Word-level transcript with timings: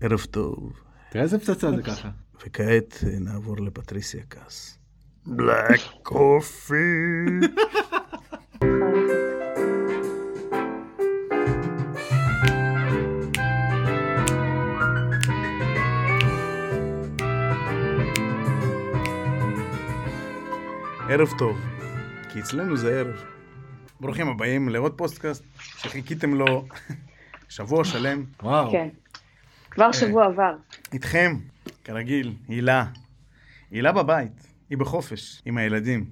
ערב 0.00 0.20
טוב. 0.30 0.72
תראה 1.10 1.24
איזה 1.24 1.38
פצצה 1.38 1.70
זה 1.70 1.82
ככה. 1.82 2.10
וכעת 2.46 3.04
אה, 3.06 3.18
נעבור 3.20 3.56
לפטריסיה 3.60 4.22
קאס. 4.28 4.78
Black 5.26 5.80
Coffee. 6.02 6.74
ערב 21.08 21.28
טוב, 21.38 21.58
כי 22.32 22.40
אצלנו 22.40 22.76
זה 22.76 23.00
ערב. 23.00 23.24
ברוכים 24.00 24.28
הבאים 24.28 24.68
לעוד 24.68 24.94
פודקאסט 24.94 25.44
שחיכיתם 25.58 26.34
לו 26.34 26.64
שבוע 27.48 27.84
שלם. 27.84 28.24
וואו. 28.42 28.70
כן. 28.72 28.88
כבר 29.78 29.92
שבוע 29.92 30.26
עבר. 30.26 30.56
איתכם, 30.92 31.36
כרגיל, 31.84 32.34
הילה. 32.48 32.84
הילה 33.70 33.92
בבית, 33.92 34.46
היא 34.70 34.78
בחופש, 34.78 35.42
עם 35.44 35.58
הילדים. 35.58 36.04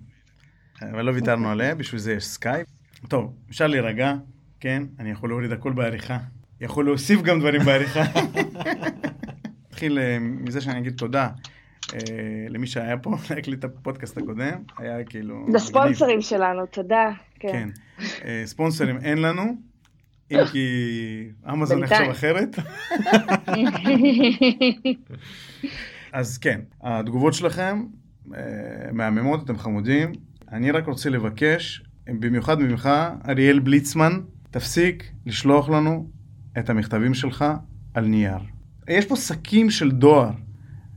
אבל 0.82 1.02
לא 1.02 1.10
ויתרנו 1.10 1.50
עליה, 1.50 1.74
בשביל 1.74 2.00
זה 2.00 2.12
יש 2.12 2.24
סקייפ. 2.24 2.66
טוב, 3.08 3.34
אפשר 3.50 3.66
להירגע, 3.66 4.14
כן? 4.60 4.82
אני 4.98 5.10
יכול 5.10 5.30
להוריד 5.30 5.52
הכל 5.52 5.72
בעריכה. 5.72 6.18
יכול 6.60 6.84
להוסיף 6.84 7.22
גם 7.22 7.40
דברים 7.40 7.62
בעריכה. 7.62 8.02
נתחיל 9.70 9.98
אה, 9.98 10.18
מזה 10.20 10.60
שאני 10.60 10.78
אגיד 10.78 10.92
תודה 10.96 11.28
אה, 11.94 12.00
למי 12.48 12.66
שהיה 12.66 12.96
פה, 12.96 13.10
להקליט 13.30 13.58
את 13.58 13.64
הפודקאסט 13.64 14.18
הקודם. 14.18 14.62
היה 14.78 15.04
כאילו... 15.04 15.46
לספונסרים 15.54 16.22
שלנו, 16.22 16.66
תודה. 16.66 17.10
כן. 17.38 17.52
כן. 17.52 17.68
אה, 18.24 18.42
ספונסרים 18.44 18.98
אין 18.98 19.18
לנו, 19.18 19.56
אם 20.30 20.38
כי 20.52 21.28
אמזון. 21.52 21.82
יחשוב 21.84 22.10
אחרת. 22.10 22.56
אז 26.12 26.38
כן, 26.38 26.60
התגובות 26.82 27.34
שלכם 27.34 27.84
אה, 28.34 28.40
מהממות, 28.92 29.44
אתם 29.44 29.58
חמודים. 29.58 30.12
אני 30.52 30.70
רק 30.70 30.86
רוצה 30.86 31.10
לבקש, 31.10 31.82
במיוחד 32.06 32.60
ממך, 32.60 32.90
אריאל 33.28 33.58
בליצמן, 33.58 34.20
תפסיק 34.50 35.10
לשלוח 35.26 35.68
לנו 35.68 36.10
את 36.58 36.70
המכתבים 36.70 37.14
שלך 37.14 37.44
על 37.94 38.06
נייר. 38.06 38.38
יש 38.88 39.06
פה 39.06 39.16
שקים 39.16 39.70
של 39.70 39.90
דואר. 39.90 40.30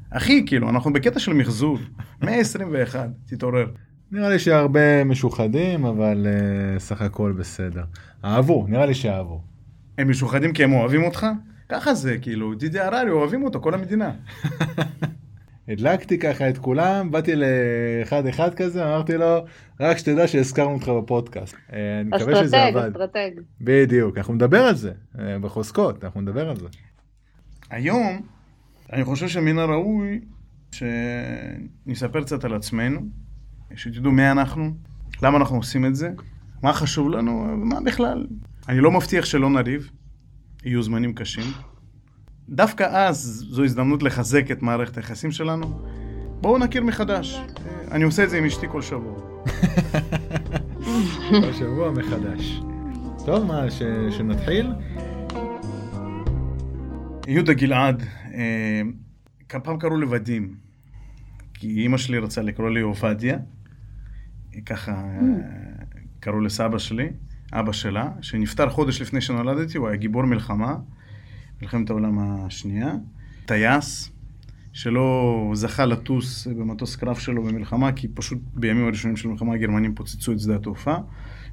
אחי, 0.10 0.44
כאילו, 0.46 0.70
אנחנו 0.70 0.94
בקטע 0.94 1.20
של 1.20 1.34
מחזור. 1.34 1.78
121, 2.22 3.10
תתעורר. 3.26 3.68
נראה 4.12 4.30
לי 4.30 4.40
שהרבה 4.40 5.04
משוחדים, 5.04 5.86
אבל 5.86 6.28
uh, 6.28 6.80
סך 6.80 7.02
הכל 7.02 7.32
בסדר. 7.32 7.84
אהבו, 8.26 8.66
נראה 8.70 8.86
לי 8.86 8.94
שאהבו. 8.94 9.42
הם 9.98 10.10
משוחדים 10.10 10.54
כי 10.54 10.64
הם 10.64 10.74
אוהבים 10.74 11.04
אותך? 11.04 11.26
ככה 11.70 11.94
זה, 11.94 12.18
כאילו, 12.22 12.56
דידי 12.56 12.80
הררי, 12.80 13.10
אוהבים 13.10 13.44
אותו, 13.44 13.62
כל 13.62 13.74
המדינה. 13.74 14.12
הדלקתי 15.70 16.20
ככה 16.20 16.50
את 16.50 16.58
כולם, 16.58 17.12
באתי 17.12 17.32
לאחד 17.36 18.26
אחד 18.26 18.54
כזה, 18.54 18.84
אמרתי 18.84 19.18
לו, 19.18 19.46
רק 19.80 19.98
שתדע 19.98 20.28
שהזכרנו 20.28 20.74
אותך 20.74 20.90
בפודקאסט. 20.90 21.56
אה, 21.74 22.00
אני 22.02 22.10
מקווה 22.10 22.36
שזה 22.36 22.44
אסטרטג, 22.44 22.78
עבד. 22.78 22.90
אסטרטג. 22.90 23.32
בדיוק, 23.62 24.18
אנחנו 24.18 24.34
נדבר 24.34 24.62
על 24.62 24.76
זה, 24.76 24.92
אה, 25.20 25.40
בחוזקות, 25.40 26.04
אנחנו 26.04 26.22
נדבר 26.22 26.50
על 26.50 26.58
זה. 26.58 26.68
היום, 27.70 28.22
אני 28.94 29.04
חושב 29.04 29.28
שמן 29.28 29.58
הראוי 29.58 30.22
שנספר 30.72 32.22
קצת 32.22 32.44
על 32.44 32.54
עצמנו, 32.54 33.02
שתדעו 33.76 34.12
מי 34.12 34.32
אנחנו, 34.32 34.74
למה 35.24 35.38
אנחנו 35.38 35.56
עושים 35.56 35.86
את 35.86 35.96
זה, 35.96 36.10
מה 36.64 36.74
חשוב 36.74 37.10
לנו, 37.10 37.58
ומה 37.62 37.82
בכלל. 37.82 38.28
אני 38.70 38.80
לא 38.80 38.92
מבטיח 38.92 39.26
שלא 39.26 39.50
נריב, 39.50 39.90
יהיו 40.66 40.84
זמנים 40.84 41.14
קשים. 41.14 41.52
דווקא 42.50 42.84
אז 42.84 43.46
זו 43.50 43.64
הזדמנות 43.64 44.04
לחזק 44.04 44.52
את 44.52 44.62
מערכת 44.62 44.98
היחסים 44.98 45.32
שלנו. 45.32 45.82
בואו 46.42 46.58
נכיר 46.58 46.84
מחדש. 46.84 47.42
אני 47.92 48.04
עושה 48.04 48.24
את 48.24 48.30
זה 48.30 48.38
עם 48.38 48.46
אשתי 48.46 48.68
כל 48.72 48.82
שבוע. 48.82 49.20
כל 51.42 51.54
שבוע 51.54 51.92
מחדש. 51.92 52.62
טוב, 53.26 53.46
מה, 53.46 53.72
ש... 53.72 53.82
שנתחיל? 54.18 54.72
יהודה 57.28 57.54
גלעד, 57.54 58.04
אה, 58.34 58.82
פעם 59.64 59.80
קראו 59.80 59.98
לי 59.98 60.06
ודים, 60.10 60.56
כי 61.54 61.68
אימא 61.68 61.98
שלי 61.98 62.20
רצה 62.20 62.42
לקרוא 62.42 62.70
לי 62.70 62.82
עובדיה, 62.82 63.38
ככה 64.66 64.92
אה, 64.92 65.20
קראו 66.20 66.40
לסבא 66.40 66.78
שלי, 66.78 67.10
אבא 67.54 67.72
שלה, 67.72 68.10
שנפטר 68.22 68.70
חודש 68.70 69.02
לפני 69.02 69.22
שנולדתי, 69.22 69.78
הוא 69.78 69.88
היה 69.88 69.98
גיבור 69.98 70.26
מלחמה, 70.26 70.76
מלחמת 71.62 71.90
העולם 71.90 72.20
השנייה, 72.20 72.94
טייס, 73.46 74.12
שלא 74.74 75.52
זכה 75.54 75.86
לטוס 75.86 76.48
במטוס 76.48 76.96
קרב 76.96 77.16
שלו 77.16 77.44
במלחמה, 77.44 77.92
כי 77.92 78.08
פשוט 78.08 78.38
בימים 78.54 78.86
הראשונים 78.86 79.18
של 79.18 79.28
המלחמה 79.30 79.54
הגרמנים 79.54 79.96
פוצצו 79.96 80.32
את 80.32 80.40
שדה 80.40 80.56
התעופה, 80.56 80.96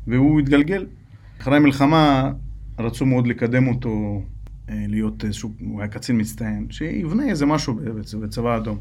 והוא 0.07 0.41
התגלגל. 0.41 0.87
אחרי 1.41 1.57
המלחמה 1.57 2.33
רצו 2.79 3.07
מאוד 3.07 3.27
לקדם 3.27 3.69
אותו 3.69 4.23
אה, 4.69 4.85
להיות 4.89 5.25
איזשהו, 5.25 5.53
הוא 5.61 5.81
היה 5.81 5.89
קצין 5.89 6.21
מצטיין, 6.21 6.67
שיבנה 6.71 7.29
איזה 7.29 7.47
משהו 7.47 7.75
בצ- 7.75 8.17
בצבא 8.17 8.55
האדום. 8.55 8.79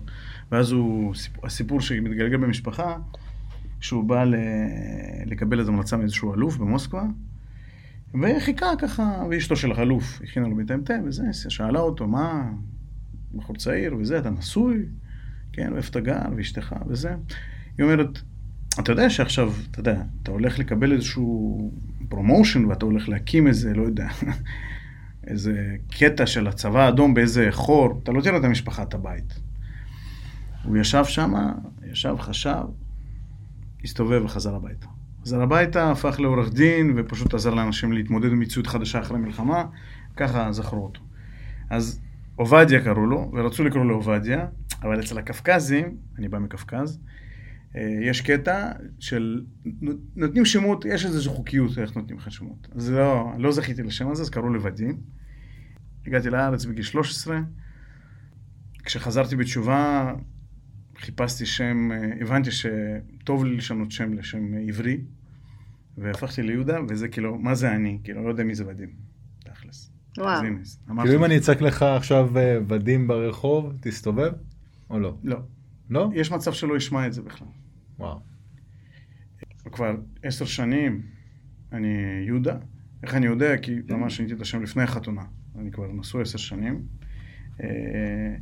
ואז 0.52 0.72
הוא, 0.72 1.16
סיפ- 1.16 1.46
הסיפור 1.46 1.81
שמתגלגל 1.81 2.38
במשפחה, 2.38 2.96
שהוא 3.85 4.03
בא 4.03 4.23
ל- 4.23 4.35
לקבל 5.25 5.59
איזו 5.59 5.72
המלצה 5.72 5.97
מאיזשהו 5.97 6.34
אלוף 6.34 6.57
במוסקבה, 6.57 7.03
וחיכה 8.22 8.66
ככה, 8.78 9.23
ואשתו 9.29 9.56
של 9.56 9.72
האלוף 9.72 10.22
הכינה 10.23 10.47
לו 10.47 10.56
מטמטם 10.56 11.01
וזה, 11.06 11.23
שאלה 11.50 11.79
אותו, 11.79 12.07
מה, 12.07 12.51
בחור 13.35 13.56
צעיר 13.56 13.95
וזה, 14.00 14.19
אתה 14.19 14.29
נשוי? 14.29 14.85
כן, 15.53 15.74
ואיפה 15.74 15.90
אתה 15.90 16.00
גר, 16.00 16.22
ואשתך 16.35 16.75
וזה. 16.88 17.16
היא 17.78 17.84
אומרת, 17.84 18.19
אתה 18.79 18.91
יודע 18.91 19.09
שעכשיו, 19.09 19.53
אתה 19.72 19.79
יודע, 19.79 20.01
אתה 20.24 20.31
הולך 20.31 20.59
לקבל 20.59 20.91
איזשהו 20.91 21.72
promotion 22.09 22.66
ואתה 22.66 22.85
הולך 22.85 23.09
להקים 23.09 23.47
איזה, 23.47 23.74
לא 23.74 23.84
יודע, 23.84 24.07
איזה 25.28 25.75
קטע 25.91 26.25
של 26.25 26.47
הצבא 26.47 26.85
האדום 26.85 27.13
באיזה 27.13 27.47
חור, 27.51 28.00
אתה 28.03 28.12
לא 28.12 28.22
תראה 28.22 28.38
את 28.38 28.44
המשפחה, 28.44 28.84
את 28.84 28.94
הבית. 28.94 29.40
הוא 30.63 30.78
ישב 30.78 31.03
שם, 31.06 31.34
ישב, 31.91 32.16
חשב, 32.19 32.63
הסתובב 33.85 34.22
וחזר 34.25 34.56
הביתה. 34.56 34.88
חזר 35.22 35.41
הביתה, 35.41 35.91
הפך 35.91 36.19
לעורך 36.19 36.53
דין, 36.53 36.94
ופשוט 36.96 37.34
עזר 37.34 37.53
לאנשים 37.53 37.91
להתמודד 37.91 38.31
עם 38.31 38.40
מציאות 38.40 38.68
חדשה 38.68 39.00
אחרי 39.00 39.18
מלחמה, 39.18 39.66
ככה 40.18 40.51
זכרו 40.51 40.84
אותו. 40.84 41.01
אז 41.69 42.01
עובדיה 42.35 42.84
קראו 42.84 43.06
לו, 43.06 43.31
ורצו 43.34 43.63
לקרוא 43.63 43.85
לו 43.85 43.95
עובדיה, 43.95 44.47
אבל 44.81 45.00
אצל 45.00 45.18
הקווקזים, 45.18 45.97
אני 46.18 46.28
בא 46.28 46.40
מקווקז, 46.40 47.00
אה, 47.75 47.81
יש 48.09 48.22
קטע 48.22 48.72
של 49.00 49.41
נותנים 50.16 50.45
שמות, 50.45 50.85
יש 50.85 51.06
איזושהי 51.06 51.34
חוקיות 51.34 51.78
איך 51.78 51.95
נותנים 51.95 52.18
לך 52.18 52.31
שמות. 52.31 52.68
אז 52.75 52.91
לא, 52.91 53.31
לא 53.38 53.51
זכיתי 53.51 53.84
לשם 53.84 54.12
הזה, 54.12 54.22
אז 54.22 54.29
קראו 54.29 54.53
לי 54.53 54.59
ודים. 54.62 54.97
הגעתי 56.07 56.29
לארץ 56.29 56.66
בגיל 56.66 56.84
13. 56.84 57.40
כשחזרתי 58.84 59.35
בתשובה, 59.35 60.13
חיפשתי 60.97 61.45
שם, 61.45 61.91
אה, 61.91 61.97
הבנתי 62.22 62.50
שטוב 62.51 63.45
לי 63.45 63.56
לשנות 63.56 63.91
שם 63.91 64.13
לשם 64.13 64.53
עברי, 64.67 64.97
והפכתי 65.97 66.44
ליהודה, 66.44 66.78
וזה 66.89 67.07
כאילו, 67.07 67.38
מה 67.38 67.56
זה 67.56 67.75
אני? 67.75 68.00
כאילו, 68.03 68.23
לא 68.23 68.29
יודע 68.29 68.44
מי 68.44 68.56
זה 68.56 68.67
ודים, 68.67 68.89
תכלס. 69.39 69.91
וואו. 70.17 70.41
כאילו 71.03 71.16
אם. 71.16 71.23
אני 71.25 71.38
אצעק 71.38 71.61
לך 71.61 71.83
עכשיו 71.83 72.38
אה, 72.38 72.57
ודים 72.67 73.07
ברחוב, 73.07 73.73
תסתובב? 73.81 74.31
או 74.89 75.00
לא? 75.00 75.17
לא, 75.23 75.38
לא? 75.89 76.09
יש 76.13 76.31
מצב 76.31 76.53
שלא 76.53 76.78
ישמע 76.78 77.07
את 77.07 77.13
זה 77.13 77.22
בכלל. 77.22 77.47
וואו. 78.00 78.19
כבר 79.72 79.95
עשר 80.23 80.45
שנים 80.45 81.01
אני 81.72 82.23
יהודה. 82.25 82.57
איך 83.03 83.16
אני 83.16 83.25
יודע? 83.25 83.57
כי 83.57 83.75
ממש 83.89 84.16
שיניתי 84.17 84.33
את 84.33 84.41
השם 84.41 84.63
לפני 84.63 84.83
החתונה. 84.83 85.22
אני 85.59 85.72
כבר 85.72 85.91
נשוי 85.91 86.22
עשר 86.22 86.38
שנים. 86.38 86.85
אה, 87.64 88.36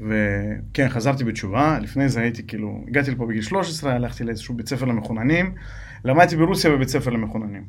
וכן, 0.00 0.88
חזרתי 0.88 1.24
בתשובה, 1.24 1.78
לפני 1.78 2.08
זה 2.08 2.20
הייתי 2.20 2.46
כאילו, 2.46 2.84
הגעתי 2.88 3.10
לפה 3.10 3.26
בגיל 3.26 3.42
13, 3.42 3.92
הלכתי 3.94 4.24
לאיזשהו 4.24 4.54
בית 4.54 4.68
ספר 4.68 4.84
למחוננים, 4.84 5.54
למדתי 6.04 6.36
ברוסיה 6.36 6.70
בבית 6.70 6.88
ספר 6.88 7.10
למחוננים. 7.10 7.64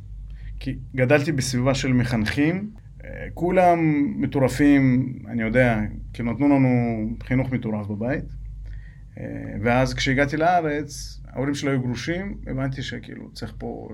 כי 0.60 0.76
גדלתי 0.96 1.32
בסביבה 1.32 1.74
של 1.76 1.94
מחנכים, 1.94 2.70
אה, 3.06 3.28
כולם 3.34 3.80
מטורפים, 4.22 5.14
אני 5.28 5.42
יודע, 5.42 5.80
כי 6.14 6.24
נתנו 6.24 6.48
לנו 6.48 6.70
חינוך 7.24 7.52
מטורף 7.52 7.88
בבית. 7.88 8.26
אה, 9.20 9.24
ואז 9.62 9.94
כשהגעתי 9.94 10.38
לארץ, 10.38 11.22
ההורים 11.28 11.54
שלי 11.54 11.72
היו 11.72 11.82
גרושים, 11.82 12.38
הבנתי 12.48 12.82
שכאילו 12.82 13.32
צריך 13.32 13.54
פה 13.58 13.90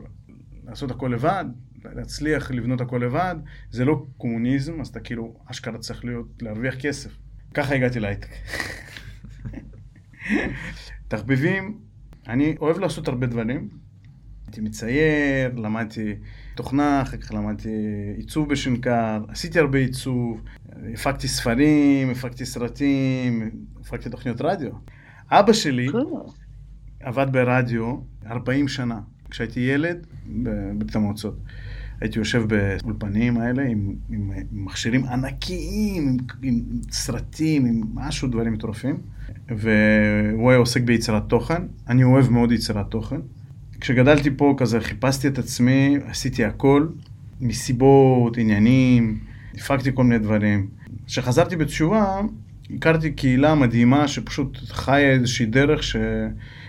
לעשות 0.64 0.92
הכל 0.92 1.08
לבד, 1.14 1.46
להצליח 1.86 2.52
לבנות 2.52 2.82
הכל 2.82 2.98
לבד, 2.98 3.36
זה 3.72 3.86
לא 3.86 4.06
קומוניזם, 4.18 4.82
אז 4.82 4.88
אתה 4.88 5.00
כאילו 5.00 5.36
אשכרה 5.46 5.78
צריך 5.78 6.06
להיות, 6.06 6.28
להרוויח 6.42 6.76
כסף. 6.76 7.12
ככה 7.54 7.76
הגעתי 7.76 8.00
להייטק. 8.00 8.30
תחביבים, 11.08 11.80
אני 12.28 12.56
אוהב 12.60 12.80
לעשות 12.80 13.08
הרבה 13.08 13.28
דברים. 13.28 13.70
הייתי 14.46 14.62
מצייר, 14.62 15.56
למדתי 15.56 16.16
תוכנה, 16.56 17.02
אחר 17.02 17.18
כך 17.18 17.32
למדתי 17.32 17.70
עיצוב 18.18 18.50
בשנקר, 18.50 19.24
עשיתי 19.28 19.60
הרבה 19.60 19.78
עיצוב, 19.78 20.44
הפקתי 20.94 21.28
ספרים, 21.28 22.10
הפקתי 22.10 22.46
סרטים, 22.46 23.52
הפקתי 23.82 24.10
תוכניות 24.10 24.42
רדיו. 24.42 24.72
אבא 25.32 25.54
שלי 25.54 25.88
עבד 27.00 27.28
ברדיו 27.32 27.96
40 28.26 28.68
שנה. 28.68 29.00
כשהייתי 29.30 29.60
ילד 29.60 30.08
בברית 30.44 30.96
המועצות. 30.96 31.38
הייתי 32.02 32.20
יושב 32.20 32.44
באולפנים 32.48 33.38
האלה 33.38 33.64
עם, 33.64 33.94
עם, 34.10 34.32
עם 34.32 34.66
מכשירים 34.66 35.06
ענקיים, 35.06 36.08
עם, 36.08 36.18
עם 36.42 36.62
סרטים, 36.92 37.66
עם 37.66 37.82
משהו, 37.94 38.28
דברים 38.28 38.54
מטורפים. 38.54 38.98
והוא 39.50 40.50
היה 40.50 40.60
עוסק 40.60 40.82
ביצירת 40.82 41.24
תוכן. 41.30 41.62
אני 41.88 42.04
אוהב 42.04 42.30
מאוד 42.30 42.52
יצירת 42.52 42.92
תוכן. 42.92 43.20
כשגדלתי 43.82 44.30
פה 44.38 44.54
כזה 44.58 44.80
חיפשתי 44.82 45.28
את 45.28 45.38
עצמי, 45.38 45.98
עשיתי 46.06 46.46
הכל, 46.46 46.88
מסיבות, 47.42 48.38
עניינים, 48.38 49.20
הפקתי 49.56 49.92
כל 49.94 50.04
מיני 50.04 50.20
דברים. 50.20 50.68
כשחזרתי 51.08 51.56
בתשובה, 51.56 52.22
הכרתי 52.76 53.12
קהילה 53.12 53.56
מדהימה 53.56 54.08
שפשוט 54.08 54.58
חיה 54.68 55.12
איזושהי 55.12 55.46
דרך 55.46 55.84
ש... 55.84 55.96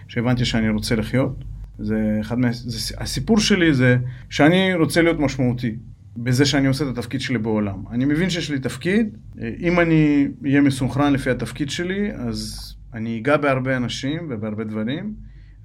שהבנתי 0.08 0.44
שאני 0.44 0.68
רוצה 0.68 0.96
לחיות. 0.96 1.44
זה 1.80 2.18
אחד 2.20 2.38
מה... 2.38 2.48
זה... 2.52 2.94
הסיפור 2.98 3.40
שלי 3.40 3.74
זה 3.74 3.96
שאני 4.30 4.74
רוצה 4.74 5.02
להיות 5.02 5.20
משמעותי 5.20 5.76
בזה 6.16 6.44
שאני 6.46 6.66
עושה 6.66 6.84
את 6.84 6.98
התפקיד 6.98 7.20
שלי 7.20 7.38
בעולם. 7.38 7.84
אני 7.90 8.04
מבין 8.04 8.30
שיש 8.30 8.50
לי 8.50 8.58
תפקיד, 8.58 9.16
אם 9.58 9.80
אני 9.80 10.28
אהיה 10.44 10.60
מסונכרן 10.60 11.12
לפי 11.12 11.30
התפקיד 11.30 11.70
שלי, 11.70 12.12
אז 12.14 12.70
אני 12.94 13.18
אגע 13.18 13.36
בהרבה 13.36 13.76
אנשים 13.76 14.26
ובהרבה 14.30 14.64
דברים, 14.64 15.14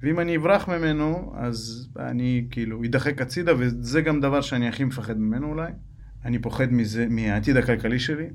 ואם 0.01 0.19
אני 0.19 0.38
אברח 0.38 0.69
ממנו, 0.69 1.33
אז 1.35 1.89
אני 2.00 2.45
כאילו 2.51 2.83
אדחק 2.85 3.21
הצידה, 3.21 3.51
וזה 3.59 4.01
גם 4.01 4.21
דבר 4.21 4.41
שאני 4.41 4.67
הכי 4.67 4.83
מפחד 4.83 5.19
ממנו 5.19 5.47
אולי. 5.47 5.71
אני 6.25 6.39
פוחד 6.39 6.73
מזה, 6.73 7.07
מהעתיד 7.09 7.57
הכלכלי 7.57 8.00
שלי. 8.00 8.25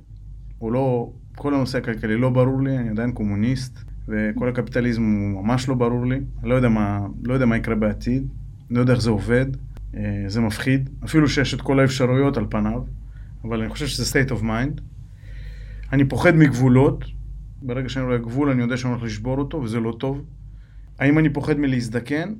הוא 0.58 0.72
לא, 0.72 1.12
כל 1.36 1.54
הנושא 1.54 1.78
הכלכלי 1.78 2.16
לא 2.16 2.30
ברור 2.30 2.62
לי, 2.62 2.78
אני 2.78 2.88
עדיין 2.88 3.12
קומוניסט. 3.12 3.89
וכל 4.10 4.48
הקפיטליזם 4.48 5.02
הוא 5.02 5.44
ממש 5.44 5.68
לא 5.68 5.74
ברור 5.74 6.06
לי, 6.06 6.20
לא 6.42 6.54
יודע 6.54 6.68
מה, 6.68 7.00
לא 7.24 7.34
יודע 7.34 7.46
מה 7.46 7.56
יקרה 7.56 7.74
בעתיד, 7.74 8.28
לא 8.70 8.80
יודע 8.80 8.92
איך 8.92 9.02
זה 9.02 9.10
עובד, 9.10 9.46
אה, 9.96 10.24
זה 10.26 10.40
מפחיד, 10.40 10.90
אפילו 11.04 11.28
שיש 11.28 11.54
את 11.54 11.60
כל 11.60 11.80
האפשרויות 11.80 12.36
על 12.36 12.46
פניו, 12.50 12.82
אבל 13.44 13.60
אני 13.60 13.70
חושב 13.70 13.86
שזה 13.86 14.20
state 14.20 14.30
of 14.30 14.42
mind. 14.42 14.80
אני 15.92 16.04
פוחד 16.04 16.36
מגבולות, 16.36 17.04
ברגע 17.62 17.88
שאני 17.88 18.04
רואה 18.04 18.18
גבול 18.18 18.50
אני 18.50 18.62
יודע 18.62 18.76
שאני 18.76 18.92
הולך 18.92 19.04
לשבור 19.04 19.38
אותו 19.38 19.62
וזה 19.62 19.80
לא 19.80 19.96
טוב. 19.98 20.24
האם 20.98 21.18
אני 21.18 21.28
פוחד 21.28 21.58
מלהזדקן? 21.58 22.34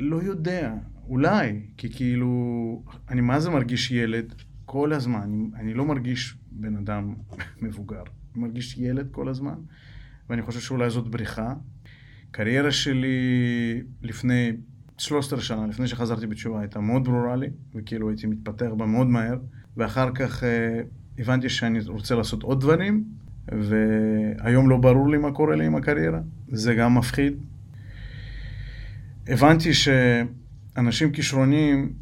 לא 0.00 0.22
יודע, 0.22 0.74
אולי, 1.08 1.60
כי 1.76 1.92
כאילו, 1.92 2.82
אני 3.08 3.20
מה 3.20 3.40
זה 3.40 3.50
מרגיש 3.50 3.90
ילד 3.90 4.34
כל 4.64 4.92
הזמן, 4.92 5.20
אני, 5.20 5.44
אני 5.56 5.74
לא 5.74 5.84
מרגיש 5.84 6.36
בן 6.52 6.76
אדם 6.76 7.14
מבוגר, 7.62 8.02
אני 8.34 8.42
מרגיש 8.42 8.78
ילד 8.78 9.08
כל 9.10 9.28
הזמן. 9.28 9.54
ואני 10.30 10.42
חושב 10.42 10.60
שאולי 10.60 10.90
זאת 10.90 11.08
בריחה. 11.08 11.54
קריירה 12.30 12.70
שלי 12.70 13.16
לפני 14.02 14.52
13 14.98 15.40
שנה, 15.40 15.66
לפני 15.66 15.88
שחזרתי 15.88 16.26
בתשובה, 16.26 16.60
הייתה 16.60 16.80
מאוד 16.80 17.04
ברורה 17.04 17.36
לי, 17.36 17.48
וכאילו 17.74 18.08
הייתי 18.08 18.26
מתפתח 18.26 18.70
בה 18.76 18.86
מאוד 18.86 19.06
מהר, 19.06 19.36
ואחר 19.76 20.14
כך 20.14 20.44
אה, 20.44 20.80
הבנתי 21.18 21.48
שאני 21.48 21.78
רוצה 21.86 22.14
לעשות 22.14 22.42
עוד 22.42 22.60
דברים, 22.60 23.04
והיום 23.48 24.70
לא 24.70 24.76
ברור 24.76 25.10
לי 25.10 25.18
מה 25.18 25.32
קורה 25.32 25.56
לי 25.56 25.66
עם 25.66 25.76
הקריירה, 25.76 26.20
זה 26.48 26.74
גם 26.74 26.98
מפחיד. 26.98 27.34
הבנתי 29.28 29.70
שאנשים 29.74 31.12
כישרונים, 31.12 31.92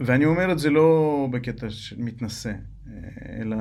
ואני 0.00 0.24
אומר 0.24 0.52
את 0.52 0.58
זה 0.58 0.70
לא 0.70 1.28
בקטע 1.32 1.66
מתנשא, 1.98 2.48
אה, 2.48 2.92
אלא 3.40 3.56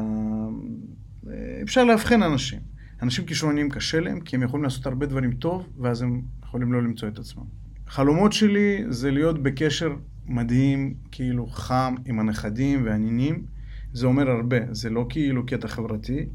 אה, 1.28 1.60
אפשר 1.64 1.84
לאבחן 1.84 2.24
אנשים. 2.24 2.75
אנשים 3.06 3.26
כישרוניים 3.26 3.70
קשה 3.70 4.00
להם, 4.00 4.20
כי 4.20 4.36
הם 4.36 4.44
יכולים 4.44 4.64
לעשות 4.64 4.86
הרבה 4.86 5.06
דברים 5.06 5.34
טוב, 5.34 5.68
ואז 5.78 6.02
הם 6.02 6.22
יכולים 6.44 6.74
לא 6.74 6.84
למצוא 6.84 7.08
את 7.08 7.20
עצמם. 7.20 7.44
חלומות 7.88 8.34
שלי 8.34 8.84
זה 8.90 9.12
להיות 9.12 9.44
בקשר 9.44 9.96
מדהים, 10.26 10.94
כאילו 11.12 11.48
חם, 11.48 11.96
עם 12.06 12.20
הנכדים 12.20 12.86
והנינים. 12.86 13.46
זה 13.94 14.08
אומר 14.08 14.30
הרבה, 14.30 14.58
זה 14.72 14.90
לא 14.90 15.06
כאילו 15.10 15.46
קטע 15.46 15.68
חברתי. 15.68 16.26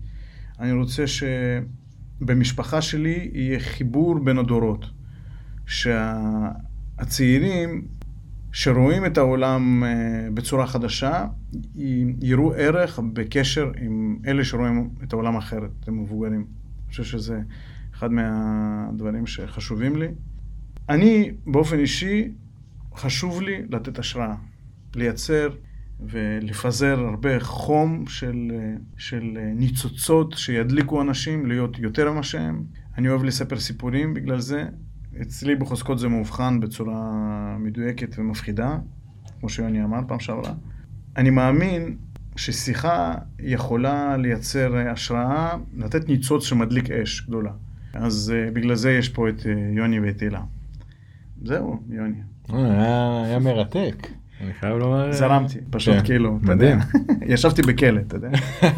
אני 0.60 0.72
רוצה 0.72 1.04
שבמשפחה 1.06 2.82
שלי 2.82 3.30
יהיה 3.32 3.60
חיבור 3.60 4.18
בין 4.18 4.38
הדורות. 4.38 4.86
שהצעירים 6.96 7.28
שרואים 8.52 9.06
את 9.06 9.18
העולם 9.18 9.84
אה, 9.84 10.28
בצורה 10.34 10.66
חדשה, 10.66 11.26
יראו 12.22 12.54
ערך 12.54 12.98
בקשר 13.12 13.72
עם 13.80 14.18
אלה 14.26 14.44
שרואים 14.44 14.90
את 15.02 15.12
העולם 15.12 15.36
אחרת, 15.36 15.70
הם 15.86 16.02
מבוגרים. 16.02 16.59
חושב 16.90 17.04
שזה 17.04 17.40
אחד 17.94 18.12
מהדברים 18.12 19.26
שחשובים 19.26 19.96
לי. 19.96 20.08
אני, 20.88 21.32
באופן 21.46 21.78
אישי, 21.78 22.32
חשוב 22.94 23.42
לי 23.42 23.62
לתת 23.70 23.98
השראה, 23.98 24.34
לייצר 24.96 25.48
ולפזר 26.00 27.00
הרבה 27.00 27.40
חום 27.40 28.06
של, 28.06 28.52
של 28.96 29.38
ניצוצות 29.54 30.32
שידליקו 30.32 31.02
אנשים 31.02 31.46
להיות 31.46 31.78
יותר 31.78 32.12
ממה 32.12 32.22
שהם. 32.22 32.64
אני 32.98 33.08
אוהב 33.08 33.24
לספר 33.24 33.60
סיפורים 33.60 34.14
בגלל 34.14 34.40
זה. 34.40 34.64
אצלי 35.22 35.56
בחוזקות 35.56 35.98
זה 35.98 36.08
מאובחן 36.08 36.60
בצורה 36.60 37.12
מדויקת 37.58 38.18
ומפחידה, 38.18 38.78
כמו 39.40 39.48
שיוני 39.48 39.84
אמר 39.84 39.98
פעם 40.08 40.20
שעברה. 40.20 40.52
אני 41.16 41.30
מאמין 41.30 41.96
ששיחה 42.36 43.14
יכולה 43.38 44.16
לייצר 44.16 44.76
השראה, 44.76 45.56
לתת 45.76 46.08
ניצוץ 46.08 46.44
שמדליק 46.44 46.90
אש 46.90 47.20
גדולה. 47.26 47.50
אז 47.94 48.32
uh, 48.32 48.54
בגלל 48.54 48.74
זה 48.74 48.92
יש 48.92 49.08
פה 49.08 49.28
את 49.28 49.40
uh, 49.40 49.48
יוני 49.76 50.00
ואת 50.00 50.20
הילה. 50.20 50.40
זהו, 51.42 51.82
יוני. 51.90 52.16
אה, 52.52 52.80
היה, 52.80 53.22
היה 53.24 53.38
מרתק. 53.38 54.06
אני 54.40 54.52
חייב 54.54 54.76
לומר... 54.76 55.12
זרמתי, 55.12 55.58
פשוט 55.70 55.94
כן. 55.94 56.04
כאילו, 56.04 56.38
מדהים. 56.42 56.78
ישבתי 57.34 57.62
בכלא, 57.62 58.00
אתה 58.00 58.16
יודע, 58.16 58.28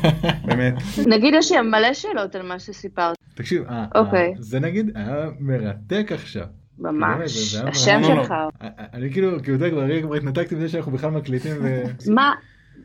באמת. 0.47 0.75
נגיד 1.07 1.35
יש 1.39 1.53
לי 1.53 1.61
מלא 1.61 1.95
שאלות 1.95 2.35
על 2.35 2.43
מה 2.43 2.59
שסיפרת. 2.59 3.17
תקשיב, 3.35 3.65
אוקיי. 3.95 4.35
זה 4.39 4.61
נגיד 4.61 4.91
היה 4.95 5.27
מרתק 5.41 6.11
עכשיו. 6.13 6.47
ממש, 6.79 7.55
השם 7.55 8.01
שלך. 8.05 8.35
אני 8.93 9.13
כאילו, 9.13 9.43
כאילו, 9.43 9.57
אתה 9.57 9.71
כבר 10.03 10.15
התנתקתי 10.15 10.55
מזה 10.55 10.69
שאנחנו 10.69 10.93
בכלל 10.93 11.11
מקליטים. 11.11 11.57
מה, 12.11 12.33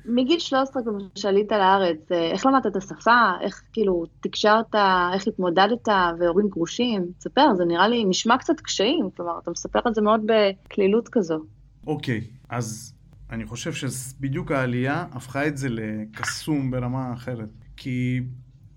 מגיל 0.05 0.39
13 0.39 0.83
כבר 0.83 0.91
שעלית 1.15 1.51
לארץ, 1.51 2.11
אה, 2.11 2.31
איך 2.31 2.45
למדת 2.45 2.67
את 2.67 2.75
השפה, 2.75 3.31
איך 3.41 3.61
כאילו 3.73 4.03
תקשרת, 4.21 4.75
איך 5.13 5.27
התמודדת, 5.27 5.87
והורים 6.19 6.47
גרושים? 6.49 7.05
תספר, 7.17 7.55
זה 7.55 7.65
נראה 7.65 7.87
לי, 7.87 8.05
נשמע 8.05 8.37
קצת 8.37 8.59
קשיים, 8.59 9.09
כלומר, 9.17 9.39
אתה 9.43 9.51
מספר 9.51 9.79
את 9.87 9.95
זה 9.95 10.01
מאוד 10.01 10.21
בקלילות 10.25 11.09
כזו. 11.09 11.39
אוקיי, 11.87 12.21
אז 12.49 12.93
אני 13.29 13.45
חושב 13.45 13.73
שבדיוק 13.73 14.51
העלייה 14.51 15.05
הפכה 15.11 15.47
את 15.47 15.57
זה 15.57 15.67
לקסום 15.69 16.71
ברמה 16.71 17.13
אחרת. 17.13 17.49
כי 17.77 18.21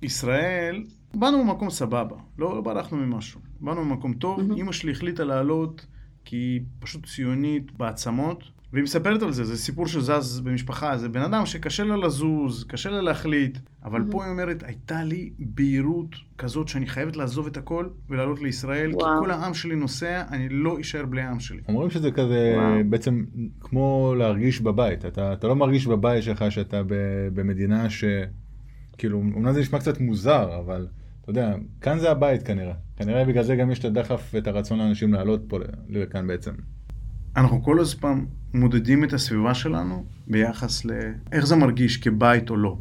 ישראל, 0.03 0.85
באנו 1.15 1.45
במקום 1.45 1.71
סבבה, 1.71 2.17
לא, 2.39 2.55
לא 2.55 2.61
ברחנו 2.61 2.99
ממשהו. 2.99 3.41
באנו 3.61 3.81
במקום 3.81 4.15
טוב, 4.15 4.41
mm-hmm. 4.41 4.57
אימא 4.57 4.73
שלי 4.73 4.93
החליטה 4.93 5.25
לעלות 5.25 5.87
כי 6.25 6.37
היא 6.37 6.61
פשוט 6.79 7.07
ציונית 7.07 7.73
בעצמות, 7.73 8.45
והיא 8.73 8.83
מספרת 8.83 9.23
על 9.23 9.33
זה, 9.33 9.45
זה 9.45 9.57
סיפור 9.57 9.87
שזז 9.87 10.41
במשפחה, 10.41 10.97
זה 10.97 11.09
בן 11.09 11.21
אדם 11.21 11.47
שקשה 11.47 11.85
לה 11.85 11.97
לזוז, 11.97 12.65
קשה 12.69 12.91
לה 12.91 13.01
להחליט, 13.01 13.59
אבל 13.85 14.01
mm-hmm. 14.01 14.13
פה 14.13 14.25
היא 14.25 14.31
אומרת, 14.31 14.63
הייתה 14.63 15.05
לי 15.05 15.31
בהירות 15.39 16.17
כזאת 16.39 16.69
שאני 16.69 16.87
חייבת 16.87 17.17
לעזוב 17.17 17.47
את 17.47 17.57
הכל 17.57 17.89
ולעלות 18.09 18.41
לישראל, 18.41 18.91
וואו. 18.95 19.21
כי 19.21 19.25
כל 19.25 19.31
העם 19.31 19.55
שלי 19.55 19.77
נוסע, 19.77 20.23
אני 20.31 20.49
לא 20.49 20.81
אשאר 20.81 21.07
בלי 21.07 21.23
העם 21.23 21.41
שלי. 21.41 21.61
אומרים 21.69 21.91
שזה 21.91 22.11
כזה 22.11 22.55
וואו. 22.57 22.91
בעצם 22.91 23.25
כמו 23.61 24.15
להרגיש 24.19 24.61
בבית, 24.61 25.05
אתה, 25.05 25.33
אתה 25.33 25.49
לא 25.49 25.57
מרגיש 25.57 25.87
בבית 25.87 26.23
שלך 26.23 26.45
שאתה 26.49 26.83
ב, 26.83 26.95
במדינה 27.35 27.91
ש... 27.91 28.05
כאילו, 28.99 29.21
אמנם 29.21 29.53
זה 29.53 29.61
נשמע 29.61 29.79
קצת 29.79 30.01
מוזר, 30.01 30.59
אבל 30.59 30.87
אתה 31.23 31.31
יודע, 31.31 31.55
כאן 31.81 31.99
זה 31.99 32.11
הבית 32.11 32.43
כנראה. 32.43 32.75
כנראה 32.97 33.25
בגלל 33.25 33.43
זה 33.43 33.57
גם 33.57 33.71
יש 33.71 33.79
את 33.79 33.85
הדחף 33.85 34.31
ואת 34.35 34.47
הרצון 34.47 34.79
לאנשים 34.79 35.13
לעלות 35.13 35.41
פה 35.49 35.59
לכאן 35.89 36.27
בעצם. 36.27 36.53
אנחנו 37.37 37.63
כל 37.63 37.81
הזמן 37.81 38.25
מודדים 38.55 39.05
את 39.05 39.13
הסביבה 39.13 39.55
שלנו 39.55 40.05
ביחס 40.27 40.85
לאיך 40.85 41.47
זה 41.47 41.57
מרגיש 41.57 41.97
כבית 41.97 42.51
או 42.51 42.57
לא. 42.57 42.79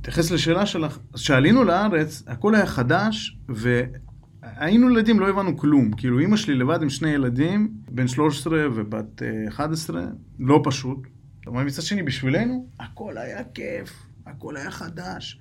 תתייחס 0.00 0.30
לשאלה 0.30 0.66
שלך, 0.66 0.98
כשעלינו 1.14 1.64
לארץ, 1.64 2.22
הכל 2.26 2.54
היה 2.54 2.66
חדש, 2.66 3.38
והיינו 3.48 4.90
ילדים, 4.90 5.20
לא 5.20 5.28
הבנו 5.28 5.56
כלום. 5.56 5.92
כאילו, 5.92 6.18
אימא 6.18 6.36
שלי 6.36 6.54
לבד 6.54 6.82
עם 6.82 6.90
שני 6.90 7.10
ילדים, 7.10 7.74
בן 7.90 8.08
13 8.08 8.58
ובת 8.74 9.22
11, 9.48 10.00
אה, 10.00 10.06
לא 10.38 10.60
פשוט. 10.64 10.98
אבל 11.46 11.64
מצד 11.64 11.82
שני, 11.82 12.02
בשבילנו, 12.02 12.66
הכל 12.80 13.18
היה 13.18 13.44
כיף, 13.44 14.02
הכל 14.26 14.56
היה 14.56 14.70
חדש. 14.70 15.40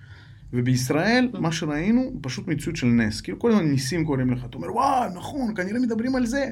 ובישראל, 0.54 1.30
מה 1.40 1.52
שראינו, 1.52 2.12
פשוט 2.22 2.48
מציאות 2.48 2.76
של 2.76 2.88
נס. 2.88 3.22
כאילו, 3.22 3.40
כל 3.40 3.52
הזמן 3.52 3.66
ניסים 3.66 4.06
קוראים 4.06 4.32
לך. 4.32 4.46
אתה 4.46 4.58
אומר, 4.58 4.74
וואו, 4.74 5.10
נכון, 5.16 5.56
כנראה 5.56 5.80
מדברים 5.80 6.16
על 6.16 6.26
זה. 6.26 6.50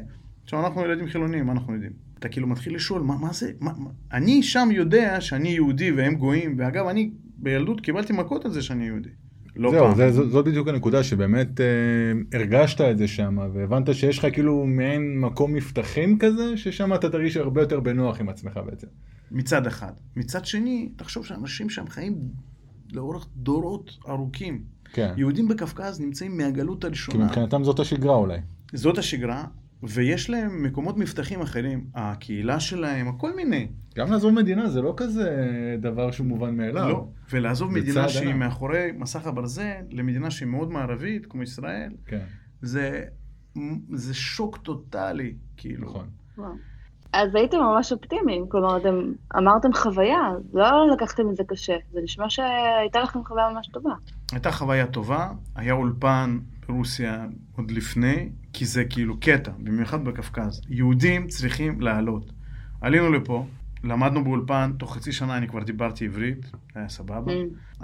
עכשיו, 0.49 0.65
אנחנו 0.65 0.85
ילדים 0.85 1.07
חילונים, 1.07 1.45
מה 1.45 1.51
אנחנו 1.51 1.73
יודעים? 1.73 1.91
אתה 2.19 2.29
כאילו 2.29 2.47
מתחיל 2.47 2.75
לשאול, 2.75 3.01
מה, 3.01 3.17
מה 3.17 3.33
זה? 3.33 3.51
מה, 3.59 3.71
מה? 3.77 3.89
אני 4.13 4.43
שם 4.43 4.69
יודע 4.71 5.21
שאני 5.21 5.49
יהודי 5.49 5.91
והם 5.91 6.15
גויים, 6.15 6.55
ואגב, 6.59 6.87
אני 6.87 7.11
בילדות 7.37 7.81
קיבלתי 7.81 8.13
מכות 8.13 8.45
על 8.45 8.51
זה 8.51 8.61
שאני 8.61 8.85
יהודי. 8.85 9.09
לא 9.55 9.71
זהו, 9.71 9.85
פעם. 9.85 9.95
זה, 9.95 10.11
זו- 10.11 10.29
זאת 10.29 10.45
בדיוק 10.45 10.67
הנקודה 10.67 11.03
שבאמת 11.03 11.61
אה, 11.61 11.65
הרגשת 12.39 12.81
את 12.81 12.97
זה 12.97 13.07
שם, 13.07 13.37
והבנת 13.53 13.95
שיש 13.95 14.17
לך 14.19 14.27
כאילו 14.33 14.65
מעין 14.65 15.19
מקום 15.19 15.53
מבטחים 15.53 16.17
כזה, 16.19 16.57
ששם 16.57 16.93
אתה 16.93 17.09
תרגיש 17.09 17.37
הרבה 17.37 17.61
יותר 17.61 17.79
בנוח 17.79 18.19
עם 18.19 18.29
עצמך 18.29 18.59
בעצם. 18.65 18.87
מצד 19.31 19.67
אחד. 19.67 19.91
מצד 20.15 20.45
שני, 20.45 20.89
תחשוב 20.95 21.25
שאנשים 21.25 21.69
שם 21.69 21.87
חיים 21.87 22.15
לאורך 22.93 23.27
דורות 23.35 23.97
ארוכים. 24.07 24.63
כן. 24.93 25.13
יהודים 25.17 25.47
בקווקז 25.47 26.01
נמצאים 26.01 26.37
מהגלות 26.37 26.81
כי 26.81 26.87
הראשונה. 26.87 27.25
מבחינתם 27.25 27.63
זאת 27.63 27.79
השגרה 27.79 28.15
אולי. 28.15 28.37
זאת 28.73 28.97
השגרה, 28.97 29.45
ויש 29.83 30.29
להם 30.29 30.63
מקומות 30.63 30.97
מבטחים 30.97 31.41
אחרים. 31.41 31.85
הקהילה 31.95 32.59
שלהם, 32.59 33.07
הכל 33.07 33.35
מיני. 33.35 33.67
גם 33.95 34.11
לעזוב 34.11 34.33
מדינה 34.33 34.69
זה 34.69 34.81
לא 34.81 34.93
כזה 34.97 35.29
דבר 35.81 36.11
שהוא 36.11 36.27
מובן 36.27 36.57
מאליו. 36.57 36.89
לא. 36.89 37.07
ולעזוב 37.31 37.71
מדינה 37.71 37.93
צעד 37.93 38.07
שהיא. 38.09 38.33
מאחורי 38.33 38.91
מסך 38.97 39.27
הברזל, 39.27 39.81
למדינה 39.91 40.31
שהיא 40.31 40.47
מאוד 40.47 40.71
מערבית, 40.71 41.25
כמו 41.25 41.43
ישראל, 41.43 41.91
כן, 42.05 42.25
זה, 42.61 43.03
זה 43.93 44.13
שוק 44.13 44.57
טוטאלי, 44.57 45.33
כאילו. 45.57 45.87
נכון. 45.87 46.07
וואו. 46.37 46.51
אז 47.13 47.35
הייתם 47.35 47.57
ממש 47.57 47.91
אופטימיים, 47.91 48.45
כלומר, 48.49 48.77
אתם 48.77 48.95
אמרתם 49.37 49.73
חוויה, 49.73 50.29
לא 50.53 50.91
לקחתם 50.93 51.29
את 51.29 51.35
זה 51.35 51.43
קשה, 51.47 51.75
זה 51.91 51.99
נשמע 52.03 52.29
שהייתה 52.29 52.99
לכם 52.99 53.19
חוויה 53.25 53.49
ממש 53.53 53.67
טובה. 53.67 53.93
הייתה 54.31 54.51
חוויה 54.51 54.87
טובה, 54.87 55.29
היה 55.55 55.73
אולפן 55.73 56.39
ברוסיה 56.67 57.25
עוד 57.57 57.71
לפני, 57.71 58.29
כי 58.53 58.65
זה 58.65 58.85
כאילו 58.85 59.19
קטע, 59.19 59.51
במיוחד 59.59 60.05
בקווקז. 60.05 60.61
יהודים 60.69 61.27
צריכים 61.27 61.81
לעלות. 61.81 62.31
עלינו 62.81 63.11
לפה, 63.11 63.45
למדנו 63.83 64.23
באולפן, 64.23 64.71
תוך 64.77 64.95
חצי 64.95 65.11
שנה 65.11 65.37
אני 65.37 65.47
כבר 65.47 65.63
דיברתי 65.63 66.05
עברית, 66.05 66.51
היה 66.75 66.89
סבבה. 66.89 67.31
Mm. 67.31 67.35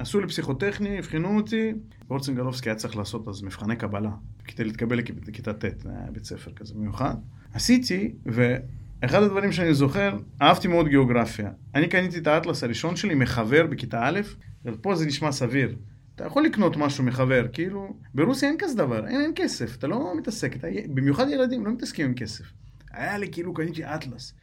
עשו 0.02 0.20
לי 0.20 0.28
פסיכוטכני, 0.28 1.00
הבחינו 1.00 1.38
אותי, 1.38 1.72
אורצנגלובסקי 2.10 2.70
היה 2.70 2.76
צריך 2.76 2.96
לעשות 2.96 3.28
אז 3.28 3.44
מבחני 3.44 3.76
קבלה, 3.76 4.12
כדי 4.46 4.64
להתקבל 4.64 4.98
לכ- 4.98 5.28
לכיתה 5.28 5.54
ט', 5.54 5.64
היה 5.64 6.12
בית 6.12 6.26
ספר 6.26 6.52
כזה 6.52 6.74
במיוחד. 6.74 7.16
עשיתי, 7.54 8.12
ואחד 8.26 9.24
הדברים 9.24 9.52
שאני 9.52 9.74
זוכר, 9.74 10.18
אהבתי 10.42 10.68
מאוד 10.68 10.88
גיאוגרפיה. 10.88 11.50
אני 11.76 11.88
קניתי 11.88 12.18
את 12.18 12.28
האטלס 12.28 12.64
הראשון 12.64 12.96
שלי 12.96 13.16
מחבר 13.16 13.68
בכיתה 13.68 14.00
א', 14.08 14.20
ופה 14.66 14.96
זה 14.96 15.06
נשמע 15.06 15.32
סביר. 15.32 15.76
אתה 16.16 16.26
יכול 16.26 16.44
לקנות 16.44 16.78
משהו 16.78 17.04
מחבר, 17.04 17.48
כאילו, 17.54 17.98
ברוסיה 18.16 18.50
אין 18.50 18.58
כזה 18.60 18.78
דבר, 18.78 19.08
אין, 19.08 19.22
אין 19.22 19.32
כסף, 19.36 19.76
אתה 19.76 19.88
לא 19.88 20.14
מתעסק, 20.18 20.56
אתה, 20.56 20.68
במיוחד 20.94 21.28
ילדים 21.30 21.66
לא 21.66 21.72
מתעסקים 21.72 22.06
עם 22.06 22.14
כסף. 22.14 22.46
היה 22.92 23.18
לי 23.18 23.32
כאילו, 23.32 23.54
קניתי 23.54 23.86
אטלס. 23.86 24.34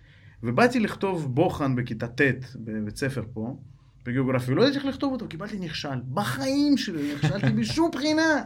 ובאתי 0.42 0.80
לכתוב 0.80 1.34
בוחן 1.34 1.76
בכיתה 1.76 2.08
ט' 2.08 2.20
בבית 2.56 2.96
ספר 2.96 3.24
פה, 3.32 3.56
בגיאוגרפיה, 4.06 4.54
ולא 4.54 4.62
ידעתי 4.62 4.76
איך 4.76 4.86
לכתוב 4.86 5.12
אותו, 5.12 5.28
קיבלתי 5.28 5.58
נכשל. 5.58 6.00
בחיים 6.14 6.76
שלי 6.76 7.14
נכשלתי 7.14 7.52
בשום 7.60 7.90
בחינה. 7.90 8.42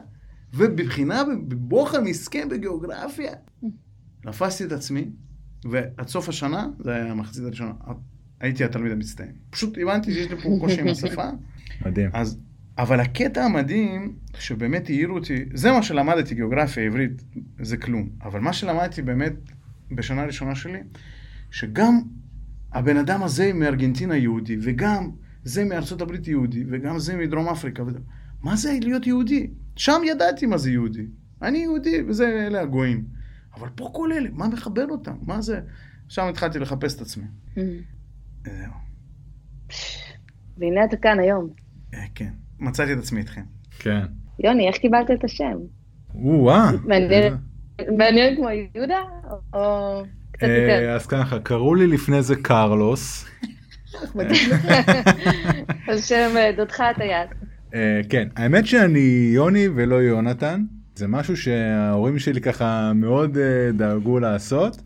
ובבחינה, 0.54 1.24
בבוחן 1.48 2.04
מסכן 2.04 2.48
בגיאוגרפיה, 2.48 3.32
תפסתי 4.22 4.64
את 4.64 4.72
עצמי, 4.72 5.10
ועד 5.70 6.08
סוף 6.08 6.28
השנה, 6.28 6.66
זה 6.78 6.94
היה 6.94 7.10
המחצית 7.10 7.44
הראשונה, 7.44 7.72
הייתי 8.40 8.64
התלמיד 8.64 8.92
המצטיין. 8.92 9.32
פשוט 9.50 9.78
הבנתי 9.82 10.12
שיש 10.12 10.30
לי 10.30 10.36
פה 10.36 10.48
קושי 10.60 10.80
עם 10.80 10.88
השפה, 10.88 11.28
מדהים. 11.86 12.10
אז, 12.12 12.38
אבל 12.78 13.00
הקטע 13.00 13.44
המדהים, 13.44 14.16
שבאמת 14.38 14.88
העירו 14.88 15.14
אותי, 15.14 15.44
זה 15.54 15.72
מה 15.72 15.82
שלמדתי, 15.82 16.34
גיאוגרפיה 16.34 16.82
עברית, 16.82 17.22
זה 17.60 17.76
כלום. 17.76 18.08
אבל 18.22 18.40
מה 18.40 18.52
שלמדתי 18.52 19.02
באמת 19.02 19.32
בשנה 19.90 20.22
הראשונה 20.22 20.54
שלי, 20.54 20.80
שגם 21.50 22.00
הבן 22.72 22.96
אדם 22.96 23.22
הזה 23.22 23.52
מארגנטינה 23.52 24.16
יהודי, 24.16 24.56
וגם 24.62 25.10
זה 25.44 25.64
מארצות 25.64 26.00
הברית 26.00 26.28
יהודי, 26.28 26.64
וגם 26.70 26.98
זה 26.98 27.16
מדרום 27.16 27.48
אפריקה. 27.48 27.82
וזה... 27.82 27.98
מה 28.42 28.56
זה 28.56 28.78
להיות 28.82 29.06
יהודי? 29.06 29.50
שם 29.76 30.00
ידעתי 30.04 30.46
מה 30.46 30.58
זה 30.58 30.70
יהודי. 30.70 31.06
אני 31.42 31.58
יהודי, 31.58 32.02
וזה 32.08 32.46
אלה 32.46 32.60
הגויים. 32.60 33.04
אבל 33.54 33.68
פה 33.74 33.90
כל 33.94 34.12
אלה, 34.12 34.28
מה 34.32 34.48
מחבר 34.48 34.86
אותם? 34.90 35.16
מה 35.22 35.40
זה? 35.40 35.60
שם 36.08 36.26
התחלתי 36.28 36.58
לחפש 36.58 36.96
את 36.96 37.00
עצמי. 37.00 37.24
Mm. 37.54 37.60
זהו. 38.44 38.72
והנה 40.58 40.84
אתה 40.84 40.96
כאן 40.96 41.20
היום. 41.20 41.50
אה, 41.94 42.04
כן. 42.14 42.32
מצאתי 42.60 42.92
את 42.92 42.98
עצמי 42.98 43.20
איתכם. 43.20 43.42
כן. 43.78 44.00
יוני, 44.44 44.68
איך 44.68 44.76
קיבלת 44.76 45.10
את 45.10 45.24
השם? 45.24 45.56
או-אה. 46.14 46.70
מעניין. 46.84 47.34
מעניין 47.96 48.36
כמו 48.36 48.48
יהודה, 48.74 49.00
או 49.52 50.02
קצת 50.30 50.46
יותר? 50.46 50.88
אה, 50.88 50.94
אז 50.94 51.06
ככה, 51.06 51.38
קראו 51.38 51.74
לי 51.74 51.86
לפני 51.86 52.22
זה 52.22 52.36
קרלוס. 52.36 53.26
על 55.88 55.98
שם 55.98 56.30
אה, 56.36 56.52
דודך 56.56 56.80
הטייס. 56.80 57.30
אה, 57.74 58.00
כן, 58.08 58.28
האמת 58.36 58.66
שאני 58.66 59.30
יוני 59.34 59.68
ולא 59.74 59.94
יונתן. 59.94 60.64
זה 60.94 61.08
משהו 61.08 61.36
שההורים 61.36 62.18
שלי 62.18 62.40
ככה 62.40 62.92
מאוד 62.94 63.38
אה, 63.38 63.72
דאגו 63.72 64.18
לעשות. 64.20 64.82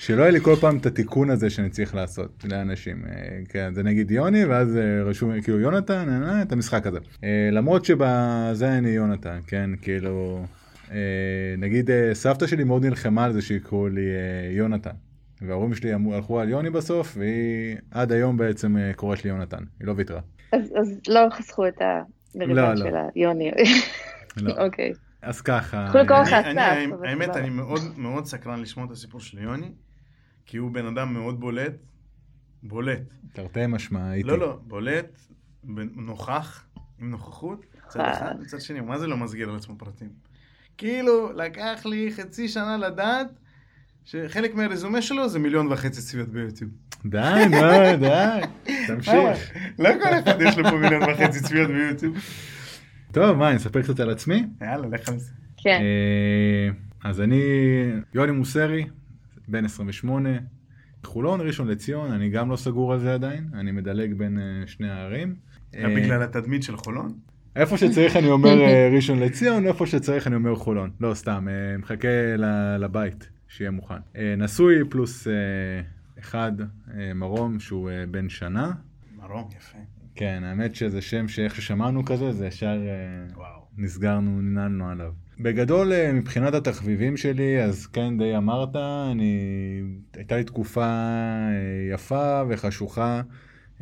שלא 0.00 0.22
יהיה 0.22 0.30
לי 0.30 0.40
כל 0.40 0.54
פעם 0.60 0.76
את 0.76 0.86
התיקון 0.86 1.30
הזה 1.30 1.50
שאני 1.50 1.70
צריך 1.70 1.94
לעשות 1.94 2.44
לאנשים. 2.44 3.04
אה, 3.06 3.38
כן, 3.48 3.74
זה 3.74 3.82
נגיד 3.82 4.10
יוני, 4.10 4.44
ואז 4.44 4.76
אה, 4.76 5.02
רשום 5.02 5.40
כאילו 5.40 5.60
יונתן, 5.60 6.22
אה, 6.22 6.42
את 6.42 6.52
המשחק 6.52 6.86
הזה. 6.86 6.98
למרות 7.52 7.84
שבזה 7.84 8.78
אני 8.78 8.88
יונתן, 8.88 9.38
כן, 9.46 9.70
כאילו, 9.82 10.44
נגיד 11.58 11.90
סבתא 12.12 12.46
שלי 12.46 12.64
מאוד 12.64 12.84
נלחמה 12.84 13.24
על 13.24 13.32
זה 13.32 13.42
שיקראו 13.42 13.88
לי 13.88 14.06
יונתן. 14.50 14.90
וההורים 15.42 15.74
שלי 15.74 15.92
הלכו 15.92 16.40
על 16.40 16.48
יוני 16.48 16.70
בסוף, 16.70 17.16
והיא 17.16 17.76
עד 17.90 18.12
היום 18.12 18.36
בעצם 18.36 18.76
קוראת 18.96 19.24
לי 19.24 19.30
יונתן, 19.30 19.62
היא 19.80 19.86
לא 19.86 19.92
ויתרה. 19.96 20.20
אז 20.52 20.72
אז 20.80 21.00
לא 21.08 21.20
חסכו 21.30 21.68
את 21.68 21.82
המריבה 22.34 22.74
לא, 22.74 22.74
לא. 22.74 22.90
של 22.90 22.96
היוני. 23.14 23.50
לא. 24.36 24.64
אוקיי. 24.64 24.92
אז 25.22 25.40
ככה, 25.40 25.86
האמת. 27.04 27.36
אני 27.36 27.50
מאוד 27.50 27.80
מאוד 27.96 28.26
סקרן 28.26 28.60
לשמוע 28.60 28.86
את 28.86 28.90
הסיפור 28.90 29.20
של 29.20 29.38
יוני, 29.38 29.70
כי 30.50 30.56
הוא 30.56 30.70
בן 30.70 30.86
אדם 30.86 31.12
מאוד 31.12 31.40
בולט. 31.40 31.72
בולט. 32.62 33.14
תרתי 33.32 33.66
משמע, 33.68 34.10
הייתי. 34.10 34.28
לא, 34.28 34.38
לא, 34.38 34.58
בולט, 34.62 35.20
נוכח, 35.96 36.64
עם 37.00 37.10
נוכחות, 37.10 37.66
מצד 37.86 38.00
אה. 38.00 38.12
אחד, 38.12 38.34
מצד 38.40 38.60
שני, 38.60 38.80
מה 38.80 38.98
זה 38.98 39.06
לא 39.06 39.16
מסגיר 39.16 39.48
על 39.50 39.56
עצמו 39.56 39.78
פרטים? 39.78 40.08
כאילו, 40.78 41.32
לקח 41.32 41.82
לי 41.84 42.12
חצי 42.16 42.48
שנה 42.48 42.76
לדעת 42.76 43.26
שחלק 44.04 44.54
מהרזומה 44.54 45.02
שלו 45.02 45.28
זה 45.28 45.38
מיליון 45.38 45.72
וחצי 45.72 46.00
צפיות 46.02 46.28
ביוטיוב. 46.28 46.70
די, 47.06 47.44
נו, 47.50 47.96
די, 48.00 48.40
תמשיך. 48.88 49.52
לא 49.78 49.90
כל 50.02 50.08
אחד 50.24 50.40
יש 50.40 50.58
לו 50.58 50.70
פה 50.70 50.76
מיליון 50.76 51.02
וחצי 51.02 51.40
צפיות 51.40 51.70
ביוטיוב. 51.70 52.16
טוב, 53.12 53.36
מה, 53.36 53.48
אני 53.48 53.56
אספר 53.56 53.82
קצת 53.82 54.00
על 54.00 54.10
עצמי? 54.10 54.46
יאללה, 54.60 54.88
לך 54.88 55.08
על 55.08 55.18
זה. 55.18 55.32
כן. 55.56 55.80
אה, 55.80 57.08
אז 57.10 57.20
אני 57.20 57.42
יוני 58.14 58.32
מוסרי, 58.32 58.86
בן 59.50 59.64
28, 59.64 60.28
חולון, 61.04 61.40
ראשון 61.40 61.68
לציון, 61.68 62.12
אני 62.12 62.30
גם 62.30 62.50
לא 62.50 62.56
סגור 62.56 62.92
על 62.92 62.98
זה 62.98 63.14
עדיין, 63.14 63.48
אני 63.54 63.72
מדלג 63.72 64.14
בין 64.14 64.38
אה, 64.38 64.66
שני 64.66 64.90
הערים. 64.90 65.34
אה, 65.74 65.94
בגלל 65.96 66.22
התדמית 66.22 66.62
של 66.62 66.76
חולון? 66.76 67.12
איפה 67.56 67.76
שצריך 67.78 68.16
אני 68.16 68.30
אומר 68.30 68.60
אה, 68.64 68.88
ראשון 68.94 69.18
לציון, 69.18 69.66
איפה 69.66 69.86
שצריך 69.86 70.26
אני 70.26 70.34
אומר 70.36 70.54
חולון. 70.54 70.90
לא, 71.00 71.14
סתם, 71.14 71.48
אה, 71.50 71.78
מחכה 71.78 72.08
ל- 72.38 72.76
לבית, 72.84 73.28
שיהיה 73.48 73.70
מוכן. 73.70 73.94
אה, 74.16 74.34
נשוי 74.38 74.74
פלוס 74.90 75.26
אה, 75.26 75.32
אחד, 76.20 76.52
אה, 76.60 77.14
מרום, 77.14 77.60
שהוא 77.60 77.90
אה, 77.90 78.04
בן 78.10 78.28
שנה. 78.28 78.72
מרום, 79.16 79.48
יפה. 79.58 79.78
כן, 80.14 80.42
האמת 80.44 80.74
שזה 80.74 81.02
שם 81.02 81.28
שאיך 81.28 81.54
ששמענו 81.54 82.04
כזה, 82.04 82.32
זה 82.32 82.46
ישר 82.46 82.78
אה. 82.88 83.44
נסגרנו, 83.78 84.40
ננעלנו 84.42 84.90
עליו. 84.90 85.12
בגדול, 85.42 85.92
אה, 85.92 86.12
מבחינת 86.12 86.54
התחביבים 86.54 87.16
שלי, 87.16 87.62
אז 87.62 87.86
כן, 87.86 88.18
די 88.18 88.36
אמרת, 88.36 88.76
אני... 89.12 89.40
הייתה 90.16 90.36
לי 90.36 90.44
תקופה 90.44 90.84
אה, 90.84 91.94
יפה 91.94 92.42
וחשוכה 92.48 93.22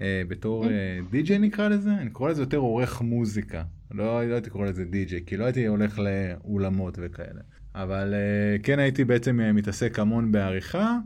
אה, 0.01 0.23
בתור 0.29 0.65
אה, 0.65 0.99
די-ג'יי 1.11 1.39
נקרא 1.39 1.69
לזה, 1.69 1.91
אני 1.91 2.11
קורא 2.11 2.31
לזה 2.31 2.43
יותר 2.43 2.57
עורך 2.57 3.01
מוזיקה. 3.01 3.63
לא, 3.91 4.29
לא 4.29 4.35
הייתי 4.35 4.51
קורא 4.51 4.67
לזה 4.67 4.85
די-ג'יי, 4.85 5.21
כי 5.27 5.37
לא 5.37 5.45
הייתי 5.45 5.67
הולך 5.67 5.99
לאולמות 5.99 6.99
וכאלה. 7.03 7.41
אבל 7.75 8.15
כן 8.63 8.79
הייתי 8.79 9.05
בעצם 9.05 9.41
מתעסק 9.55 9.99
המון 9.99 10.33
בעריכה. 10.33 10.99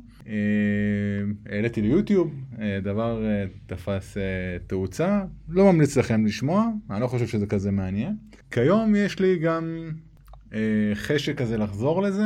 העליתי 1.47 1.83
ליוטיוב, 1.83 2.35
דבר 2.83 3.25
תפס 3.67 4.17
תאוצה, 4.67 5.25
לא 5.49 5.73
ממליץ 5.73 5.97
לכם 5.97 6.27
לשמוע, 6.27 6.67
אני 6.91 7.01
לא 7.01 7.07
חושב 7.07 7.27
שזה 7.27 7.47
כזה 7.47 7.71
מעניין. 7.71 8.17
כיום 8.51 8.95
יש 8.95 9.19
לי 9.19 9.39
גם 9.39 9.91
חשק 10.95 11.39
כזה 11.39 11.57
לחזור 11.57 12.03
לזה, 12.03 12.25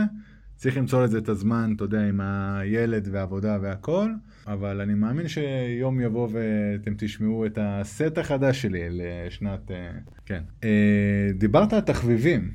צריך 0.57 0.77
למצוא 0.77 1.03
לזה 1.03 1.19
את 1.19 1.29
הזמן, 1.29 1.73
אתה 1.77 1.85
יודע, 1.85 2.09
עם 2.09 2.21
הילד 2.21 3.09
והעבודה 3.13 3.59
והכל, 3.63 4.11
אבל 4.47 4.81
אני 4.81 4.95
מאמין 4.95 5.29
שיום 5.29 6.01
יבוא 6.01 6.29
ואתם 6.33 6.95
תשמעו 6.99 7.47
את 7.47 7.59
הסט 7.63 8.19
החדש 8.19 8.63
שלי 8.63 8.83
לשנת... 8.91 9.71
אה, 9.71 9.91
כן. 10.27 10.43
אה, 10.65 11.31
דיברת 11.35 11.73
על 11.73 11.81
תחביבים. 11.81 12.51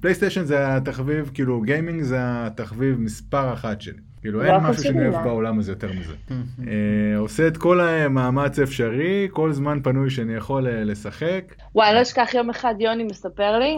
פלייסטיישן 0.00 0.44
זה 0.44 0.76
התחביב, 0.76 1.30
כאילו 1.34 1.60
גיימינג 1.60 2.02
זה 2.02 2.16
התחביב 2.20 3.00
מספר 3.00 3.52
אחת 3.52 3.80
שלי. 3.80 3.98
כאילו 4.20 4.38
לא 4.42 4.44
אין 4.44 4.56
משהו 4.56 4.72
חשוב 4.72 4.84
שאני 4.84 5.08
אוהב. 5.08 5.24
בעולם 5.24 5.58
הזה 5.58 5.72
יותר 5.72 5.88
מזה. 5.92 6.14
אה, 6.68 7.18
עושה 7.18 7.46
את 7.46 7.56
כל 7.56 7.80
המאמץ 7.80 8.58
אפשרי, 8.58 9.28
כל 9.30 9.52
זמן 9.52 9.78
פנוי 9.82 10.10
שאני 10.10 10.34
יכול 10.34 10.66
אה, 10.66 10.84
לשחק. 10.84 11.54
וואי, 11.74 11.94
לא 11.94 12.02
אשכח 12.02 12.34
יום 12.34 12.50
אחד 12.50 12.74
יוני 12.80 13.04
מספר 13.04 13.58
לי, 13.58 13.76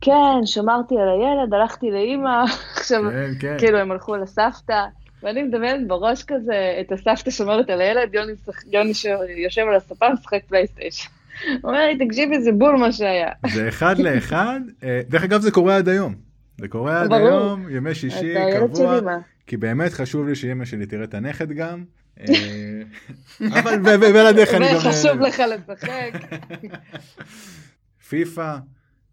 כן, 0.00 0.12
שמרתי 0.46 0.94
על 0.98 1.08
הילד, 1.08 1.54
הלכתי 1.54 1.90
לאימא, 1.90 2.44
עכשיו, 2.76 3.02
כן, 3.10 3.30
כן. 3.40 3.56
כאילו 3.58 3.78
הם 3.78 3.90
הלכו 3.92 4.16
לסבתא, 4.16 4.84
ואני 5.22 5.42
מדמיינת 5.42 5.88
בראש 5.88 6.24
כזה 6.24 6.54
את 6.80 6.92
הסבתא 6.92 7.30
שומרת 7.30 7.70
על 7.70 7.80
הילד, 7.80 8.14
יוני, 8.14 8.32
משח- 8.32 8.64
יוני 8.72 8.92
יושב 9.44 9.62
על 9.68 9.74
הספה 9.74 10.06
משחק 10.12 10.40
פלייסטיישן. 10.48 11.08
הוא 11.62 11.70
אומר 11.70 11.86
לי, 11.86 12.06
תקשיבי, 12.06 12.40
זה 12.40 12.52
בול 12.52 12.76
מה 12.76 12.92
שהיה. 12.92 13.28
זה 13.54 13.68
אחד 13.68 13.98
לאחד. 13.98 14.60
אה, 14.84 15.00
דרך 15.08 15.24
אגב 15.24 15.40
זה 15.40 15.50
קורה 15.50 15.76
עד 15.76 15.88
היום. 15.88 16.14
זה 16.58 16.68
קורה 16.68 17.00
עד. 17.02 17.12
היום, 17.12 17.66
ימי 17.70 17.94
שישי, 17.94 18.34
קבוע. 18.56 19.00
כי 19.46 19.56
באמת 19.56 19.92
חשוב 19.92 20.28
לי 20.28 20.34
שאימא 20.34 20.64
שלי 20.64 20.86
תראה 20.86 21.04
את 21.04 21.14
הנכד 21.14 21.52
גם. 21.52 21.84
אה, 22.20 22.24
אבל 23.60 23.96
בלעדיך 23.96 24.54
אני 24.54 24.68
גם... 24.68 24.76
וחשוב 24.76 25.20
לך 25.20 25.42
לשחק. 25.68 26.12
פיפא, 28.08 28.56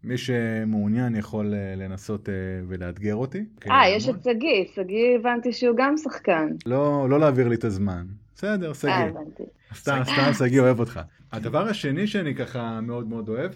מי 0.04 0.18
שמעוניין 0.18 1.16
יכול 1.16 1.54
אה, 1.54 1.74
לנסות 1.76 2.28
אה, 2.28 2.34
ולאתגר 2.68 3.14
אותי. 3.14 3.44
אה, 3.70 3.88
יש 3.88 4.08
את 4.08 4.14
שגיא, 4.24 4.64
שגיא 4.74 5.18
הבנתי 5.18 5.52
שהוא 5.52 5.76
גם 5.76 5.94
שחקן. 5.96 6.48
לא, 6.66 7.06
לא 7.10 7.20
להעביר 7.20 7.48
לי 7.48 7.54
את 7.54 7.64
הזמן. 7.64 8.06
בסדר, 8.34 8.68
אה, 8.68 8.74
שגיא. 8.74 8.92
הבנתי. 8.92 9.42
סתם, 9.74 10.00
סתם, 10.04 10.32
שגיא 10.38 10.60
אוהב 10.60 10.80
אותך. 10.80 11.00
הדבר 11.32 11.68
השני 11.68 12.06
שאני 12.06 12.34
ככה 12.34 12.80
מאוד 12.80 13.08
מאוד 13.08 13.28
אוהב, 13.28 13.52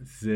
זה 0.00 0.32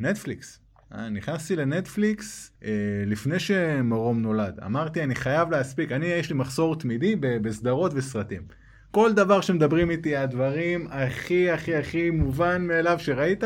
נטפליקס. 0.00 0.60
אה, 0.94 1.08
נכנסתי 1.08 1.56
לנטפליקס 1.56 2.52
אה, 2.64 2.70
לפני 3.06 3.38
שמרום 3.38 4.22
נולד. 4.22 4.60
אמרתי, 4.66 5.02
אני 5.02 5.14
חייב 5.14 5.50
להספיק, 5.50 5.92
אני, 5.92 6.06
יש 6.06 6.30
לי 6.30 6.36
מחסור 6.36 6.76
תמידי 6.76 7.16
בסדרות 7.16 7.92
וסרטים. 7.94 8.42
כל 8.90 9.12
דבר 9.12 9.40
שמדברים 9.40 9.90
איתי, 9.90 10.16
הדברים 10.16 10.86
הכי 10.90 11.50
הכי 11.50 11.76
הכי 11.76 12.10
מובן 12.10 12.66
מאליו 12.66 12.98
שראית, 12.98 13.44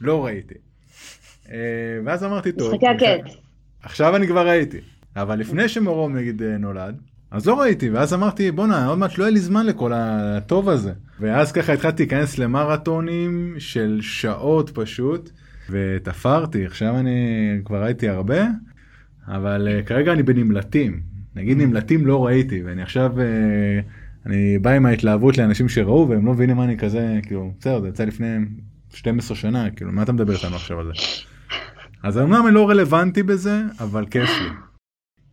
לא 0.00 0.24
ראיתי. 0.24 0.54
אה, 1.52 1.58
ואז 2.04 2.24
אמרתי, 2.24 2.52
טוב, 2.52 2.74
משחקי 2.74 2.86
הקט. 2.86 3.30
עכשיו 3.82 4.16
אני 4.16 4.26
כבר 4.26 4.48
ראיתי. 4.48 4.78
אבל 5.16 5.38
לפני 5.38 5.68
שמרום 5.68 6.16
נגיד 6.16 6.42
אה, 6.42 6.58
נולד, 6.58 7.00
אז 7.30 7.46
לא 7.46 7.60
ראיתי, 7.60 7.90
ואז 7.90 8.14
אמרתי, 8.14 8.50
בואנה, 8.50 8.86
עוד 8.86 8.98
מעט 8.98 9.18
לא 9.18 9.24
יהיה 9.24 9.32
לי 9.32 9.40
זמן 9.40 9.66
לכל 9.66 9.92
הטוב 9.94 10.68
הזה. 10.68 10.92
ואז 11.20 11.52
ככה 11.52 11.72
התחלתי 11.72 12.02
להיכנס 12.02 12.38
למרתונים 12.38 13.54
של 13.58 13.98
שעות 14.02 14.70
פשוט, 14.74 15.30
ותפרתי, 15.70 16.66
עכשיו 16.66 16.98
אני 16.98 17.18
כבר 17.64 17.82
ראיתי 17.82 18.08
הרבה, 18.08 18.46
אבל 19.28 19.68
uh, 19.68 19.86
כרגע 19.86 20.12
אני 20.12 20.22
בנמלטים. 20.22 21.00
נגיד 21.36 21.58
נמלטים 21.58 22.06
לא 22.06 22.26
ראיתי, 22.26 22.62
ואני 22.62 22.82
עכשיו, 22.82 23.12
uh, 23.16 24.26
אני 24.26 24.58
בא 24.58 24.70
עם 24.70 24.86
ההתלהבות 24.86 25.38
לאנשים 25.38 25.68
שראו, 25.68 26.08
והם 26.08 26.26
לא 26.26 26.32
מבינים 26.32 26.56
מה 26.56 26.64
אני 26.64 26.76
כזה, 26.76 27.18
כאילו, 27.22 27.52
בסדר, 27.60 27.80
זה 27.80 27.88
יצא 27.88 28.04
לפני 28.04 28.36
12 28.92 29.36
שנה, 29.36 29.70
כאילו, 29.70 29.92
מה 29.92 30.02
אתה 30.02 30.12
מדבר 30.12 30.34
איתנו 30.34 30.56
עכשיו 30.56 30.80
על 30.80 30.86
זה? 30.86 30.92
אז 32.02 32.18
אמנם 32.18 32.46
אני 32.46 32.54
לא 32.54 32.68
רלוונטי 32.68 33.22
בזה, 33.22 33.62
אבל 33.80 34.06
כיף 34.06 34.30
לי. 34.42 34.48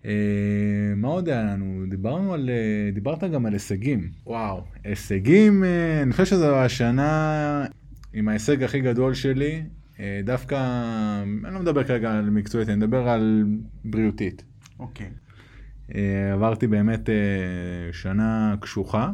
אה, 0.06 0.96
מה 0.96 1.08
עוד 1.08 1.30
היה 1.30 1.44
לנו? 1.44 1.84
דיברנו 1.90 2.34
על, 2.34 2.50
אה, 2.50 2.92
דיברת 2.94 3.24
גם 3.24 3.46
על 3.46 3.54
הישגים. 3.54 4.10
וואו, 4.26 4.64
הישגים, 4.84 5.64
אה, 5.64 6.02
אני 6.02 6.12
חושב 6.12 6.26
שזו 6.26 6.56
השנה 6.56 7.66
עם 8.14 8.28
ההישג 8.28 8.64
הכי 8.64 8.82
גדול 8.82 9.14
שלי, 9.14 9.64
דווקא, 10.24 10.56
אני 11.46 11.54
לא 11.54 11.60
מדבר 11.60 11.84
כרגע 11.84 12.12
על 12.18 12.30
מקצועית, 12.30 12.70
אני 12.70 12.78
מדבר 12.78 13.10
על 13.10 13.46
בריאותית. 13.86 14.44
אוקיי. 14.80 15.10
אה, 15.96 16.34
עברתי 16.34 16.68
באמת 16.68 17.10
שנה 17.92 18.56
קשוחה. 18.62 19.12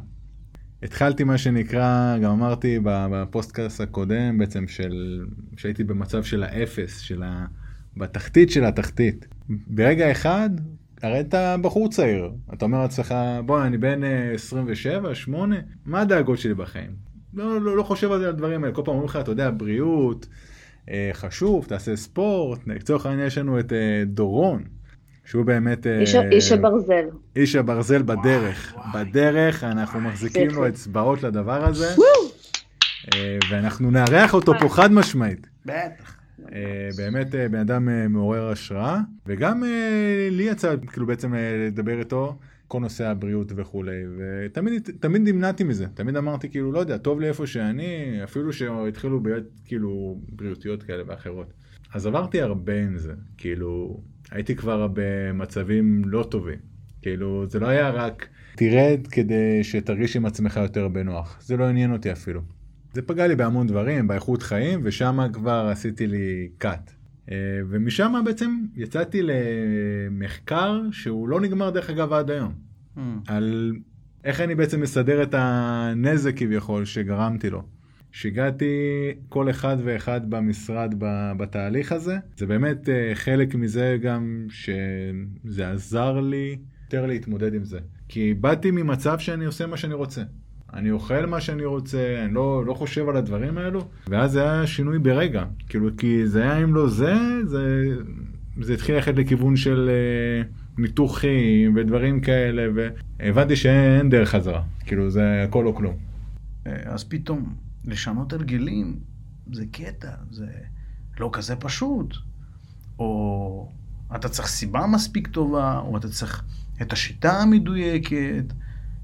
התחלתי 0.84 1.24
מה 1.24 1.38
שנקרא, 1.38 2.18
גם 2.18 2.32
אמרתי 2.32 2.80
בפודקאסט 2.84 3.82
הקודם 3.82 4.38
בעצם, 4.38 4.68
של, 4.68 5.26
שהייתי 5.58 5.84
במצב 5.84 6.24
של 6.24 6.44
האפס, 6.44 7.00
של 7.00 7.24
ה... 7.24 7.46
בתחתית 7.98 8.52
של 8.52 8.66
התחתית. 8.66 9.28
ברגע 9.50 10.12
אחד, 10.12 10.50
הרי 11.02 11.20
אתה 11.20 11.56
בחור 11.62 11.90
צעיר, 11.90 12.32
אתה 12.54 12.66
אומר 12.66 12.82
לעצמך, 12.82 13.16
בוא, 13.46 13.64
אני 13.64 13.78
בן 13.78 14.04
אה, 14.04 14.32
27, 14.34 15.16
8, 15.16 15.56
מה 15.86 16.02
הדאגות 16.02 16.38
שלי 16.38 16.54
בחיים? 16.54 16.92
לא, 17.34 17.62
לא, 17.62 17.78
לא 17.78 17.84
חושב 17.84 18.12
על 18.12 18.20
זה, 18.20 18.26
על 18.26 18.34
הדברים 18.34 18.64
האלה, 18.64 18.76
כל 18.76 18.82
פעם 18.86 18.94
אומרים 18.94 19.10
לך, 19.10 19.16
אתה 19.16 19.32
יודע, 19.32 19.52
בריאות, 19.58 20.28
אה, 20.90 21.10
חשוב, 21.14 21.66
תעשה 21.66 21.96
ספורט, 21.96 22.60
לצורך 22.68 23.06
העניין 23.06 23.28
יש 23.28 23.38
לנו 23.38 23.60
את 23.60 23.74
אה, 23.74 24.04
דורון, 24.06 24.64
שהוא 25.32 25.46
באמת... 25.46 25.88
אה, 25.88 26.00
איש 26.00 26.16
ה- 26.16 26.30
איש 26.30 26.52
הברזל. 26.52 27.06
איש 27.36 27.56
הברזל 27.56 28.02
בדרך. 28.02 28.76
בדרך 28.96 29.64
אנחנו 29.64 30.00
מחזיקים 30.02 30.50
לו. 30.50 30.68
אצבעות 30.68 31.24
לדבר 31.24 31.66
הזה, 31.66 31.88
אה, 33.14 33.38
ואנחנו 33.52 33.92
נארח 33.92 34.34
אותו 34.34 34.54
פה 34.60 34.70
חד 34.70 34.92
משמעית. 34.92 35.48
בטח. 35.66 36.16
אה, 36.54 36.90
באמת 36.98 37.36
אה, 37.36 37.50
בן 37.50 37.60
אדם 37.60 37.90
אה, 37.90 38.08
מעורר 38.08 38.50
השראה, 38.50 38.98
וגם 39.28 39.64
אה, 39.64 39.70
לי 40.32 40.44
יצא 40.44 40.76
כאילו 40.88 41.06
בעצם 41.08 41.34
אה, 41.36 41.40
לדבר 41.68 42.00
איתו. 42.00 42.38
כל 42.68 42.80
נושא 42.80 43.08
הבריאות 43.08 43.52
וכולי, 43.56 43.98
ותמיד 44.18 44.90
תמיד 45.00 45.22
נמנעתי 45.30 45.64
מזה, 45.64 45.86
תמיד 45.94 46.16
אמרתי 46.18 46.50
כאילו, 46.50 46.72
לא 46.72 46.80
יודע, 46.80 46.98
טוב 46.98 47.20
לי 47.20 47.28
איפה 47.28 47.48
שאני, 47.48 47.84
אפילו 48.24 48.54
שהתחילו 48.54 49.20
בעיות 49.20 49.44
כאילו 49.66 50.20
בריאותיות 50.30 50.84
כאלה 50.84 51.04
ואחרות. 51.08 51.54
אז 51.94 52.06
עברתי 52.06 52.42
הרבה 52.42 52.82
עם 52.82 52.98
זה, 52.98 53.14
כאילו, 53.38 54.00
הייתי 54.32 54.56
כבר 54.56 54.88
במצבים 54.94 56.02
לא 56.06 56.24
טובים, 56.24 56.60
כאילו, 57.02 57.46
זה 57.48 57.60
לא 57.60 57.68
היה 57.68 57.90
רק 57.90 58.28
תרד 58.56 59.08
כדי 59.12 59.64
שתרגיש 59.64 60.16
עם 60.16 60.26
עצמך 60.26 60.58
יותר 60.64 60.88
בנוח, 60.88 61.38
זה 61.42 61.58
לא 61.58 61.64
עניין 61.64 61.94
אותי 61.94 62.12
אפילו. 62.12 62.42
זה 62.94 63.02
פגע 63.02 63.28
לי 63.28 63.36
בהמון 63.36 63.68
דברים, 63.68 64.08
באיכות 64.08 64.44
חיים, 64.44 64.80
ושם 64.84 65.20
כבר 65.34 65.70
עשיתי 65.72 66.08
לי 66.08 66.50
cut. 66.62 66.92
אה, 67.32 67.36
ומשם 67.70 68.22
בעצם 68.26 68.58
יצאתי 68.76 69.22
למחקר 69.24 70.82
שהוא 70.92 71.30
לא 71.30 71.42
נגמר 71.42 71.70
דרך 71.70 71.90
אגב 71.90 72.14
עד 72.14 72.32
היום. 72.32 72.54
על 73.28 73.74
איך 74.24 74.42
אני 74.42 74.56
בעצם 74.56 74.82
מסדר 74.82 75.24
את 75.24 75.36
הנזק 75.38 76.38
כביכול 76.38 76.86
שגרמתי 76.86 77.50
לו. 77.50 77.64
שיגעתי 78.12 78.76
כל 79.30 79.50
אחד 79.50 79.78
ואחד 79.84 80.30
במשרד 80.30 80.96
בתהליך 81.38 81.92
הזה. 81.92 82.18
זה 82.38 82.46
באמת 82.46 82.90
אה, 82.90 83.12
חלק 83.14 83.56
מזה 83.56 83.98
גם 84.02 84.46
שזה 84.50 85.72
עזר 85.72 86.20
לי 86.20 86.58
יותר 86.84 87.06
להתמודד 87.06 87.54
עם 87.54 87.64
זה. 87.64 87.80
כי 88.08 88.34
באתי 88.34 88.72
ממצב 88.72 89.20
שאני 89.20 89.46
עושה 89.46 89.68
מה 89.68 89.78
שאני 89.78 89.94
רוצה. 89.94 90.22
אני 90.74 90.92
אוכל 90.92 91.26
מה 91.26 91.42
שאני 91.42 91.66
רוצה, 91.66 92.24
אני 92.26 92.34
לא, 92.34 92.66
לא 92.66 92.74
חושב 92.74 93.10
על 93.10 93.18
הדברים 93.18 93.58
האלו, 93.58 93.88
ואז 94.08 94.32
זה 94.32 94.44
היה 94.44 94.68
שינוי 94.68 95.00
ברגע. 95.00 95.44
כאילו, 95.70 95.90
כי 95.98 96.28
זה 96.28 96.44
היה 96.44 96.64
אם 96.64 96.76
לא 96.76 96.90
זה, 96.90 97.14
זה, 97.46 97.86
זה 98.62 98.74
התחיל 98.74 98.96
ללכת 98.96 99.16
לכיוון 99.16 99.56
של 99.56 99.90
אה, 99.90 100.44
ניתוחים 100.78 101.76
ודברים 101.76 102.22
כאלה, 102.22 102.68
והבנתי 103.20 103.56
שאין 103.56 104.10
דרך 104.10 104.30
חזרה. 104.30 104.62
כאילו, 104.86 105.10
זה 105.10 105.44
הכל 105.44 105.68
או 105.68 105.76
כלום. 105.76 105.96
אה, 106.68 106.74
אז 106.86 107.04
פתאום 107.04 107.54
לשנות 107.86 108.34
הרגלים 108.34 109.00
זה 109.54 109.66
קטע, 109.72 110.12
זה 110.32 110.48
לא 111.20 111.30
כזה 111.34 111.56
פשוט. 111.56 112.16
או 113.00 113.72
אתה 114.16 114.30
צריך 114.30 114.48
סיבה 114.48 114.88
מספיק 114.88 115.28
טובה, 115.28 115.80
או 115.80 115.98
אתה 115.98 116.10
צריך 116.10 116.44
את 116.82 116.94
השיטה 116.94 117.42
המדויקת, 117.42 118.54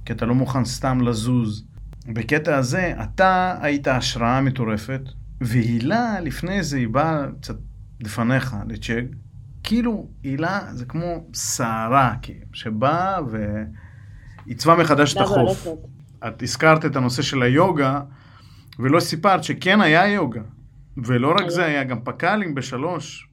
כי 0.06 0.14
אתה 0.14 0.26
לא 0.26 0.36
מוכן 0.36 0.66
סתם 0.66 1.02
לזוז. 1.02 1.66
בקטע 2.08 2.58
הזה, 2.58 2.94
אתה 3.04 3.58
היית 3.62 3.88
השראה 3.88 4.42
מטורפת, 4.42 5.02
והילה 5.42 6.20
לפני 6.20 6.64
זה 6.64 6.78
היא 6.78 6.88
באה 6.88 7.26
קצת 7.42 7.56
לפניך 8.00 8.56
לצ'ק, 8.68 9.04
כאילו 9.64 10.08
הילה 10.24 10.62
זה 10.74 10.86
כמו 10.86 11.26
סערה, 11.34 12.16
כאילו, 12.22 12.46
שבאה 12.54 13.20
ועיצבה 14.46 14.76
מחדש 14.76 15.14
את 15.14 15.22
החוף. 15.22 15.68
את 16.28 16.44
הזכרת 16.44 16.86
את 16.86 16.96
הנושא 16.96 17.22
של 17.22 17.42
היוגה, 17.42 18.02
ולא 18.80 19.00
סיפרת 19.00 19.44
שכן 19.44 19.82
היה 19.82 20.08
יוגה. 20.08 20.42
ולא 21.06 21.32
רק. 21.32 21.50
זה, 21.50 21.66
היה 21.66 21.84
גם 21.84 22.00
פק"לים 22.04 22.56
בשלוש. 22.56 23.28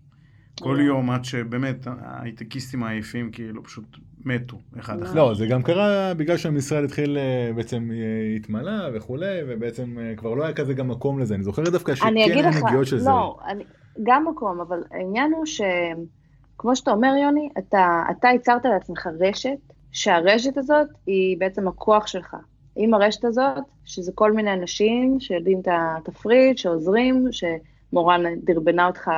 כל 0.61 0.77
היה. 0.77 0.87
יום 0.87 1.11
עד 1.11 1.25
שבאמת 1.25 1.87
ההייטקיסטים 1.87 2.83
העייפים 2.83 3.31
כאילו 3.31 3.65
פשוט 3.65 3.97
מתו 4.25 4.59
אחד 4.79 5.01
לא. 5.01 5.07
אחד. 5.07 5.15
לא, 5.15 5.35
זה 5.35 5.47
גם 5.47 5.63
קרה 5.63 6.15
בגלל 6.15 6.37
שהמשרד 6.37 6.85
התחיל 6.85 7.19
אה, 7.19 7.53
בעצם 7.55 7.91
אה, 7.93 8.37
התמלא 8.37 8.89
וכולי, 8.95 9.41
ובעצם 9.49 9.99
אה, 9.99 10.17
כבר 10.17 10.35
לא 10.35 10.45
היה 10.45 10.55
כזה 10.55 10.75
גם 10.75 10.89
מקום 10.89 11.19
לזה. 11.19 11.35
אני 11.35 11.43
זוכר 11.43 11.63
דווקא 11.63 11.95
שכן 11.95 12.07
אני 12.07 12.25
אגיד 12.25 12.45
היה 12.45 12.51
לך, 12.51 12.57
נגיעות 12.65 12.87
של 12.87 12.99
זה. 12.99 13.11
לא, 13.11 13.39
אני, 13.47 13.65
גם 14.03 14.25
מקום, 14.29 14.61
אבל 14.61 14.83
העניין 14.91 15.33
הוא 15.33 15.47
שכמו 15.47 16.77
שאתה 16.77 16.91
אומר, 16.91 17.13
יוני, 17.23 17.49
אתה, 17.59 18.03
אתה 18.11 18.29
ייצרת 18.29 18.65
לעצמך 18.65 19.09
רשת, 19.21 19.59
שהרשת 19.93 20.57
הזאת 20.57 20.89
היא 21.07 21.37
בעצם 21.39 21.69
הכוח 21.69 22.07
שלך. 22.07 22.37
עם 22.77 22.95
הרשת 22.95 23.25
הזאת, 23.25 23.45
שזה 23.85 24.13
כל 24.15 24.33
מיני 24.33 24.53
אנשים 24.53 25.17
שיודעים 25.21 25.61
את 25.61 25.69
התפריט, 25.71 26.59
שעוזרים, 26.59 27.25
שמורן 27.33 28.23
דרבנה 28.45 28.87
אותך 28.87 29.11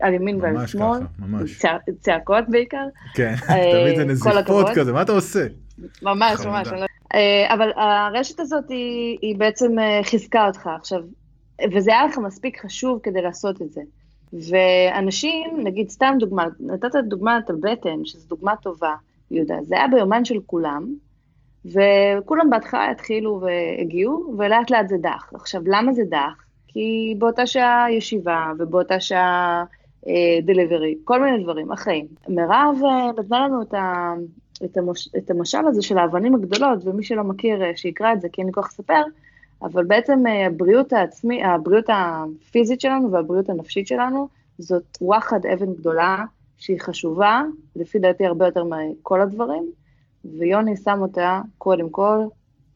על 0.00 0.14
ימין 0.14 0.38
ועל 0.42 0.52
ממש 0.52 0.72
שמאל, 0.72 0.98
ככה, 1.00 1.26
ממש. 1.26 1.58
צע- 1.58 1.92
צעקות 2.00 2.44
בעיקר, 2.48 2.86
כן, 3.14 3.34
אה, 3.48 3.70
תמיד 3.84 3.96
זה 3.96 4.04
נזיפות. 4.04 4.68
כזה, 4.74 4.92
מה 4.92 5.02
אתה 5.02 5.12
עושה? 5.12 5.46
ממש. 6.02 6.46
ממש. 6.46 6.68
לא- 6.68 6.86
אה, 7.14 7.54
אבל 7.54 7.70
הרשת 7.76 8.40
הזאת 8.40 8.64
היא, 8.68 9.18
היא 9.22 9.36
בעצם 9.38 9.78
אה, 9.78 10.00
חיזקה 10.04 10.46
אותך 10.46 10.66
עכשיו, 10.76 11.00
וזה 11.74 11.90
היה 11.90 12.06
לך 12.06 12.18
מספיק 12.18 12.60
חשוב 12.64 12.98
כדי 13.02 13.22
לעשות 13.22 13.62
את 13.62 13.72
זה. 13.72 13.80
ואנשים, 14.50 15.60
נגיד 15.64 15.88
סתם 15.90 16.14
דוגמה, 16.18 16.44
נתת 16.60 16.88
דוגמה 17.08 17.38
את 17.38 17.50
הבטן, 17.50 18.04
שזו 18.04 18.28
דוגמה 18.28 18.56
טובה, 18.56 18.94
יהודה, 19.30 19.54
זה 19.62 19.74
היה 19.76 19.88
ביומן 19.88 20.24
של 20.24 20.38
כולם, 20.46 20.86
וכולם 21.64 22.50
בהתחלה 22.50 22.90
התחילו 22.90 23.40
והגיעו, 23.40 24.34
ולאט 24.38 24.70
לאט 24.70 24.88
זה 24.88 24.96
דח. 25.00 25.30
עכשיו, 25.34 25.62
למה 25.66 25.92
זה 25.92 26.02
דח? 26.04 26.44
כי 26.68 27.14
באותה 27.18 27.46
שעה 27.46 27.86
ישיבה, 27.90 28.52
ובאותה 28.58 29.00
שעה 29.00 29.64
דליברי, 30.42 30.94
כל 31.04 31.22
מיני 31.22 31.42
דברים, 31.42 31.72
החיים. 31.72 32.06
מירב 32.28 32.76
אה, 32.84 33.12
נתנה 33.18 33.46
לנו 33.46 33.62
את, 33.62 33.74
ה, 33.74 34.14
את, 34.64 34.76
המוש, 34.76 35.08
את 35.16 35.30
המשל 35.30 35.66
הזה 35.66 35.82
של 35.82 35.98
האבנים 35.98 36.34
הגדולות, 36.34 36.78
ומי 36.84 37.02
שלא 37.02 37.24
מכיר, 37.24 37.64
אה, 37.64 37.70
שיקרא 37.76 38.12
את 38.12 38.20
זה, 38.20 38.28
כי 38.28 38.40
אין 38.40 38.46
לי 38.46 38.52
כוח 38.52 38.66
לספר, 38.66 39.02
אבל 39.62 39.84
בעצם 39.84 40.26
אה, 40.26 40.46
הבריאות 40.46 40.92
העצמי, 40.92 41.44
הבריאות 41.44 41.84
הפיזית 41.88 42.80
שלנו 42.80 43.12
והבריאות 43.12 43.48
הנפשית 43.48 43.86
שלנו, 43.86 44.28
זאת 44.58 44.98
וואחד 45.00 45.46
אבן 45.46 45.74
גדולה, 45.74 46.24
שהיא 46.58 46.80
חשובה, 46.80 47.42
לפי 47.76 47.98
דעתי 47.98 48.26
הרבה 48.26 48.46
יותר 48.46 48.64
מכל 48.64 49.20
הדברים, 49.20 49.70
ויוני 50.38 50.76
שם 50.76 50.98
אותה, 51.00 51.40
קודם 51.58 51.90
כל, 51.90 52.18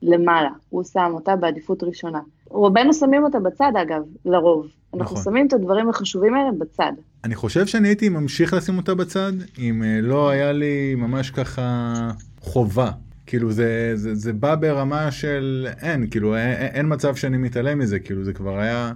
למעלה. 0.03 0.51
הוא 0.69 0.85
שם 0.85 1.11
אותה 1.15 1.37
בעדיפות 1.37 1.83
ראשונה. 1.83 2.21
רובנו 2.49 2.95
שמים 2.95 3.25
אותה 3.25 3.41
בצד, 3.41 3.73
אגב, 3.83 4.03
לרוב. 4.25 4.67
אנחנו 4.95 5.05
נכון. 5.05 5.25
שמים 5.25 5.47
את 5.47 5.53
הדברים 5.53 5.89
החשובים 5.89 6.35
האלה 6.35 6.51
בצד. 6.59 6.93
אני 7.25 7.35
חושב 7.35 7.67
שאני 7.67 7.89
הייתי 7.89 8.09
ממשיך 8.09 8.55
לשים 8.55 8.77
אותה 8.77 8.95
בצד, 8.95 9.33
אם 9.59 9.83
אה, 9.83 10.01
לא 10.03 10.31
היה 10.31 10.53
לי 10.53 10.95
ממש 10.95 11.31
ככה 11.31 11.93
חובה. 12.41 12.91
כאילו 13.27 13.53
זה, 13.53 13.93
זה, 13.95 14.15
זה 14.15 14.33
בא 14.33 14.55
ברמה 14.55 15.11
של 15.11 15.67
אין, 15.83 16.11
כאילו 16.11 16.37
אין, 16.37 16.53
אין 16.53 16.93
מצב 16.93 17.15
שאני 17.15 17.37
מתעלם 17.37 17.79
מזה, 17.79 17.99
כאילו 17.99 18.25
זה 18.25 18.33
כבר 18.33 18.59
היה 18.59 18.93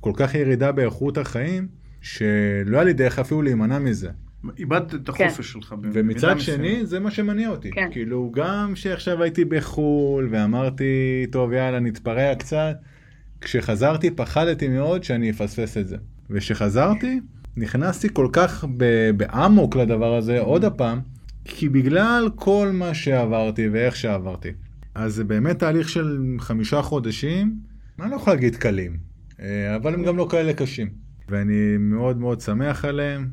כל 0.00 0.12
כך 0.14 0.34
ירידה 0.34 0.72
באיכות 0.72 1.18
החיים, 1.18 1.68
שלא 2.00 2.76
היה 2.76 2.84
לי 2.84 2.92
דרך 2.92 3.18
אפילו 3.18 3.42
להימנע 3.42 3.78
מזה. 3.78 4.10
איבדת 4.58 4.94
את 4.94 5.10
כן. 5.10 5.24
החופש 5.24 5.52
שלך. 5.52 5.72
במידה 5.72 6.00
ומצד. 6.00 6.38
שני 6.38 6.86
זה 6.86 7.00
מה 7.00 7.10
שמניע 7.10 7.48
אותי. 7.48 7.70
כן. 7.70 7.88
כאילו 7.92 8.32
גם 8.34 8.76
שעכשיו 8.76 9.22
הייתי 9.22 9.44
בחו"ל 9.44 10.28
ואמרתי 10.30 11.26
טוב 11.32 11.52
יאללה 11.52 11.80
נתפרע 11.80 12.34
קצת, 12.34 12.76
כשחזרתי 13.40 14.10
פחדתי 14.10 14.68
מאוד 14.68 15.04
שאני 15.04 15.30
אפספס 15.30 15.76
את 15.76 15.88
זה. 15.88 15.96
וכשחזרתי 16.30 17.20
נכנסתי 17.56 18.08
כל 18.12 18.28
כך 18.32 18.64
ב- 18.76 19.10
באמוק 19.16 19.76
לדבר 19.76 20.14
הזה 20.14 20.40
עוד 20.40 20.64
הפעם, 20.64 21.00
כי 21.44 21.68
בגלל 21.68 22.28
כל 22.34 22.70
מה 22.72 22.94
שעברתי 22.94 23.68
ואיך 23.68 23.96
שעברתי. 23.96 24.48
אז 24.94 25.14
זה 25.14 25.24
באמת 25.24 25.58
תהליך 25.58 25.88
של 25.88 26.36
חמישה 26.38 26.82
חודשים, 26.82 27.56
אני 28.00 28.10
לא 28.10 28.16
יכול 28.16 28.32
להגיד 28.32 28.56
קלים, 28.56 28.96
אה, 29.40 29.76
אבל 29.76 29.94
הם 29.94 30.02
גם 30.02 30.16
לא 30.16 30.28
כאלה 30.30 30.52
קשים. 30.52 30.88
ואני 31.28 31.76
מאוד 31.78 32.20
מאוד 32.20 32.40
שמח 32.40 32.84
עליהם, 32.84 33.28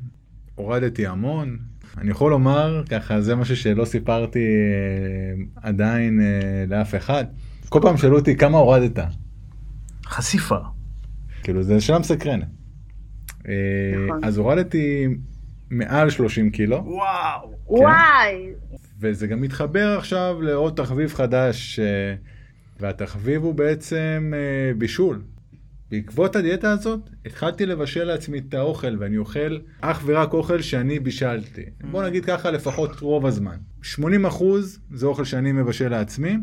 הורדתי 0.58 1.08
המון. 1.08 1.58
אני 1.98 2.12
יכול 2.12 2.32
לומר, 2.32 2.84
ככה, 2.89 3.22
זה 3.22 3.36
משהו 3.36 3.56
שלא 3.56 3.86
סיפרתי 3.86 4.39
אה, 4.39 5.43
עדיין 5.70 6.22
אה, 6.22 6.65
לאף 6.67 6.96
אחד. 6.96 7.26
כל 7.70 7.80
פעם 7.82 7.98
שאלו 7.98 8.17
אותי 8.20 8.36
כמה 8.36 8.58
הורדת, 8.58 9.00
חשיפה. 10.06 10.58
כאילו 11.43 11.63
זה 11.63 11.82
שאלה 11.82 12.00
מסקרנת. 12.00 12.48
אה, 13.48 13.54
נכון. 14.08 14.24
אז 14.24 14.38
הורדתי 14.38 15.08
מעל 15.70 16.10
30 16.10 16.50
קילו, 16.50 16.84
וואו. 16.86 17.54
וואי, 17.67 18.50
וזה 19.00 19.28
גם 19.28 19.41
מתחבר 19.41 19.98
עכשיו 19.98 20.38
לעוד 20.41 20.74
תחביב 20.76 21.13
חדש, 21.13 21.80
אה, 21.80 22.15
והתחביב 22.80 23.43
הוא 23.43 23.54
בעצם 23.54 24.34
אה, 24.36 24.74
בישול. 24.74 25.22
בעקבות 25.91 26.36
הדיאטה 26.36 26.71
הזאת, 26.71 27.00
התחלתי 27.26 27.65
לבשל 27.65 28.04
לעצמי 28.04 28.38
את 28.38 28.54
האוכל, 28.54 28.95
ואני 29.00 29.17
אוכל 29.17 29.58
אך 29.82 30.04
ורק 30.06 30.34
אוכל 30.34 30.62
שאני 30.62 31.00
בישלתי. 31.00 31.62
בוא 31.91 32.04
נגיד 32.04 32.26
ככה 32.26 32.52
לפחות 32.52 33.00
רוב 33.00 33.26
הזמן. 33.26 33.56
80 33.82 34.26
אחוז 34.26 34.80
זה 34.93 35.06
אוכל 35.06 35.23
שאני 35.26 35.52
מבשל 35.52 35.89
לעצמי, 35.89 36.38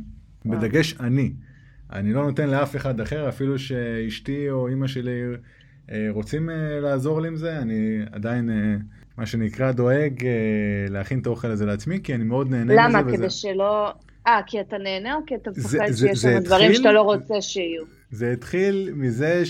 בדגש 0.47 0.95
אני. 1.01 1.33
אני 1.93 2.13
לא 2.13 2.23
נותן 2.25 2.51
לאף 2.51 2.77
אחד 2.77 3.01
אחר, 3.01 3.29
אפילו 3.29 3.59
שאשתי 3.59 4.51
או 4.51 4.69
אימא 4.69 4.87
שלי 4.87 5.21
אה, 5.91 6.07
רוצים 6.11 6.51
אה, 6.51 6.55
לעזור 6.81 7.21
לי 7.21 7.29
עם 7.29 7.37
זה, 7.37 7.59
אני 7.59 7.99
עדיין, 8.13 8.51
אה, 8.51 8.75
מה 9.19 9.27
שנקרא, 9.27 9.73
דואג 9.73 10.13
להכין 10.91 11.19
את 11.19 11.27
האוכל 11.27 11.51
הזה 11.51 11.67
לעצמי, 11.67 12.01
כי 12.03 12.15
אני 12.15 12.25
מאוד 12.25 12.51
נהנה 12.51 12.65
מזה. 12.65 12.75
למה? 12.99 13.01
וזה- 13.07 13.17
כדי 13.17 13.31
שלא... 13.31 13.93
אה, 14.27 14.41
כי 14.47 14.61
אתה 14.61 14.77
נהנה 14.79 15.15
או 15.15 15.21
כי 15.27 15.35
אתה 15.35 15.51
מפחד 15.51 15.93
שיש 15.97 16.19
שם 16.19 16.39
דברים 16.39 16.75
שאתה 16.75 16.93
לא 16.93 17.01
רוצה 17.03 17.41
שיהיו? 17.41 17.83
זה 18.15 18.33
התחיל 18.33 18.91
מזה 18.97 19.43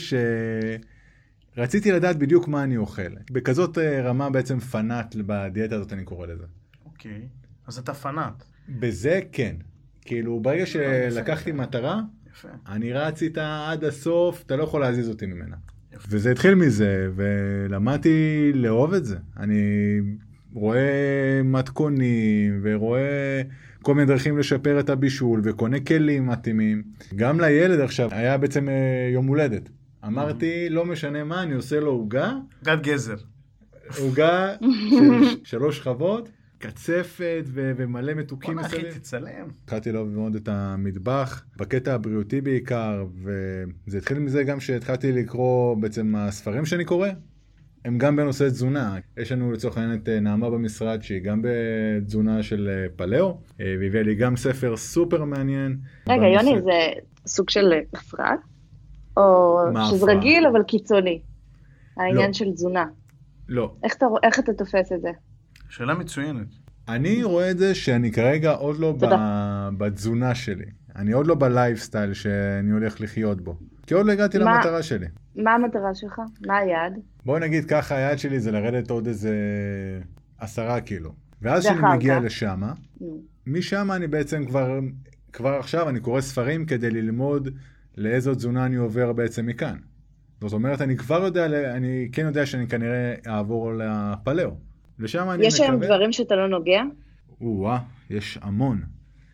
שרציתי 1.57 1.93
לדעת 1.93 2.17
בדיוק 2.17 2.49
מה 2.49 2.63
אני 2.63 2.77
אוכל. 2.77 3.03
בכזאת 3.31 3.79
אה, 3.79 4.03
רמה 4.03 4.31
בעצם 4.31 4.59
פנאט 4.59 5.15
בדיאטה 5.27 5.75
הזאת 5.75 5.93
אני 5.93 6.05
קורא 6.05 6.27
לזה. 6.27 6.45
אוקיי. 6.85 7.29
אז 7.67 7.79
אתה 7.79 7.95
פנאט. 7.95 8.45
בזה 8.69 9.21
כן. 9.33 9.57
כאילו 10.01 10.41
ברגע 10.41 10.67
שלקחתי 10.67 11.53
מטרה, 11.53 12.01
יפה. 12.31 12.49
אני 12.69 12.93
רץ 12.93 13.23
איתה 13.23 13.69
עד 13.71 13.85
הסוף, 13.85 14.43
אתה 14.47 14.57
לא 14.57 14.63
יכול 14.63 14.81
להזיז 14.81 15.09
אותי 15.09 15.27
ממנה. 15.27 15.57
יפה. 15.93 16.09
וזה 16.11 16.31
התחיל 16.31 16.55
מזה, 16.55 17.09
ולמדתי 17.15 18.51
לאהוב 18.55 18.95
את 18.95 19.05
זה. 19.05 19.17
אני 19.37 20.01
רואה 20.53 21.41
מתכונים, 21.45 22.61
ורואה 22.63 23.43
כל 23.85 23.95
מיני 23.95 24.07
דרכים 24.07 24.39
לשפר 24.39 24.81
את 24.81 24.91
הבישול, 24.91 25.41
וקונה 25.45 25.81
כלים 25.81 26.27
מתאימים. 26.27 26.83
גם 27.17 27.41
לילד 27.41 27.81
עכשיו, 27.81 28.09
היה 28.13 28.39
בעצם 28.39 28.69
אה, 28.69 28.75
יום 29.13 29.27
הולדת. 29.27 29.69
אמרתי, 30.07 30.69
לא 30.71 30.85
משנה 30.87 31.25
מה, 31.25 31.43
אני 31.43 31.55
עושה 31.55 31.81
לו 31.81 31.91
עוגה, 31.91 32.33
גד 32.65 32.83
גזר. 32.83 33.17
עוגה 33.99 34.55
של 34.91 35.25
שלוש 35.51 35.79
שכבות, 35.79 36.29
קצפת 36.59 37.45
ו- 37.47 37.73
ומלא 37.77 38.15
מתוקים 38.15 38.55
בוא'נה 38.55 38.67
אחי, 38.69 38.77
מסביב. 38.77 38.93
תצלם. 38.93 39.47
התחלתי 39.65 39.93
לאהוב 39.93 40.09
מאוד 40.09 40.35
את 40.35 40.49
המטבח, 40.49 41.45
בקטע 41.57 41.95
הבריאותי 41.95 42.41
בעיקר, 42.41 43.05
וזה 43.87 43.99
התחיל 43.99 44.19
מזה 44.19 44.43
גם 44.45 44.61
שהתחלתי 44.61 45.13
לקרוא 45.13 45.77
בעצם 45.77 46.15
הספרים 46.17 46.67
שאני 46.67 46.85
קורא, 46.85 47.09
הם 47.85 47.99
גם 47.99 48.17
בנושא 48.17 48.45
תזונה. 48.49 48.97
יש 49.17 49.33
לנו 49.33 49.53
לצורך 49.53 49.79
העניין 49.79 49.99
את 50.03 50.09
אה, 50.09 50.21
נעמה 50.21 50.51
במשרד 50.51 51.03
שהיא 51.03 51.21
גם 51.23 51.43
בתזונה 51.45 52.43
של 52.43 52.69
אה, 52.73 52.87
פלאו, 52.97 53.39
אה, 53.61 53.75
והביאה 53.81 54.03
לי 54.03 54.15
גם 54.15 54.37
ספר 54.37 54.77
סופר 54.77 55.25
מעניין. 55.25 55.79
רגע, 56.09 56.23
בנושא- 56.23 56.47
יוני, 56.47 56.63
זה 56.63 57.01
סוג 57.27 57.51
של 57.51 57.73
הפרעה? 57.93 58.35
או 59.17 59.59
שזה? 59.91 60.07
רגיל 60.13 60.47
אבל 60.47 60.63
קיצוני? 60.63 61.21
העניין 61.97 62.27
לא. 62.27 62.33
של 62.33 62.51
תזונה. 62.53 62.85
לא. 63.49 63.75
איך 63.85 63.95
אתה, 63.97 64.07
איך 64.23 64.39
אתה 64.39 64.53
תופס 64.53 64.93
את 64.93 65.01
זה? 65.01 65.11
שאלה 65.69 65.95
מצוינת. 65.95 66.47
אני 66.89 67.23
רואה 67.25 67.51
את 67.51 67.59
זה 67.59 67.75
שאני 67.75 68.13
כרגע 68.13 68.51
עוד 68.53 68.79
לא 68.79 68.93
ב- 68.93 69.07
בתזונה 69.79 70.35
שלי. 70.35 70.65
אני 70.97 71.13
עוד 71.13 71.27
לא 71.27 71.35
בלייפסטייל 71.35 72.15
שאני 72.15 72.71
הולך 72.71 73.01
לחיות 73.01 73.41
בו. 73.41 73.57
כי 73.87 73.95
עוד 73.95 74.07
לא 74.07 74.13
הגעתי 74.13 74.39
מה? 74.39 74.55
למטרה 74.55 74.83
שלי. 74.83 75.07
מה 75.37 75.55
המטרה 75.55 75.95
שלך? 75.95 76.21
מה 76.47 76.57
היעד? 76.57 76.99
בוא 77.25 77.39
נגיד 77.39 77.65
ככה, 77.65 77.97
היעד 77.97 78.19
שלי 78.19 78.41
זה 78.41 78.53
לרדת 78.53 78.91
עוד 78.91 79.07
איזה 79.07 79.35
עשרה 80.39 80.81
קילו. 80.81 81.13
ואז 81.43 81.67
כשאני 81.67 81.95
מגיע? 81.95 82.21
לשם. 82.21 82.63
משם 83.47 83.93
אני 83.93 84.07
בעצם 84.07 84.45
כבר, 84.45 84.79
כבר 85.33 85.55
עכשיו 85.59 85.89
אני 85.89 86.01
קורא 86.01 86.21
ספרים 86.21 86.67
כדי 86.67 86.91
ללמוד 86.91 87.49
לאיזו 87.97 88.35
תזונה 88.35 88.67
אני 88.67 88.77
עובר 88.77 89.13
בעצם 89.13 89.47
מכאן. 89.47 89.77
זאת 90.41 90.53
אומרת, 90.53 90.81
אני 90.81 90.97
כבר 90.97 91.25
יודע, 91.25 91.47
אני 91.77 92.09
כן 92.13 92.27
יודע 92.27 92.47
שאני 92.47 92.67
כנראה 92.67 93.15
אעבור 93.27 93.73
לפלאו. 93.73 94.51
לשם 94.99 95.31
אני 95.31 95.47
יש 95.47 95.55
מקווה... 95.55 95.69
היום 95.69 95.85
דברים 95.85 96.13
שאתה 96.13 96.37
לא 96.37 96.49
נוגע? 96.49 96.83
או-אה, 97.41 97.79
יש 98.11 98.39
המון. 98.43 98.83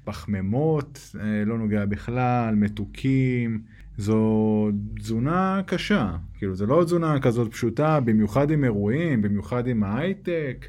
פחמימות, 0.05 1.15
אה, 1.21 1.45
לא 1.47 1.59
נוגע 1.59 1.85
בכלל, 1.85 2.55
מתוקים. 2.55 3.63
זו 4.01 4.71
תזונה 4.99 5.61
קשה. 5.67 6.17
כאילו, 6.39 6.55
זו 6.55 6.67
לא 6.67 6.85
תזונה 6.85 7.21
כזאת 7.21 7.53
פשוטה, 7.53 8.01
במיוחד 8.01 8.51
עם 8.51 8.65
אירועים, 8.65 9.23
במיוחד 9.23 9.67
עם 9.67 9.85
ההייטק. 9.85 10.69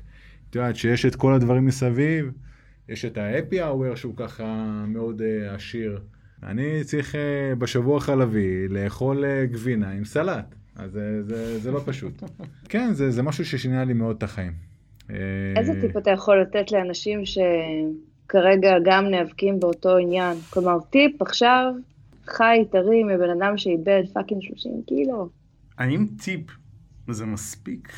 את 0.49 0.55
יודעת 0.55 0.75
שיש 0.75 1.05
את 1.05 1.15
כל 1.15 1.33
הדברים 1.33 1.65
מסביב. 1.65 2.31
יש 2.89 3.05
את 3.05 3.17
ה 3.17 3.61
happy 3.61 3.80
hour 3.80 3.95
שהוא 3.95 4.13
ככה 4.17 4.83
מאוד 4.87 5.21
אה, 5.21 5.55
עשיר. 5.55 6.01
אני 6.43 6.83
צריך 6.83 7.15
אה, 7.15 7.17
בשבוע 7.55 7.99
חלבי 7.99 8.67
לאכול 8.67 9.23
אה, 9.23 9.53
גבינה 9.53 9.91
עם 9.91 10.05
סלט. 10.05 10.55
אז 10.75 10.91
זה, 10.91 11.23
זה, 11.23 11.59
זה 11.59 11.71
לא 11.71 11.81
פשוט. 11.85 12.23
כן, 12.69 12.93
זה, 12.93 13.11
זה 13.11 13.23
משהו 13.23 13.45
ששינה 13.45 13.83
לי 13.83 13.93
מאוד 13.93 14.15
את 14.17 14.23
החיים. 14.23 14.53
איזה 15.55 15.81
טיפ 15.81 15.97
אתה 15.97 16.11
יכול 16.11 16.41
לתת 16.41 16.71
לאנשים 16.71 17.25
שכרגע 18.31 18.75
גם 18.85 19.05
נאבקים 19.05 19.59
באותו 19.59 19.97
עניין? 19.97 20.37
כלומר, 20.49 20.77
טיפ 20.89 21.21
עכשיו, 21.21 21.73
חי 22.27 22.57
טרי 22.71 23.03
מבן 23.03 23.29
אדם 23.39 23.57
שאיבד 23.57 24.03
fucking 24.13 24.41
30 24.43 24.71
קילו. 24.87 25.29
האם 25.77 26.07
טיפ 26.23 26.41
וזה 27.07 27.25
מספיק. 27.25 27.93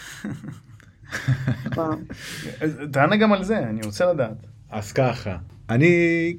תענה 2.91 3.15
גם 3.17 3.33
על 3.33 3.43
זה, 3.43 3.59
אני 3.59 3.81
רוצה 3.85 4.13
לדעת. 4.13 4.47
אז 4.69 4.91
ככה, 4.91 5.37
אני 5.69 5.87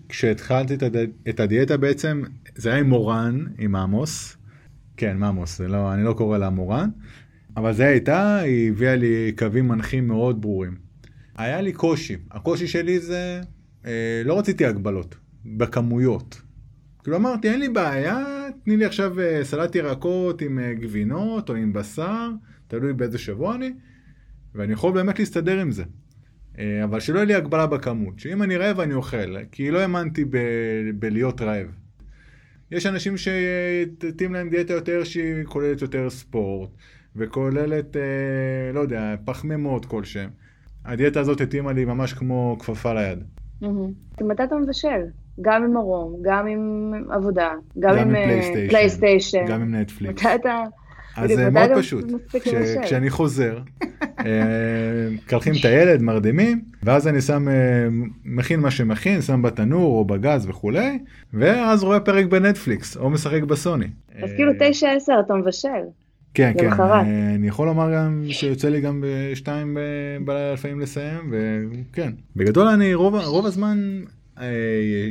כשהתחלתי 0.08 0.74
את, 0.74 0.82
הד... 0.82 0.96
את 1.28 1.40
הדיאטה 1.40 1.76
בעצם, 1.76 2.22
זה 2.54 2.70
היה 2.70 2.78
עם 2.78 2.88
מורן, 2.88 3.44
עם 3.58 3.76
עמוס. 3.76 4.36
כן, 4.96 5.22
עמוס, 5.22 5.58
זה 5.58 5.68
לא, 5.68 5.94
אני 5.94 6.04
לא 6.04 6.12
קורא 6.12 6.38
לה 6.38 6.50
מורן. 6.50 6.88
אבל 7.56 7.72
זה 7.72 7.86
הייתה, 7.86 8.38
היא 8.38 8.70
הביאה 8.70 8.96
לי 8.96 9.32
קווים 9.38 9.68
מנחים 9.68 10.08
מאוד 10.08 10.40
ברורים. 10.40 10.74
היה 11.36 11.60
לי 11.60 11.72
קושי, 11.72 12.16
הקושי 12.30 12.66
שלי 12.66 13.00
זה, 13.00 13.40
אה, 13.86 14.22
לא 14.24 14.38
רציתי 14.38 14.66
הגבלות, 14.66 15.16
בכמויות. 15.44 16.42
כאילו 17.02 17.16
אמרתי, 17.16 17.50
אין 17.50 17.60
לי 17.60 17.68
בעיה, 17.68 18.24
תני 18.64 18.76
לי 18.76 18.84
עכשיו 18.84 19.20
אה, 19.20 19.44
סלט 19.44 19.74
ירקות 19.74 20.42
עם 20.42 20.58
אה, 20.58 20.74
גבינות 20.74 21.50
או 21.50 21.54
עם 21.54 21.72
בשר, 21.72 22.30
תלוי 22.68 22.92
באיזה 22.92 23.18
שבוע 23.18 23.54
אני, 23.54 23.72
ואני 24.54 24.72
יכול 24.72 24.92
באמת 24.92 25.18
להסתדר 25.18 25.60
עם 25.60 25.70
זה. 25.70 25.84
אה, 26.58 26.84
אבל 26.84 27.00
שלא 27.00 27.16
יהיה 27.16 27.24
לי 27.24 27.34
הגבלה 27.34 27.66
בכמות, 27.66 28.18
שאם 28.18 28.42
אני 28.42 28.56
רעב 28.56 28.80
אני 28.80 28.94
אוכל, 28.94 29.36
כי 29.52 29.70
לא 29.70 29.78
האמנתי 29.78 30.24
ב- 30.24 30.90
בלהיות 30.94 31.40
רעב. 31.40 31.66
יש 32.70 32.86
אנשים 32.86 33.14
שתתאים 33.16 34.34
להם 34.34 34.50
דיאטה 34.50 34.72
יותר 34.72 35.04
שהיא 35.04 35.44
כוללת 35.44 35.82
יותר 35.82 36.10
ספורט, 36.10 36.70
וכוללת, 37.16 37.96
אה, 37.96 38.72
לא 38.74 38.80
יודע, 38.80 39.14
פחמימות 39.24 39.86
כלשהם. 39.86 40.30
הדיאטה 40.84 41.20
הזאת 41.20 41.40
התאימה 41.40 41.72
לי 41.72 41.84
ממש 41.84 42.12
כמו 42.12 42.56
כפפה 42.60 42.94
ליד. 42.94 43.24
מהמם. 43.62 43.90
מתי 44.20 44.44
אתה 44.44 44.56
מבשל? 44.56 45.00
גם 45.40 45.64
עם 45.64 45.76
ארום, 45.76 46.16
גם 46.22 46.46
עם 46.46 46.92
עבודה, 47.10 47.50
גם 47.78 47.98
עם 47.98 48.16
אה, 48.16 48.66
פלייסטיישן. 48.68 49.44
גם 49.48 49.60
עם 49.60 49.74
נטפליקס. 49.74 50.22
מתי 50.22 50.34
אתה... 50.34 50.62
אז 51.16 51.30
זה 51.30 51.50
מתי 51.50 51.50
מאוד 51.50 51.70
אתה 51.70 51.80
פשוט. 51.80 52.04
כשאני 52.82 53.10
חוזר, 53.10 53.58
אה, 54.02 55.08
מקלחים 55.10 55.54
את 55.60 55.64
הילד, 55.64 56.02
מרדימים, 56.02 56.62
ואז 56.82 57.08
אני 57.08 57.20
שם, 57.20 57.48
אה, 57.48 57.54
מכין 58.24 58.60
מה 58.60 58.70
שמכין, 58.70 59.22
שם 59.22 59.42
בתנור 59.42 59.98
או 59.98 60.04
בגז 60.04 60.46
וכולי, 60.48 60.98
ואז 61.34 61.82
רואה 61.84 62.00
פרק 62.00 62.26
בנטפליקס, 62.26 62.96
או 62.96 63.10
משחק 63.10 63.42
בסוני. 63.42 63.86
אז 64.22 64.30
אה, 64.30 64.36
כאילו 64.36 64.52
תשע 64.60 64.92
עשר 64.92 65.14
אתה 65.26 65.34
מבשל. 65.34 65.68
כן, 66.34 66.52
כן. 66.58 66.72
אה, 66.80 67.34
אני 67.34 67.48
יכול 67.48 67.66
לומר 67.66 67.94
גם 67.94 68.24
שיוצא 68.28 68.68
לי 68.68 68.80
גם 68.80 69.04
בשתיים 69.06 69.76
בלילה 70.24 70.52
לפעמים 70.52 70.80
לסיים, 70.80 71.32
וכן. 71.32 72.12
בגדול 72.36 72.66
אני 72.66 72.94
רוב, 72.94 73.14
רוב 73.14 73.46
הזמן 73.46 74.02
אה, 74.40 74.46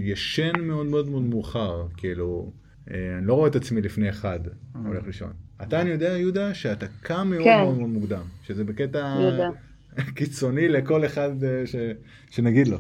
ישן 0.04 0.62
מאוד 0.62 0.86
מאוד 0.86 1.10
מאוד 1.10 1.24
מאוחר, 1.24 1.88
כאילו, 1.98 2.52
אה, 2.92 3.18
אני 3.18 3.28
לא 3.28 3.34
רואה 3.34 3.50
את 3.50 3.56
עצמי 3.56 3.82
לפני 3.82 4.10
אחד 4.10 4.40
הולך 4.86 5.06
לישון. 5.08 5.32
אתה, 5.64 5.82
אני 5.82 5.90
יודע, 5.90 6.18
יהודה, 6.18 6.54
שאתה 6.54 6.86
קם 7.02 7.28
מאוד 7.30 7.44
כן. 7.44 7.58
מאוד 7.58 7.78
מאוד 7.78 7.90
מוקדם, 7.90 8.24
שזה 8.44 8.64
בקטע. 8.64 9.16
קיצוני 10.16 10.70
לכל 10.70 11.06
אחד 11.06 11.44
אה, 11.44 11.64
ש, 11.66 11.76
שנגיד 12.30 12.68
לו. 12.68 12.78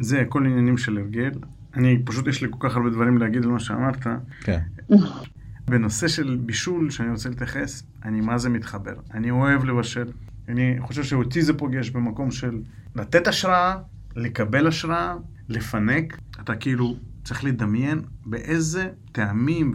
זה 0.00 0.20
הכל 0.20 0.46
עניינים 0.46 0.78
של 0.78 0.98
הרגל. 0.98 1.30
אני, 1.76 2.02
פשוט 2.04 2.26
יש 2.26 2.42
לי 2.42 2.48
כל 2.50 2.68
כך 2.68 2.76
הרבה 2.76 2.90
דברים 2.90 3.18
להגיד 3.18 3.42
על 3.42 3.48
מה 3.48 3.60
שאמרת. 3.60 3.96
כן. 4.40 4.58
בנושא 5.70 6.08
של 6.08 6.38
בישול 6.46 6.90
שאני 6.90 7.10
רוצה 7.10 7.28
להתייחס, 7.28 7.82
אני 8.04 8.20
מה 8.20 8.38
זה 8.38 8.48
מתחבר. 8.48 8.94
אני 9.14 9.30
אוהב 9.30 9.64
לבשל. 9.64 10.12
אני 10.48 10.76
חושב 10.80 11.02
שאותי 11.04 11.42
זה 11.42 11.52
פוגש 11.54 11.90
במקום 11.90 12.30
של 12.30 12.60
לתת 12.94 13.26
השראה, 13.26 13.76
לקבל 14.16 14.66
השראה, 14.66 15.14
לפנק. 15.48 16.18
אתה 16.40 16.54
כאילו 16.54 16.96
צריך 17.24 17.44
לדמיין 17.44 18.00
באיזה 18.26 18.88
טעמים 19.12 19.72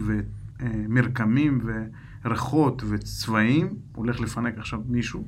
ומרקמים 0.60 1.60
וריחות 2.24 2.82
וצבעים 2.88 3.74
הולך 3.94 4.20
לפנק 4.20 4.58
עכשיו 4.58 4.80
מישהו. 4.88 5.24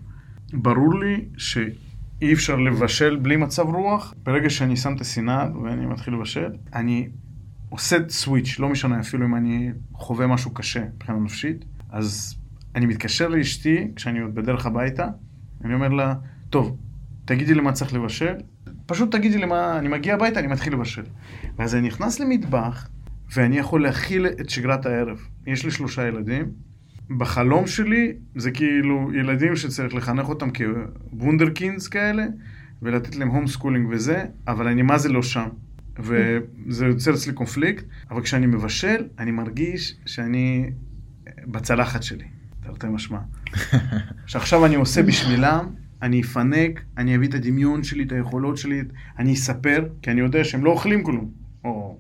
ברור 0.53 0.99
לי 0.99 1.25
שאי 1.37 2.33
אפשר 2.33 2.57
לבשל 2.57 3.17
בלי 3.17 3.37
מצב 3.37 3.63
רוח. 3.63 4.15
ברגע 4.23 4.51
שאני 4.51 4.77
שם 4.77 4.97
את 4.97 5.01
הסינר 5.01 5.45
ואני 5.63 5.87
מתחיל 5.87 6.15
לבשל, 6.15 6.51
אני 6.75 7.09
עושה 7.69 7.97
סוויץ', 8.09 8.59
לא 8.59 8.69
משנה 8.69 9.01
אפילו 9.01 9.27
אם 9.27 9.35
אני 9.35 9.71
חווה 9.93 10.27
משהו 10.27 10.55
קשה 10.55 10.85
מבחינה 10.95 11.19
נפשית, 11.19 11.65
אז 11.91 12.37
אני 12.75 12.87
מתקשר 12.87 13.29
לאשתי 13.29 13.89
כשאני 13.97 14.19
עוד 14.19 14.35
בדרך 14.35 14.67
הביתה, 14.67 15.09
אני 15.65 15.75
אומר 15.75 15.89
לה, 15.89 16.15
טוב, 16.51 16.77
תגידי 17.25 17.55
לי 17.55 17.61
מה 17.61 17.73
צריך 17.73 17.95
לבשל, 17.95 18.35
פשוט 18.87 19.13
תגידי 19.13 19.39
לי 19.39 19.47
מה, 19.47 19.79
אני 19.79 19.89
מגיע 19.89 20.15
הביתה, 20.15 20.41
אני 20.41 20.47
מתחיל 20.47 20.73
לבשל. 20.73 21.03
ואז 21.57 21.75
אני 21.75 21.87
נכנס 21.87 22.21
למטבח, 22.21 22.89
ואני 23.35 23.59
יכול 23.59 23.83
להכיל 23.83 24.27
את 24.27 24.51
שגרת 24.51 24.87
הערב. 24.87 25.19
יש 25.47 25.65
לי 25.65 25.71
שלושה 25.71 26.09
ילדים, 26.09 26.45
בחלום 27.19 27.67
שלי 27.67 28.13
זה 28.37 28.51
כאילו 28.51 29.11
ילדים 29.15 29.57
שצריך 29.57 29.95
לחנך 29.95 30.29
אותם 30.29 30.49
כ 30.51 30.72
wunderkinds 30.72 31.89
כאלה, 31.89 32.27
ולתת 32.83 33.17
להם 33.17 33.29
home 33.29 33.47
schooling 33.47 33.89
וזה, 33.91 34.25
אבל 34.49 34.69
אני 34.69 34.83
מה 34.83 34.99
זה 34.99 35.09
לא 35.09 35.23
שם. 35.23 35.49
וזה 35.99 36.87
יוצר 36.87 37.15
אצלי 37.15 37.33
קונפליקט, 37.33 37.85
אבל 38.11 38.23
כשאני 38.23 38.47
מבשל, 38.47 39.09
אני 39.19 39.31
מרגיש 39.31 39.97
שאני 40.07 40.71
בצלחת 41.47 42.03
שלי, 42.03 42.25
תרתי 42.63 42.87
משמע. 42.87 43.19
שעכשיו 44.27 44.67
אני 44.67 44.75
עושה 44.75 45.03
בשבילם, 45.03 45.67
אני 46.03 46.21
אפנק, 46.21 46.81
אני 46.99 47.17
אביא 47.17 47.29
את 47.29 47.35
הדמיון 47.35 47.83
שלי, 47.83 48.05
את 48.05 48.13
היכולות 48.13 48.57
שלי, 48.57 48.83
אני 49.19 49.35
אספר, 49.35 49.89
כי 50.03 50.11
אני 50.11 50.21
יודע 50.21 50.45
שהם 50.45 50.65
לא 50.65 50.71
אוכלים 50.71 51.03
כלום, 51.03 51.31
או 51.65 51.99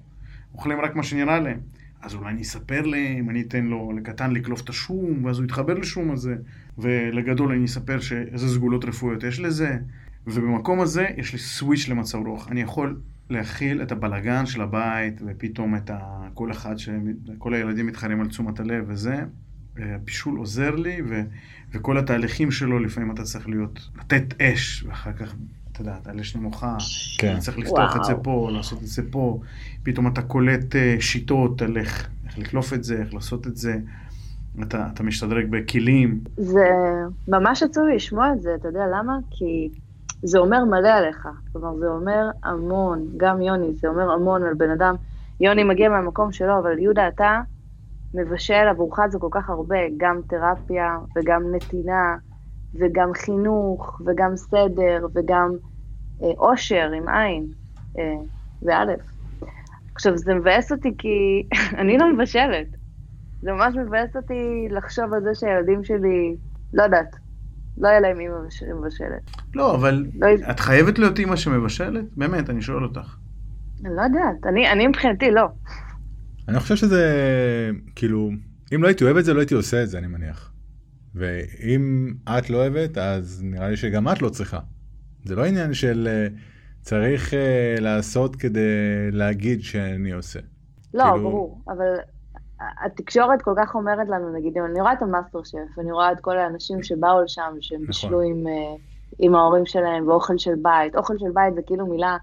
אוכלים 0.54 0.80
רק 0.80 0.96
מה 0.96 1.02
שנראה 1.02 1.40
להם. 1.40 1.60
אז 2.02 2.14
אולי 2.14 2.30
אני 2.30 2.42
אספר 2.42 2.82
להם, 2.82 3.30
אני 3.30 3.40
אתן 3.40 3.64
לו, 3.64 3.92
לקטן 3.96 4.30
לקלוף 4.30 4.60
את 4.60 4.68
השום, 4.68 5.24
ואז 5.24 5.38
הוא 5.38 5.44
יתחבר 5.44 5.74
לשום 5.74 6.10
הזה, 6.10 6.36
ולגדול 6.78 7.52
אני 7.52 7.64
אספר 7.64 8.00
שאיזה 8.00 8.48
סגולות 8.48 8.84
רפואיות 8.84 9.22
יש 9.22 9.40
לזה, 9.40 9.76
ובמקום 10.26 10.80
הזה 10.80 11.06
יש 11.16 11.32
לי 11.32 11.38
סוויץ' 11.38 11.88
למצב 11.88 12.18
רוח. 12.18 12.48
אני 12.50 12.60
יכול 12.60 13.00
להכיל 13.30 13.82
את 13.82 13.92
הבלגן 13.92 14.46
של 14.46 14.62
הבית, 14.62 15.20
ופתאום 15.26 15.76
את 15.76 15.90
ה... 15.90 16.28
כל 16.34 16.50
אחד, 16.50 16.76
ש... 16.76 16.88
כל 17.38 17.54
הילדים 17.54 17.86
מתחרים 17.86 18.20
על 18.20 18.28
תשומת 18.28 18.60
הלב 18.60 18.84
וזה. 18.88 19.16
הבישול 19.76 20.38
עוזר 20.38 20.74
לי, 20.74 21.02
ו... 21.08 21.22
וכל 21.72 21.98
התהליכים 21.98 22.50
שלו, 22.50 22.78
לפעמים 22.78 23.10
אתה 23.10 23.22
צריך 23.22 23.48
להיות, 23.48 23.88
לתת 23.98 24.42
אש, 24.42 24.84
ואחר 24.88 25.12
כך, 25.12 25.34
אתה 25.72 25.80
יודע, 25.80 25.96
אתה 26.02 26.10
על 26.10 26.20
אש 26.20 26.36
נמוכה, 26.36 26.76
כן. 27.18 27.32
אתה 27.32 27.40
צריך 27.40 27.58
לפתוח 27.58 27.96
את 27.96 28.04
זה 28.04 28.12
וואו. 28.12 28.22
פה, 28.22 28.50
לעשות 28.52 28.82
את 28.82 28.86
זה 28.86 29.02
פה, 29.10 29.40
פתאום 29.82 30.06
אתה 30.06 30.22
קולט 30.22 30.76
אה, 30.76 30.96
שיטות 31.00 31.62
על 31.62 31.76
איך, 31.78 32.08
איך 32.26 32.38
לקלוף 32.38 32.72
את 32.72 32.84
זה, 32.84 33.00
איך 33.00 33.14
לעשות 33.14 33.46
את 33.46 33.56
זה, 33.56 33.78
אתה, 34.62 34.88
אתה 34.94 35.02
משתדרג 35.02 35.46
בכלים. 35.50 36.20
זה 36.36 36.68
ממש 37.28 37.62
עצוב 37.62 37.84
לשמוע 37.94 38.32
את 38.32 38.42
זה, 38.42 38.54
אתה 38.54 38.68
יודע 38.68 38.86
למה? 38.98 39.18
כי 39.30 39.68
זה 40.22 40.38
אומר 40.38 40.64
מלא 40.64 40.88
עליך. 40.88 41.28
כלומר, 41.52 41.76
זה 41.78 41.88
אומר 41.88 42.30
המון, 42.44 43.06
גם 43.16 43.42
יוני, 43.42 43.74
זה 43.74 43.88
אומר 43.88 44.10
המון 44.10 44.42
על 44.42 44.54
בן 44.54 44.70
אדם. 44.70 44.94
יוני 45.40 45.64
מגיע 45.64 45.88
מהמקום 45.88 46.32
שלו, 46.32 46.58
אבל 46.58 46.78
יהודה, 46.78 47.08
אתה 47.08 47.40
מבשל 48.14 48.68
עבורך 48.70 49.00
זה 49.08 49.18
כל 49.18 49.28
כך 49.30 49.50
הרבה, 49.50 49.76
גם 49.96 50.20
תרפיה, 50.28 50.98
וגם 51.16 51.54
נתינה, 51.54 52.16
וגם 52.74 53.12
חינוך, 53.14 54.00
וגם 54.06 54.36
סדר, 54.36 55.06
וגם 55.14 55.50
אה, 56.22 56.30
אושר 56.38 56.90
עם 56.96 57.08
עין, 57.08 57.46
אה, 57.98 58.02
ואלף. 58.62 59.00
עכשיו, 59.94 60.16
זה 60.16 60.34
מבאס 60.34 60.72
אותי 60.72 60.94
כי 60.98 61.48
אני 61.80 61.98
לא 61.98 62.12
מבשלת. 62.12 62.66
זה 63.42 63.52
ממש 63.52 63.74
מבאס 63.74 64.16
אותי 64.16 64.68
לחשוב 64.70 65.14
על 65.14 65.22
זה 65.22 65.34
שהילדים 65.34 65.84
שלי, 65.84 66.36
לא 66.72 66.82
יודעת, 66.82 67.16
לא 67.80 67.88
יהיה 67.88 68.00
להם 68.00 68.20
אימא 68.20 68.34
מש- 68.46 68.62
מבשלת. 68.62 69.30
לא, 69.54 69.74
אבל 69.74 70.06
לא, 70.14 70.26
את 70.50 70.60
חייבת 70.60 70.98
להיות 70.98 71.18
אימא 71.18 71.36
שמבשלת? 71.36 72.04
באמת, 72.16 72.50
אני 72.50 72.62
שואל 72.62 72.84
אותך. 72.84 73.16
אני 73.84 73.94
לא 73.96 74.02
יודעת, 74.02 74.46
אני, 74.46 74.72
אני 74.72 74.86
מבחינתי 74.86 75.30
לא. 75.30 75.46
אני 76.48 76.60
חושב 76.60 76.76
שזה, 76.76 77.02
כאילו, 77.94 78.30
אם 78.74 78.82
לא 78.82 78.88
הייתי 78.88 79.04
אוהב 79.04 79.16
את 79.16 79.24
זה, 79.24 79.34
לא 79.34 79.38
הייתי 79.40 79.54
עושה 79.54 79.82
את 79.82 79.88
זה, 79.88 79.98
אני 79.98 80.06
מניח. 80.06 80.52
ואם 81.14 82.14
את 82.28 82.50
לא 82.50 82.56
אוהבת, 82.56 82.98
אז 82.98 83.42
נראה 83.44 83.68
לי 83.68 83.76
שגם 83.76 84.08
את 84.08 84.22
לא 84.22 84.28
צריכה. 84.28 84.58
זה 85.24 85.36
לא 85.36 85.44
עניין 85.44 85.74
של 85.74 86.08
אה, 86.10 86.26
צריך 86.82 87.34
אה, 87.34 87.76
לעשות 87.80 88.36
כדי 88.36 88.60
להגיד 89.12 89.62
שאני 89.62 90.10
עושה. 90.12 90.38
לא, 90.94 91.02
כאילו- 91.04 91.22
ברור, 91.30 91.62
אבל 91.68 91.84
התקשורת 92.84 93.42
כל 93.42 93.54
כך 93.56 93.74
אומרת 93.74 94.08
לנו, 94.08 94.32
נגיד, 94.32 94.58
אם 94.58 94.64
אני 94.64 94.80
רואה 94.80 94.92
את 94.92 95.02
המאסטר 95.02 95.42
שף, 95.44 95.78
אני 95.78 95.92
רואה 95.92 96.12
את 96.12 96.20
כל 96.20 96.38
האנשים 96.38 96.82
שבאו 96.82 97.22
לשם, 97.22 97.52
שהם 97.60 97.78
נכון. 97.78 97.86
בישלו 97.86 98.20
עם, 98.20 98.46
אה, 98.46 98.74
עם 99.18 99.34
ההורים 99.34 99.66
שלהם, 99.66 100.08
ואוכל 100.08 100.38
של 100.38 100.54
בית. 100.62 100.96
אוכל 100.96 101.14
של 101.18 101.30
בית 101.34 101.54
זה 101.54 101.60
כאילו 101.66 101.86
מילה 101.86 102.16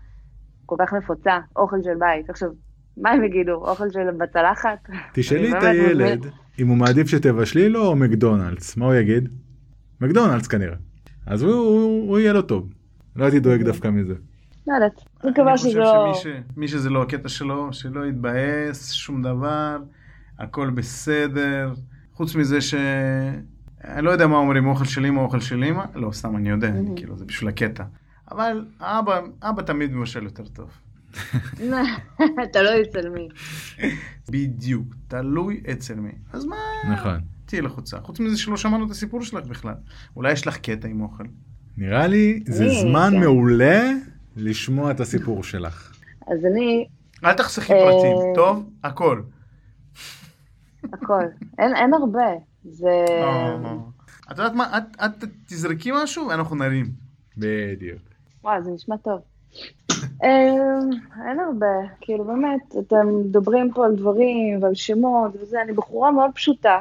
כל 0.65 0.75
כך 0.79 0.93
נפוצה, 0.93 1.39
אוכל 1.55 1.77
של 1.83 1.95
בית. 1.99 2.29
עכשיו, 2.29 2.49
מה 2.97 3.09
הם 3.09 3.23
יגידו? 3.23 3.53
אוכל 3.53 3.89
של 3.91 4.11
בצלחת? 4.17 4.89
תשאלי 5.13 5.51
אני 5.51 5.57
את 5.57 5.63
הילד 5.63 6.25
אם 6.59 6.67
הוא 6.67 6.77
מעדיף 6.77 7.07
שתבשלי 7.07 7.69
לו 7.69 7.85
או 7.85 7.95
מקדונלדס, 7.95 8.77
מה 8.77 8.85
הוא 8.85 8.93
יגיד? 8.93 9.29
מקדונלדס 10.01 10.47
כנראה. 10.47 10.75
אז 11.25 11.43
הוא, 11.43 11.53
הוא, 11.53 12.09
הוא 12.09 12.19
יהיה 12.19 12.33
לו 12.33 12.41
טוב. 12.41 12.69
לא 13.15 13.23
הייתי 13.23 13.39
דואג 13.39 13.61
דווקא 13.61 13.87
מזה. 13.87 14.13
לא 14.67 14.73
יודעת, 14.73 15.01
אני 15.23 15.31
מקווה 15.31 15.57
שזה 15.57 15.69
אני 15.69 15.79
לא... 15.79 16.11
חושב 16.13 16.23
שמי 16.23 16.33
ש... 16.33 16.57
מי 16.57 16.67
שזה 16.67 16.89
לא 16.89 17.01
הקטע 17.01 17.29
שלו, 17.29 17.73
שלא 17.73 18.05
יתבאס, 18.05 18.91
שום 18.91 19.21
דבר, 19.21 19.77
הכל 20.39 20.69
בסדר. 20.69 21.73
חוץ 22.13 22.35
מזה 22.35 22.61
שאין 22.61 23.43
אני 23.83 24.05
לא 24.05 24.11
יודע 24.11 24.27
מה 24.27 24.37
אומרים, 24.37 24.67
אוכל 24.67 24.85
של 24.85 25.05
אמא, 25.05 25.19
אוכל 25.19 25.39
של 25.39 25.63
אמא, 25.63 25.83
לא, 25.95 26.11
סתם, 26.11 26.37
אני 26.37 26.49
יודע, 26.49 26.67
אני, 26.67 26.91
כאילו, 26.95 27.17
זה 27.17 27.25
בשביל 27.25 27.49
הקטע. 27.49 27.83
אבל 28.31 28.65
אבא, 28.79 29.19
אבא 29.41 29.61
תמיד 29.61 29.93
מבשל 29.93 30.23
יותר 30.23 30.43
טוב. 30.45 30.69
תלוי 32.53 32.81
אצל 32.81 33.09
מי. 33.09 33.29
בדיוק, 34.29 34.95
תלוי 35.07 35.61
אצל 35.71 35.95
מי. 35.95 36.11
אז 36.33 36.45
מה, 36.45 36.55
נכון. 36.93 37.19
תהיי 37.45 37.61
לחוצה. 37.61 37.99
חוץ 38.01 38.19
מזה 38.19 38.37
שלא 38.37 38.57
שמענו 38.57 38.85
את 38.85 38.91
הסיפור 38.91 39.21
שלך 39.21 39.45
בכלל. 39.45 39.73
אולי 40.15 40.31
יש 40.31 40.47
לך 40.47 40.57
קטע 40.57 40.87
עם 40.87 41.01
אוכל. 41.01 41.23
נראה 41.77 42.07
לי 42.07 42.43
זה 42.47 42.63
אני, 42.63 42.81
זמן 42.81 43.09
כן. 43.11 43.19
מעולה 43.19 43.91
לשמוע 44.35 44.91
את 44.91 44.99
הסיפור 44.99 45.43
שלך. 45.43 45.91
אז 46.27 46.45
אני, 46.45 46.87
אל 47.23 47.33
תחסכי 47.33 47.73
אה, 47.73 47.79
פרטים, 47.79 48.17
טוב? 48.35 48.69
הכל. 48.83 49.21
הכל. 50.93 51.23
אין 51.59 51.75
אין 51.75 51.93
הרבה. 51.93 52.27
זה... 52.63 53.05
אה, 53.09 53.55
את 54.31 54.37
יודעת 54.37 54.53
מה, 54.53 54.77
את- 54.77 54.95
את 55.05 55.23
תזרקי 55.47 55.91
משהו 56.03 56.27
ואנחנו 56.27 56.55
נרים. 56.55 56.85
בדיוק. 57.37 57.99
וואי, 58.43 58.63
זה 58.63 58.71
נשמע 58.71 58.97
טוב. 58.97 59.19
אמ, 60.23 60.89
אין 61.27 61.39
הרבה, 61.39 61.65
כאילו 62.01 62.23
באמת, 62.23 62.75
אתם 62.79 63.07
מדברים 63.19 63.71
פה 63.73 63.85
על 63.85 63.95
דברים 63.95 64.63
ועל 64.63 64.75
שמות 64.75 65.31
וזה, 65.41 65.61
אני 65.61 65.73
בחורה 65.73 66.11
מאוד 66.11 66.31
פשוטה. 66.35 66.79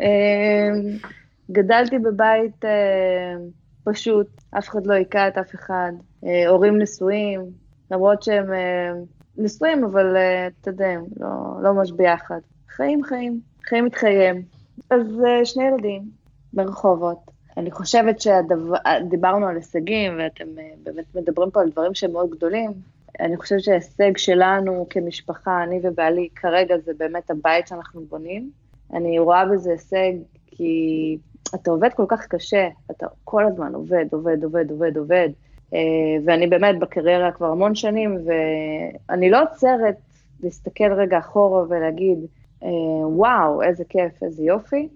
אמ, 0.00 0.96
גדלתי 1.50 1.98
בבית 1.98 2.64
אה, 2.64 3.34
פשוט, 3.84 4.26
אף 4.58 4.68
אחד 4.68 4.86
לא 4.86 4.94
היכה 4.94 5.28
את 5.28 5.38
אף 5.38 5.54
אחד, 5.54 5.92
אה, 6.26 6.48
הורים 6.48 6.78
נשואים, 6.78 7.40
למרות 7.90 8.22
שהם 8.22 8.52
אה, 8.52 8.92
נשואים, 9.38 9.84
אבל 9.84 10.16
אה, 10.16 10.46
אתה 10.60 10.70
יודע, 10.70 10.94
לא, 11.20 11.28
לא 11.62 11.72
ממש 11.72 11.92
ביחד. 11.92 12.40
חיים 12.68 13.04
חיים, 13.04 13.40
חיים 13.68 13.84
מתחיים. 13.84 14.42
אז 14.90 15.24
אה, 15.26 15.44
שני 15.44 15.64
ילדים 15.64 16.02
ברחובות. 16.52 17.18
אני 17.56 17.70
חושבת 17.70 18.20
שדיברנו 18.20 19.46
על 19.46 19.56
הישגים, 19.56 20.12
ואתם 20.18 20.58
אה, 20.58 20.70
באמת 20.82 21.04
מדברים 21.14 21.50
פה 21.50 21.60
על 21.60 21.70
דברים 21.70 21.94
שהם 21.94 22.12
מאוד 22.12 22.30
גדולים. 22.30 22.72
אני 23.20 23.36
חושבת 23.36 23.60
שההישג 23.60 24.16
שלנו 24.16 24.86
כמשפחה, 24.90 25.62
אני 25.62 25.80
ובעלי, 25.82 26.28
כרגע 26.36 26.78
זה 26.78 26.92
באמת 26.98 27.30
הבית 27.30 27.66
שאנחנו 27.66 28.00
בונים. 28.00 28.50
אני 28.92 29.18
רואה 29.18 29.46
בזה 29.46 29.70
הישג 29.70 30.12
כי 30.46 31.18
אתה 31.54 31.70
עובד 31.70 31.90
כל 31.96 32.04
כך 32.08 32.26
קשה, 32.26 32.68
אתה 32.90 33.06
כל 33.24 33.44
הזמן 33.44 33.74
עובד, 33.74 34.06
עובד, 34.12 34.44
עובד, 34.44 34.70
עובד, 34.70 34.96
עובד. 34.96 35.28
אה, 35.74 35.78
ואני 36.24 36.46
באמת 36.46 36.78
בקריירה 36.78 37.32
כבר 37.32 37.46
המון 37.46 37.74
שנים, 37.74 38.18
ואני 38.26 39.30
לא 39.30 39.42
עוצרת 39.42 39.96
להסתכל 40.42 40.92
רגע 40.92 41.18
אחורה 41.18 41.62
ולהגיד, 41.68 42.18
אה, 42.62 42.68
וואו, 43.08 43.62
איזה 43.62 43.84
כיף, 43.88 44.22
איזה 44.22 44.44
יופי, 44.44 44.88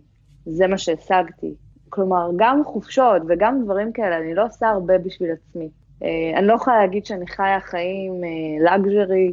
זה 0.47 0.67
מה 0.67 0.79
שהשגתי. 0.79 1.55
כלומר, 1.89 2.31
גם 2.37 2.65
חופשות 2.65 3.23
וגם 3.29 3.65
דברים 3.65 3.93
כאלה, 3.93 4.19
אני 4.19 4.35
לא 4.35 4.45
עושה 4.45 4.69
הרבה 4.69 4.99
בשביל 4.99 5.31
עצמי. 5.31 5.69
אה, 6.03 6.39
אני 6.39 6.47
לא 6.47 6.53
יכולה 6.53 6.81
להגיד 6.81 7.07
שאני 7.07 7.27
חיה 7.27 7.61
חיים 7.61 8.13
לגז'רי, 8.61 9.33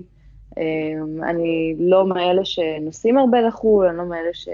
אני 1.23 1.75
לא 1.79 2.07
מאלה 2.07 2.45
שנוסעים 2.45 3.17
הרבה 3.17 3.41
לחו"ל, 3.41 3.87
אני 3.87 3.97
לא 3.97 4.05
מאלה 4.05 4.29
ש... 4.33 4.49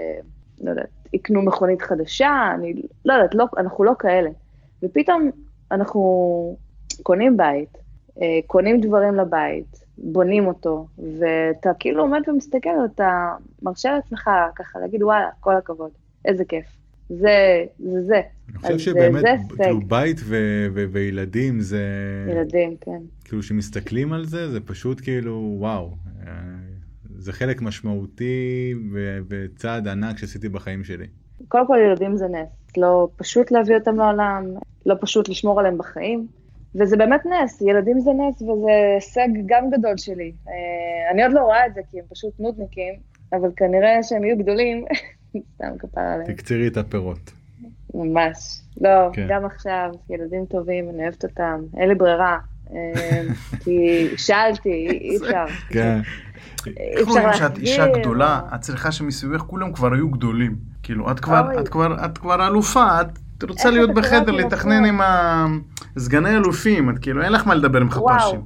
לא 0.60 0.70
יודעת, 0.70 0.88
יקנו 1.12 1.42
מכונית 1.42 1.82
חדשה, 1.82 2.52
אני 2.54 2.82
לא 3.04 3.12
יודעת, 3.12 3.34
לא, 3.34 3.44
אנחנו 3.58 3.84
לא 3.84 3.92
כאלה. 3.98 4.30
ופתאום 4.82 5.30
אנחנו 5.70 6.56
קונים 7.02 7.36
בית, 7.36 7.78
אה, 8.22 8.40
קונים 8.46 8.80
דברים 8.80 9.14
לבית, 9.14 9.84
בונים 9.98 10.46
אותו, 10.46 10.86
ואתה 11.18 11.70
כאילו 11.78 12.02
עומד 12.02 12.20
ומסתכל, 12.28 12.84
אתה 12.94 13.34
מרשה 13.62 13.92
לעצמך 13.92 14.30
ככה 14.56 14.78
להגיד, 14.78 15.02
וואלה, 15.02 15.28
כל 15.40 15.56
הכבוד, 15.56 15.90
איזה 16.24 16.44
כיף. 16.44 16.64
זה, 17.08 17.64
זה 17.78 18.02
זה. 18.02 18.20
אני 18.48 18.58
חושב 18.58 18.74
אז 18.74 18.80
שבאמת, 18.80 19.20
זה. 19.20 19.62
כאילו 19.62 19.80
בית 19.80 20.20
ו- 20.24 20.66
ו- 20.74 20.84
וילדים 20.92 21.60
זה... 21.60 21.82
ילדים, 22.30 22.76
כן. 22.80 22.98
כאילו 23.24 23.42
שמסתכלים 23.42 24.12
על 24.12 24.24
זה, 24.24 24.50
זה 24.50 24.60
פשוט 24.60 25.00
כאילו, 25.00 25.56
וואו. 25.58 25.90
אה, 26.26 26.32
זה 27.18 27.32
חלק 27.32 27.62
משמעותי 27.62 28.74
ו- 28.92 29.18
וצעד 29.28 29.88
ענק 29.88 30.18
שעשיתי 30.18 30.48
בחיים 30.48 30.84
שלי. 30.84 31.06
קודם 31.48 31.66
כל 31.66 31.76
ילדים 31.86 32.16
זה 32.16 32.26
נס, 32.28 32.76
לא 32.76 33.08
פשוט 33.16 33.50
להביא 33.50 33.74
אותם 33.74 33.96
לעולם, 33.96 34.44
לא 34.86 34.94
פשוט 35.00 35.28
לשמור 35.28 35.60
עליהם 35.60 35.78
בחיים, 35.78 36.26
וזה 36.80 36.96
באמת 36.96 37.20
נס, 37.26 37.62
ילדים 37.62 38.00
זה 38.00 38.10
נס 38.10 38.42
וזה 38.42 38.70
הישג 38.94 39.28
גם 39.46 39.70
גדול 39.70 39.96
שלי. 39.96 40.32
אה, 40.48 40.52
אני 41.12 41.24
עוד 41.24 41.32
לא 41.32 41.40
רואה 41.40 41.66
את 41.66 41.74
זה 41.74 41.80
כי 41.90 41.98
הם 41.98 42.04
פשוט 42.08 42.32
נודניקים, 42.38 42.94
אבל 43.32 43.50
כנראה 43.56 44.02
שהם 44.02 44.24
יהיו 44.24 44.38
גדולים, 44.38 44.84
סתם 45.54 45.78
כפרה 45.78 46.12
עליהם, 46.12 46.32
תקצרי 46.32 46.68
את 46.68 46.76
הפירות. 46.76 47.32
ממש. 47.94 48.60
לא, 48.80 48.90
כן. 49.12 49.26
גם 49.28 49.44
עכשיו, 49.44 49.90
ילדים 50.10 50.44
טובים, 50.46 50.88
אני 50.90 51.02
אוהבת 51.02 51.24
אותם, 51.24 51.60
אין 51.76 51.88
לי 51.88 51.94
ברירה. 51.94 52.38
אה, 52.74 53.22
כי 53.64 54.08
שאלתי, 54.16 54.86
אי 55.00 55.16
אפשר. 55.16 55.44
כן. 55.68 55.98
אי 56.66 56.72
איך 56.76 57.08
אפשר 57.08 57.32
שאת 57.32 57.58
אישה. 57.58 57.86
גדולה, 57.98 58.40
את 58.54 58.60
צריכה 58.60 58.92
שמסביבך 58.92 59.40
כולם 59.40 59.72
כבר 59.72 59.94
היו 59.94 60.08
גדולים. 60.08 60.56
כאילו, 60.82 61.10
את 61.10 61.20
כבר. 61.20 61.60
את 61.60 61.68
כבר, 61.68 62.04
את 62.04 62.18
כבר 62.18 62.46
אלופה, 62.46 63.00
את 63.00 63.18
רוצה 63.50 63.68
איך 63.68 63.74
להיות 63.76 63.94
בחדר, 63.94 64.32
לתכנן? 64.32 64.84
עם 64.84 65.00
הסגני 65.96 66.36
אלופים, 66.36 66.90
את 66.90 66.98
כאילו, 66.98 67.22
אין 67.22 67.32
לך 67.32 67.46
מה 67.46 67.54
לדבר 67.54 67.80
עם 67.80 67.88
וואו. 67.88 68.18
חפ"שים. 68.18 68.40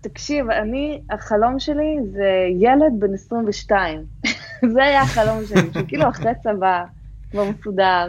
תקשיב, 0.00 0.50
אני, 0.50 1.00
החלום 1.10 1.58
שלי 1.58 1.96
זה 2.12 2.30
ילד 2.60 2.92
בן 2.98 3.14
22. 3.14 4.00
זה 4.74 4.82
היה 4.84 5.02
החלום 5.02 5.38
שלי, 5.46 5.68
שכאילו 5.74 6.08
אחרי 6.08 6.30
צבא, 6.42 6.84
כבר 7.30 7.44
מסודר. 7.50 8.08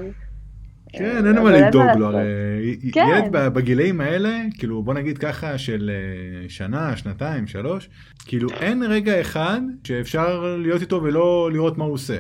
כן, 0.93 1.27
אין 1.27 1.43
מה 1.43 1.51
לדאוג 1.51 1.85
לו. 1.97 2.07
הרי 2.07 2.79
כן. 2.93 3.05
ילד 3.09 3.31
בגילאים 3.53 4.01
האלה, 4.01 4.39
כאילו 4.57 4.83
בוא 4.83 4.93
נגיד 4.93 5.17
ככה 5.17 5.57
של 5.57 5.91
אה, 5.93 6.49
שנה, 6.49 6.97
שנתיים, 6.97 7.47
שלוש, 7.47 7.89
כאילו 8.25 8.49
אין 8.49 8.83
רגע 8.83 9.21
אחד 9.21 9.61
שאפשר 9.83 10.55
להיות 10.59 10.81
איתו 10.81 11.03
ולא 11.03 11.49
לראות 11.53 11.77
מה 11.77 11.85
הוא 11.85 11.93
עושה. 11.93 12.17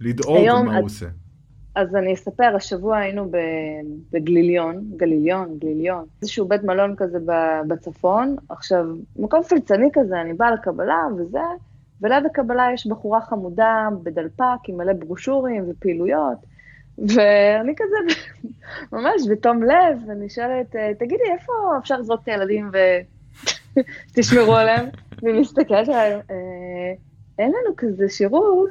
לדאוג 0.00 0.46
מה 0.64 0.72
את- 0.72 0.76
הוא 0.78 0.84
עושה. 0.86 1.06
אז 1.74 1.96
אני 1.96 2.14
אספר, 2.14 2.52
השבוע 2.56 2.98
היינו 2.98 3.30
בגליליון, 4.12 4.84
גליליון, 4.96 5.58
גליליון, 5.58 6.04
איזשהו 6.22 6.48
בית 6.48 6.64
מלון 6.64 6.94
כזה 6.96 7.18
בצפון. 7.68 8.36
עכשיו, 8.48 8.84
מקום 9.16 9.42
פלצני 9.42 9.88
כזה, 9.92 10.20
אני 10.20 10.32
באה 10.32 10.50
לקבלה 10.50 11.00
וזה, 11.18 11.38
וליד 12.02 12.26
הקבלה 12.26 12.68
יש 12.74 12.86
בחורה 12.86 13.20
חמודה 13.20 13.88
בדלפק 14.02 14.68
עם 14.68 14.76
מלא 14.76 14.92
ברושורים 14.92 15.64
ופעילויות, 15.68 16.38
ואני 16.98 17.72
כזה 17.76 17.96
ממש 18.92 19.22
בתום 19.30 19.62
לב, 19.62 19.98
ואני 20.06 20.28
שואלת, 20.30 20.76
"אה, 20.76 20.94
תגידי, 20.98 21.24
איפה 21.32 21.52
אפשר 21.78 21.96
לזרוק 21.98 22.20
את 22.22 22.28
הילדים 22.28 22.70
ותשמרו 24.10 24.56
עליהם? 24.60 24.86
והיא 25.22 25.40
מסתכלת 25.40 25.88
עליי, 25.88 26.12
"אה, 26.14 26.22
אין 27.38 27.48
לנו 27.48 27.74
כזה 27.76 28.08
שירות. 28.08 28.70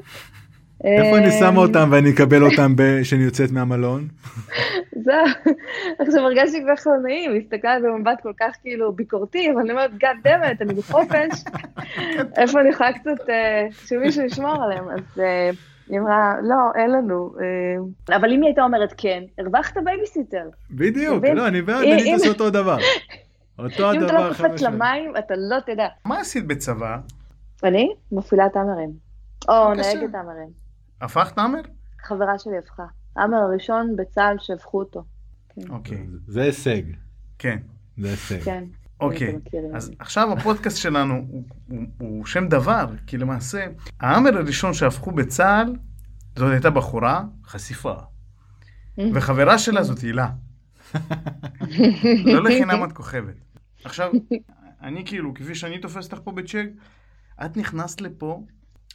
איפה 0.83 1.17
אני 1.17 1.31
שמה 1.31 1.61
אותם 1.61 1.89
ואני 1.91 2.09
אקבל 2.09 2.43
אותם 2.43 2.75
כשאני 3.01 3.23
יוצאת 3.23 3.51
מהמלון? 3.51 4.07
זהו, 5.03 5.15
עכשיו 5.99 6.21
הרגשתי 6.23 6.61
כבר 6.61 6.91
לא 6.91 6.97
נעים, 7.03 7.31
הסתכלת 7.35 7.81
במבט 7.83 8.21
כל 8.23 8.31
כך 8.39 8.55
כאילו 8.61 8.93
ביקורתי, 8.93 9.51
אבל 9.51 9.59
אני 9.61 9.71
אומרת, 9.71 9.91
God 9.91 10.27
damn 10.27 10.43
it, 10.43 10.61
אני 10.61 10.73
בחופש, 10.73 11.43
איפה 12.41 12.61
אני 12.61 12.69
יכולה 12.69 12.93
קצת 12.93 13.29
אה, 13.29 13.67
שמישהו 13.85 14.23
ישמור 14.23 14.63
עליהם, 14.63 14.89
אז 14.89 15.19
אה, 15.19 15.49
היא 15.89 15.99
אמרה, 15.99 16.33
לא, 16.41 16.55
אין 16.75 16.91
לנו, 16.91 17.33
אה, 18.09 18.15
אבל 18.17 18.33
אם 18.33 18.41
היא 18.41 18.47
הייתה 18.47 18.61
אומרת 18.61 18.93
כן, 18.97 19.23
הרווחת 19.37 19.77
בייביסיטר. 19.83 20.49
בדיוק? 20.71 21.25
לא, 21.25 21.47
אני 21.47 21.61
בעד, 21.61 21.83
אני 21.83 22.13
עושה 22.13 22.27
אותו 22.27 22.49
דבר. 22.49 22.77
אותו 23.59 23.91
אם 23.91 23.97
אתה 23.97 24.05
הדבר 24.05 24.29
לא 24.29 24.33
קופץ. 24.33 24.61
למים, 24.61 25.17
אתה 25.17 25.33
לא 25.37 25.59
תדע. 25.65 25.87
מה 26.05 26.19
עשית 26.19 26.47
בצבא? 26.47 26.97
אני 27.63 27.89
מפעילה 28.11 28.49
טאמרים, 28.49 28.89
או 29.49 29.69
בבקשה. 29.69 29.93
נהגת 29.93 30.11
טאמרים. 30.11 30.60
הפכת 31.01 31.37
נאמר? 31.37 31.61
חברה 32.03 32.39
שלי 32.39 32.57
הפכה. 32.57 32.83
האמר 33.15 33.37
הראשון 33.37 33.95
בצה"ל 33.95 34.35
שהפכו 34.39 34.79
אותו, 34.79 35.03
אוקיי, 35.69 36.07
זה 36.27 36.41
הישג, 36.41 36.81
כן. 37.39 37.57
זה 37.97 38.09
הישג. 38.09 38.39
כן. 38.39 38.63
אוקיי. 38.99 39.37
אז 39.75 39.91
עכשיו 39.99 40.33
הפודקאסט 40.33 40.77
שלנו 40.77 41.13
הוא, 41.13 41.43
הוא, 41.67 41.85
הוא 41.99 42.25
שם 42.25 42.47
דבר, 42.47 42.85
כי 43.07 43.17
למעשה, 43.17 43.65
האמר 43.99 44.37
הראשון 44.37 44.73
שהפכו 44.73 45.11
בצה"ל, 45.11 45.75
זאת 46.39 46.51
הייתה 46.51 46.69
בחורה, 46.69 47.23
חשיפה. 47.45 47.93
וחברה 49.13 49.57
שלה 49.57 49.83
זאת 49.83 49.99
הילה. 49.99 50.29
לא 52.25 52.43
לחינם 52.43 52.83
את 52.83 52.91
כוכבת. 52.91 53.35
עכשיו, 53.83 54.11
אני 54.81 55.05
כאילו, 55.05 55.33
כפי 55.33 55.55
שאני 55.55 55.79
תופס 55.79 56.05
אותך 56.05 56.23
פה 56.23 56.31
בצ'ק, 56.31 56.65
את 57.45 57.57
נכנסת 57.57 58.01
לפה, 58.01 58.43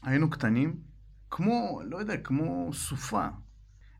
היינו 0.03 0.31
קטנים, 0.31 0.77
כמו, 1.31 1.81
לא 1.85 1.97
יודע, 1.97 2.17
כמו 2.17 2.71
סופה, 2.73 3.27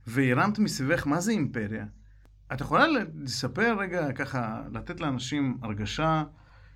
והרמת 0.07 0.59
מסביבך, 0.59 1.07
מה 1.07 1.21
זה 1.21 1.33
אימפריה? 1.33 1.85
את 2.53 2.61
יכולה 2.61 2.85
לספר 3.15 3.77
רגע, 3.79 4.13
ככה, 4.13 4.63
לתת 4.73 5.01
לאנשים 5.01 5.59
הרגשה, 5.63 6.25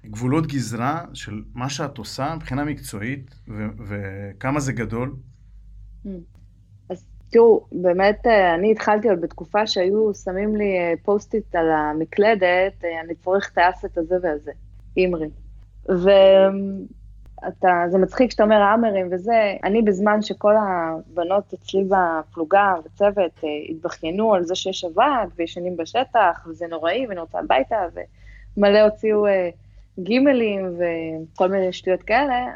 גבולות 0.04 0.46
גזרה 0.46 1.04
של 1.14 1.42
מה 1.54 1.70
שאת 1.70 1.98
עושה 1.98 2.34
מבחינה 2.36 2.64
מקצועית, 2.64 3.34
ו- 3.48 3.84
וכמה 3.88 4.60
זה 4.60 4.72
גדול? 4.72 5.16
אז 6.88 7.06
תראו, 7.30 7.66
באמת, 7.72 8.26
אה, 8.26 8.54
אני 8.54 8.72
התחלתי 8.72 9.08
עוד 9.08 9.20
בתקופה 9.20 9.66
שהיו 9.66 10.14
שמים 10.14 10.56
לי 10.56 10.78
אה, 10.78 10.94
Post-it 11.02 11.54
על 11.54 11.70
המקלדת, 11.70 12.84
אה, 12.84 13.00
אני 13.04 13.14
צריך 13.14 13.50
asset 13.56 13.98
הזה 13.98 14.14
והזה, 14.22 14.52
אימרי. 14.96 15.28
ואתה, 17.42 17.84
זה 17.88 17.98
מצחיק 17.98 18.30
שאתה 18.30 18.42
אומר 18.42 18.62
האמרים 18.62 19.08
וזה, 19.10 19.54
אני 19.64 19.82
בזמן 19.82 20.22
שכל 20.22 20.54
הבנות 20.56 21.52
אצלי 21.54 21.84
בפלוגה 21.84 22.74
וצוות 22.84 23.40
התבכיינו 23.70 24.34
על 24.34 24.44
זה 24.44 24.54
שיש 24.54 24.84
אבק 24.84 25.28
וישנים 25.36 25.76
בשטח, 25.76 26.46
וזה 26.46 26.66
נוראי 26.66 27.06
ואני 27.06 27.20
רוצה 27.20 27.38
הביתה, 27.38 27.76
ומלא 28.56 28.80
הוציאו 28.80 29.26
גימלים 29.98 30.78
וכל 30.78 31.48
מיני 31.48 31.72
שטויות 31.72 32.02
כאלה, 32.02 32.46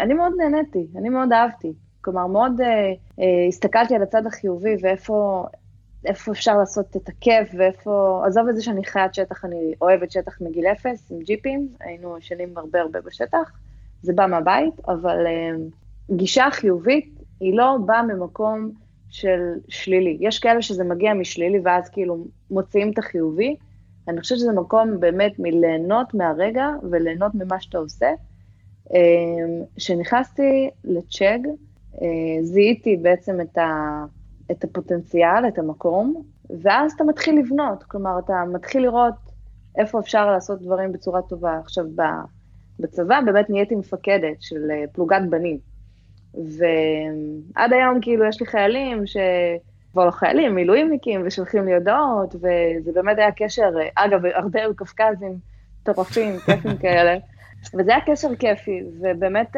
אני 0.00 0.14
מאוד 0.14 0.32
נהניתי, 0.38 0.86
אני 0.96 1.08
מאוד 1.08 1.32
אהבתי. 1.32 1.72
כלומר, 2.00 2.26
מאוד 2.26 2.60
אה, 2.60 2.66
אה, 3.20 3.46
הסתכלתי 3.48 3.94
על 3.94 4.02
הצד 4.02 4.26
החיובי 4.26 4.76
ואיפה 4.80 5.46
איפה 6.04 6.32
אפשר 6.32 6.58
לעשות 6.58 6.96
את 6.96 7.08
הכיף 7.08 7.48
ואיפה... 7.58 8.22
עזוב 8.26 8.48
את 8.48 8.56
זה 8.56 8.62
שאני 8.62 8.84
חיית 8.84 9.14
שטח, 9.14 9.44
אני 9.44 9.74
אוהבת 9.80 10.10
שטח 10.10 10.40
מגיל 10.40 10.66
אפס 10.66 11.12
עם 11.12 11.18
ג'יפים, 11.18 11.68
היינו 11.80 12.18
ישנים 12.18 12.58
הרבה 12.58 12.80
הרבה 12.80 13.00
בשטח, 13.00 13.52
זה 14.02 14.12
בא 14.12 14.26
מהבית, 14.26 14.80
אבל 14.88 15.26
אה, 15.26 15.50
גישה 16.10 16.48
חיובית 16.50 17.14
היא 17.40 17.56
לא 17.56 17.76
באה 17.86 18.02
ממקום 18.02 18.70
של 19.08 19.40
שלילי. 19.68 20.18
יש 20.20 20.38
כאלה 20.38 20.62
שזה 20.62 20.84
מגיע 20.84 21.14
משלילי 21.14 21.60
ואז 21.64 21.88
כאילו 21.88 22.26
מוציאים 22.50 22.90
את 22.92 22.98
החיובי, 22.98 23.56
אני 24.08 24.20
חושבת 24.20 24.38
שזה 24.38 24.52
מקום 24.52 25.00
באמת 25.00 25.32
מליהנות 25.38 26.14
מהרגע 26.14 26.68
וליהנות 26.90 27.34
ממה 27.34 27.60
שאתה 27.60 27.78
עושה. 27.78 28.10
כשנכנסתי 29.76 30.42
אה, 30.42 30.68
לצ'אג, 30.84 31.46
אה, 32.02 32.42
זיהיתי 32.42 32.96
בעצם 32.96 33.40
את, 33.40 33.58
ה, 33.58 34.04
את 34.50 34.64
הפוטנציאל, 34.64 35.48
את 35.48 35.58
המקום, 35.58 36.22
ואז 36.62 36.92
אתה 36.92 37.04
מתחיל 37.04 37.38
לבנות, 37.38 37.82
כלומר, 37.82 38.18
אתה 38.18 38.44
מתחיל 38.52 38.82
לראות 38.82 39.14
איפה 39.78 40.00
אפשר 40.00 40.30
לעשות 40.30 40.62
דברים 40.62 40.92
בצורה 40.92 41.22
טובה. 41.22 41.58
עכשיו, 41.58 41.84
בצבא 42.80 43.20
באמת 43.20 43.50
נהייתי 43.50 43.74
מפקדת 43.74 44.42
של 44.42 44.70
אה, 44.70 44.84
פלוגת 44.92 45.22
בנים, 45.30 45.58
ועד 46.34 47.72
היום 47.72 47.98
כאילו 48.02 48.24
יש 48.24 48.40
לי 48.40 48.46
חיילים 48.46 49.06
ש... 49.06 49.16
כבר 49.92 50.06
לא 50.06 50.10
חיילים, 50.10 50.54
מילואימניקים, 50.54 51.22
ושולחים 51.24 51.64
לי 51.64 51.74
הודעות, 51.74 52.34
וזה 52.34 52.92
באמת 52.92 53.18
היה 53.18 53.32
קשר, 53.32 53.70
אה, 53.80 54.04
אגב, 54.04 54.20
הרבה 54.26 54.60
היו 54.60 54.76
קפקזים 54.76 55.38
מטורפים, 55.82 56.38
כיפים 56.46 56.76
כאלה, 56.76 57.16
וזה 57.78 57.90
היה 57.90 58.00
קשר 58.06 58.28
כיפי, 58.38 58.82
ובאמת 59.00 59.56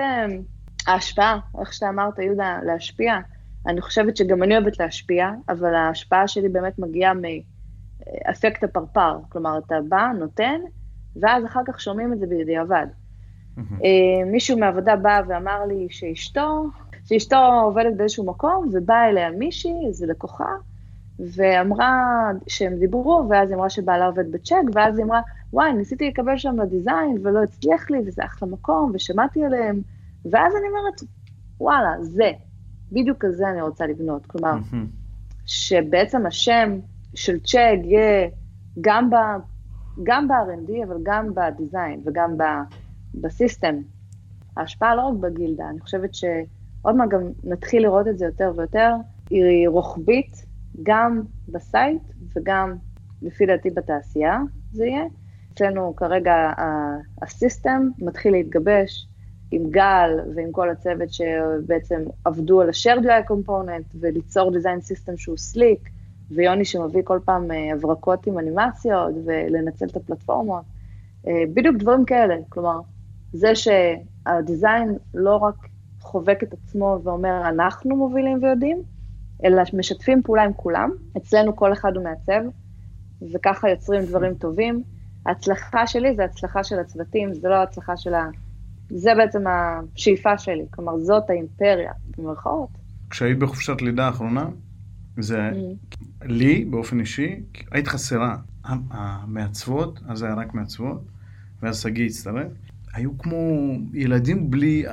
ההשפעה, 0.87 1.39
איך 1.61 1.73
שאתה 1.73 1.89
אמרת, 1.89 2.19
יהודה, 2.19 2.59
להשפיע, 2.67 3.15
אני 3.67 3.81
חושבת 3.81 4.17
שגם 4.17 4.43
אני 4.43 4.57
אוהבת 4.57 4.81
להשפיע, 4.81 5.31
אבל 5.49 5.75
ההשפעה 5.75 6.29
שלי 6.29 6.49
באמת 6.49 6.79
מגיעה 6.79 7.13
מאפקט 7.15 8.65
הפרפר. 8.65 9.19
כלומר, 9.29 9.59
אתה 9.59 9.75
בא, 9.89 10.09
נותן, 10.19 10.61
ואז 11.21 11.45
אחר 11.45 11.61
כך 11.67 11.81
שומעים 11.81 12.13
את 12.13 12.19
זה 12.19 12.27
בדיעבד. 12.27 12.87
אה, 13.59 14.31
מישהו 14.33 14.59
מהעבודה 14.59 14.97
בא 14.97 15.21
ואמר 15.29 15.65
לי 15.69 15.87
שאשתו, 15.91 16.67
שאשתו 17.05 17.37
עובדת 17.63 17.97
באיזשהו 17.97 18.27
מקום, 18.27 18.69
ובאה 18.73 19.09
אליה 19.09 19.31
מישהי, 19.31 19.87
איזו 19.89 20.07
לקוחה, 20.07 20.53
ואמרה 21.19 22.31
שהם 22.47 22.75
דיברו, 22.79 23.27
ואז 23.31 23.51
היא 23.51 23.57
אמרה 23.57 23.71
שבעלה 23.71 24.07
עובד 24.07 24.33
בצ'ק, 24.33 24.63
ואז 24.75 24.99
היא 24.99 25.07
אמרה, 25.07 25.21
וואי, 25.53 25.73
ניסיתי 25.73 26.09
לקבל 26.09 26.39
שם 26.39 26.57
בדיזיין, 26.59 27.19
ולא 27.23 27.43
הצליח 27.43 27.91
לי, 27.91 27.99
וזה 28.07 28.25
אחלה 28.25 28.49
מקום, 28.49 28.91
ושמעתי 28.95 29.45
עליהם. 29.45 29.81
ואז 30.31 30.53
אני 30.57 30.69
אומרת, 30.69 31.01
וואלה, 31.61 31.95
זה, 32.01 32.31
בדיוק 32.93 33.19
כזה 33.21 33.49
אני 33.49 33.63
רוצה 33.63 33.87
לבנות. 33.87 34.27
כלומר, 34.27 34.55
שבעצם 35.47 36.27
השם 36.27 36.79
של 37.15 37.41
צ'אג 37.41 37.85
יהיה 37.85 38.29
גם, 38.81 39.11
ב, 39.11 39.15
גם 40.03 40.29
ב-R&D, 40.29 40.85
אבל 40.87 40.97
גם 41.03 41.35
בדיזיין 41.35 42.01
וגם 42.05 42.39
ב, 42.39 42.43
בסיסטם. 43.15 43.75
ההשפעה 44.57 44.95
לא 44.95 45.03
רק 45.03 45.15
בגילדה, 45.15 45.69
אני 45.71 45.81
חושבת 45.81 46.15
שעוד 46.15 46.97
מעט 46.97 47.09
גם 47.09 47.21
נתחיל 47.45 47.83
לראות 47.83 48.09
את 48.09 48.19
זה 48.19 48.27
יותר 48.27 48.53
ויותר, 48.57 48.95
היא 49.31 49.69
רוחבית 49.69 50.47
גם 50.83 51.23
בסייט 51.49 52.03
וגם, 52.37 52.75
לפי 53.23 53.47
דעתי, 53.47 53.71
בתעשייה 53.71 54.39
זה 54.73 54.87
יהיה. 54.87 55.05
אצלנו 55.55 55.97
כרגע 55.97 56.53
הסיסטם 57.23 57.89
מתחיל 57.99 58.33
להתגבש, 58.33 59.07
עם 59.51 59.71
גל 59.71 60.11
ועם 60.35 60.53
כל 60.53 60.71
הצוות 60.71 61.13
שבעצם 61.13 62.03
עבדו 62.25 62.61
על 62.61 62.69
ה-shared 62.69 63.05
UI 63.05 63.31
component 63.31 63.97
וליצור 64.01 64.51
design 64.51 64.81
system 64.91 65.17
שהוא 65.17 65.37
סליק, 65.37 65.89
ויוני 66.31 66.65
שמביא 66.65 67.03
כל 67.05 67.19
פעם 67.25 67.51
אה, 67.51 67.73
הברקות 67.73 68.27
עם 68.27 68.39
אנימציות 68.39 69.15
ולנצל 69.25 69.87
את 69.87 69.97
הפלטפורמות. 69.97 70.65
אה, 71.27 71.43
בדיוק 71.55 71.77
דברים 71.77 72.05
כאלה, 72.05 72.35
כלומר, 72.49 72.81
זה 73.33 73.53
שהדיזיין 73.55 74.97
לא 75.15 75.37
רק 75.37 75.55
חובק 76.01 76.43
את 76.43 76.53
עצמו 76.53 76.99
ואומר, 77.05 77.49
אנחנו 77.49 77.97
מובילים 77.97 78.43
ויודעים, 78.43 78.83
אלא 79.45 79.63
משתפים 79.75 80.23
פעולה 80.23 80.43
עם 80.43 80.53
כולם. 80.53 80.91
אצלנו 81.17 81.57
כל 81.57 81.73
אחד 81.73 81.97
הוא 81.97 82.05
מעצב, 82.05 82.43
וככה 83.35 83.71
יוצרים 83.71 84.05
דברים 84.05 84.35
טובים. 84.35 84.83
ההצלחה 85.27 85.87
שלי 85.87 86.17
זה 86.17 86.25
הצלחה 86.25 86.65
של 86.65 86.79
הצוותים, 86.79 87.35
זה 87.35 87.49
לא 87.49 87.63
הצלחה 87.63 87.97
של 87.97 88.15
ה... 88.15 88.29
זה 88.91 89.15
בעצם 89.15 89.45
השאיפה 89.47 90.39
שלי, 90.39 90.65
כלומר 90.71 90.99
זאת 90.99 91.31
האימפריה, 91.31 91.93
במרכאות. 92.19 92.69
כשהיית 93.11 93.39
בחופשת 93.39 93.83
לידה 93.83 94.07
האחרונה, 94.07 94.49
זה 95.19 95.51
mm. 95.51 96.27
לי 96.27 96.65
באופן 96.65 97.01
אישי, 97.01 97.41
היית 97.71 97.89
חסרה. 97.89 98.37
המעצבות, 98.65 100.01
אז 100.09 100.19
זה 100.19 100.27
היה 100.27 100.35
רק 100.35 100.55
מעצבות, 100.55 101.03
ואז 101.63 101.81
שגיא 101.81 102.07
הצטרף, 102.07 102.53
היו 102.93 103.19
כמו 103.19 103.73
ילדים 103.93 104.51
בלי, 104.51 104.85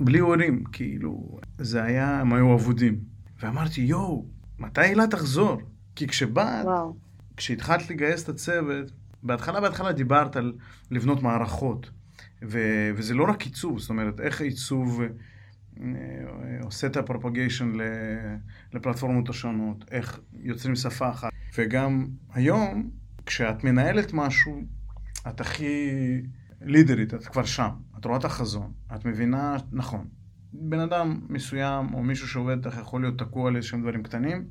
בלי 0.00 0.18
הורים, 0.18 0.64
כאילו, 0.64 1.38
זה 1.58 1.82
היה, 1.82 2.20
הם 2.20 2.32
היו 2.32 2.54
אבודים. 2.54 2.98
ואמרתי, 3.40 3.80
יואו, 3.80 4.26
מתי 4.58 4.80
הילה 4.80 5.06
תחזור? 5.06 5.60
כי 5.96 6.06
כשבאת, 6.06 6.66
כשהתחלת 7.36 7.90
לגייס 7.90 8.24
את 8.24 8.28
הצוות, 8.28 8.92
בהתחלה, 9.22 9.60
בהתחלה 9.60 9.92
דיברת 9.92 10.36
על 10.36 10.52
לבנות 10.90 11.22
מערכות. 11.22 11.90
ו- 12.42 12.90
וזה 12.96 13.14
לא 13.14 13.24
רק 13.24 13.42
עיצוב, 13.42 13.78
זאת 13.78 13.90
אומרת, 13.90 14.20
איך 14.20 14.40
עיצוב 14.40 15.02
אה, 15.80 15.84
עושה 16.62 16.86
את 16.86 16.96
הפרופגיישן 16.96 17.72
לפלטפורמות 18.72 19.28
השונות, 19.28 19.84
איך 19.90 20.20
יוצרים 20.40 20.74
שפה 20.76 21.10
אחת. 21.10 21.30
וגם 21.58 22.06
היום, 22.32 22.90
כשאת 23.26 23.64
מנהלת 23.64 24.12
משהו, 24.12 24.62
את 25.28 25.40
הכי 25.40 25.90
לידרית, 26.60 27.14
את 27.14 27.24
כבר 27.24 27.44
שם. 27.44 27.70
את 27.98 28.04
רואה 28.04 28.18
את 28.18 28.24
החזון, 28.24 28.72
את 28.94 29.04
מבינה, 29.04 29.56
נכון, 29.72 30.06
בן 30.52 30.80
אדם 30.80 31.20
מסוים 31.28 31.94
או 31.94 32.02
מישהו 32.02 32.28
שעובד 32.28 32.66
איתך 32.66 32.78
יכול 32.80 33.00
להיות 33.00 33.18
תקוע 33.18 33.48
על 33.48 33.56
איזשהם 33.56 33.82
דברים 33.82 34.02
קטנים, 34.02 34.44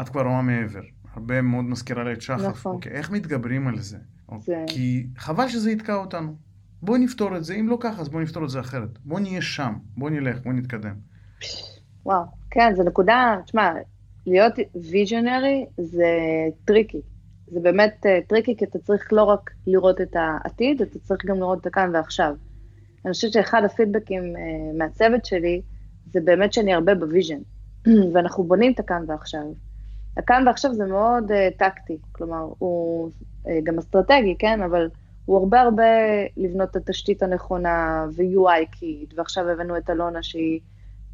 את 0.00 0.08
כבר 0.08 0.22
רואה 0.22 0.42
מעבר. 0.42 0.82
הרבה 1.14 1.42
מאוד 1.42 1.64
מזכירה 1.64 2.04
לי 2.04 2.12
את 2.12 2.22
שחף. 2.22 2.40
נכון. 2.40 2.74
אוקיי, 2.74 2.92
איך 2.92 3.10
מתגברים 3.10 3.68
על 3.68 3.78
זה? 3.78 3.98
זה... 4.38 4.64
כי 4.66 5.06
חבל 5.18 5.48
שזה 5.48 5.70
יתקע 5.70 5.94
אותנו. 5.94 6.36
בואי 6.82 7.00
נפתור 7.00 7.36
את 7.36 7.44
זה, 7.44 7.54
אם 7.54 7.68
לא 7.68 7.78
ככה, 7.80 8.00
אז 8.00 8.08
בואי 8.08 8.22
נפתור 8.22 8.44
את 8.44 8.50
זה 8.50 8.60
אחרת. 8.60 8.98
בואי 9.04 9.22
נהיה 9.22 9.42
שם, 9.42 9.74
בואי 9.96 10.12
נלך, 10.12 10.42
בואי 10.42 10.54
נתקדם. 10.54 10.94
וואו, 12.06 12.24
כן, 12.50 12.74
זו 12.76 12.82
נקודה, 12.82 13.36
תשמע, 13.44 13.72
להיות 14.26 14.54
visionary 14.90 15.66
זה 15.78 16.06
tricky. 16.64 17.00
זה 17.46 17.60
באמת 17.60 18.06
אה, 18.06 18.28
tricky, 18.28 18.56
כי 18.56 18.64
אתה 18.64 18.78
צריך 18.78 19.12
לא 19.12 19.22
רק 19.22 19.50
לראות 19.66 20.00
את 20.00 20.16
העתיד, 20.16 20.82
אתה 20.82 20.98
צריך 20.98 21.24
גם 21.24 21.38
לראות 21.38 21.60
את 21.60 21.66
הכאן 21.66 21.90
ועכשיו. 21.94 22.34
אני 23.04 23.12
חושבת 23.12 23.32
שאחד 23.32 23.64
הפידבקים 23.64 24.22
אה, 24.22 24.78
מהצוות 24.78 25.24
שלי, 25.24 25.62
זה 26.12 26.20
באמת 26.20 26.52
שאני 26.52 26.74
הרבה 26.74 26.94
ב 26.94 26.99
vision, 26.99 27.38
ואנחנו 28.12 28.44
בונים 28.44 28.72
את 28.72 28.80
הכאן 28.80 29.04
ועכשיו. 29.06 29.42
הכאן 30.16 30.44
ועכשיו 30.46 30.74
זה 30.74 30.84
מאוד 30.86 31.30
אה, 31.30 31.58
טקטי, 31.58 31.98
כלומר, 32.12 32.48
הוא 32.58 33.10
אה, 33.44 33.48
גם 33.62 33.78
אסטרטגי, 33.78 34.34
כן? 34.38 34.62
אבל 34.62 34.88
הוא 35.24 35.38
הרבה 35.38 35.60
הרבה 35.60 35.84
לבנות 36.36 36.70
את 36.70 36.76
התשתית 36.76 37.22
הנכונה 37.22 38.06
ו-UI 38.16 38.66
kit, 38.70 39.14
ועכשיו 39.16 39.48
הבאנו 39.48 39.76
את 39.76 39.90
אלונה 39.90 40.22
שהיא 40.22 40.60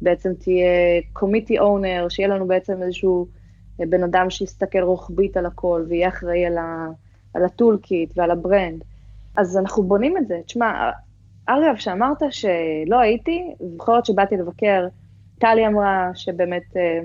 בעצם 0.01 0.33
תהיה 0.33 1.01
community 1.13 1.59
owner, 1.59 2.09
שיהיה 2.09 2.29
לנו 2.29 2.47
בעצם 2.47 2.83
איזשהו 2.83 3.25
אה, 3.25 3.40
בן 3.89 4.03
אדם 4.03 4.29
שיסתכל 4.29 4.79
רוחבית 4.79 5.37
על 5.37 5.45
הכל 5.45 5.85
ויהיה 5.89 6.09
אחראי 6.09 6.45
על, 6.45 6.57
ה, 6.57 6.87
על 7.33 7.45
ה 7.45 7.51
tool 7.51 7.77
kit 7.81 8.17
ועל 8.17 8.31
ה 8.31 8.38
brand. 8.38 8.83
אז 9.37 9.57
אנחנו 9.57 9.83
בונים 9.83 10.17
את 10.17 10.27
זה. 10.27 10.39
תשמע, 10.45 10.91
אגב, 11.45 11.75
שאמרת 11.77 12.17
שלא 12.29 12.99
הייתי, 12.99 13.53
זוכרת 13.77 14.05
שבאתי 14.05 14.37
לבקר, 14.37 14.87
טלי 15.39 15.67
אמרה 15.67 16.09
שבאמת 16.13 16.77
אה, 16.77 16.99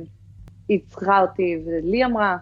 היא 0.68 0.80
צריכה 0.88 1.20
אותי, 1.20 1.58
ולי 1.66 2.04
אמרה, 2.04 2.36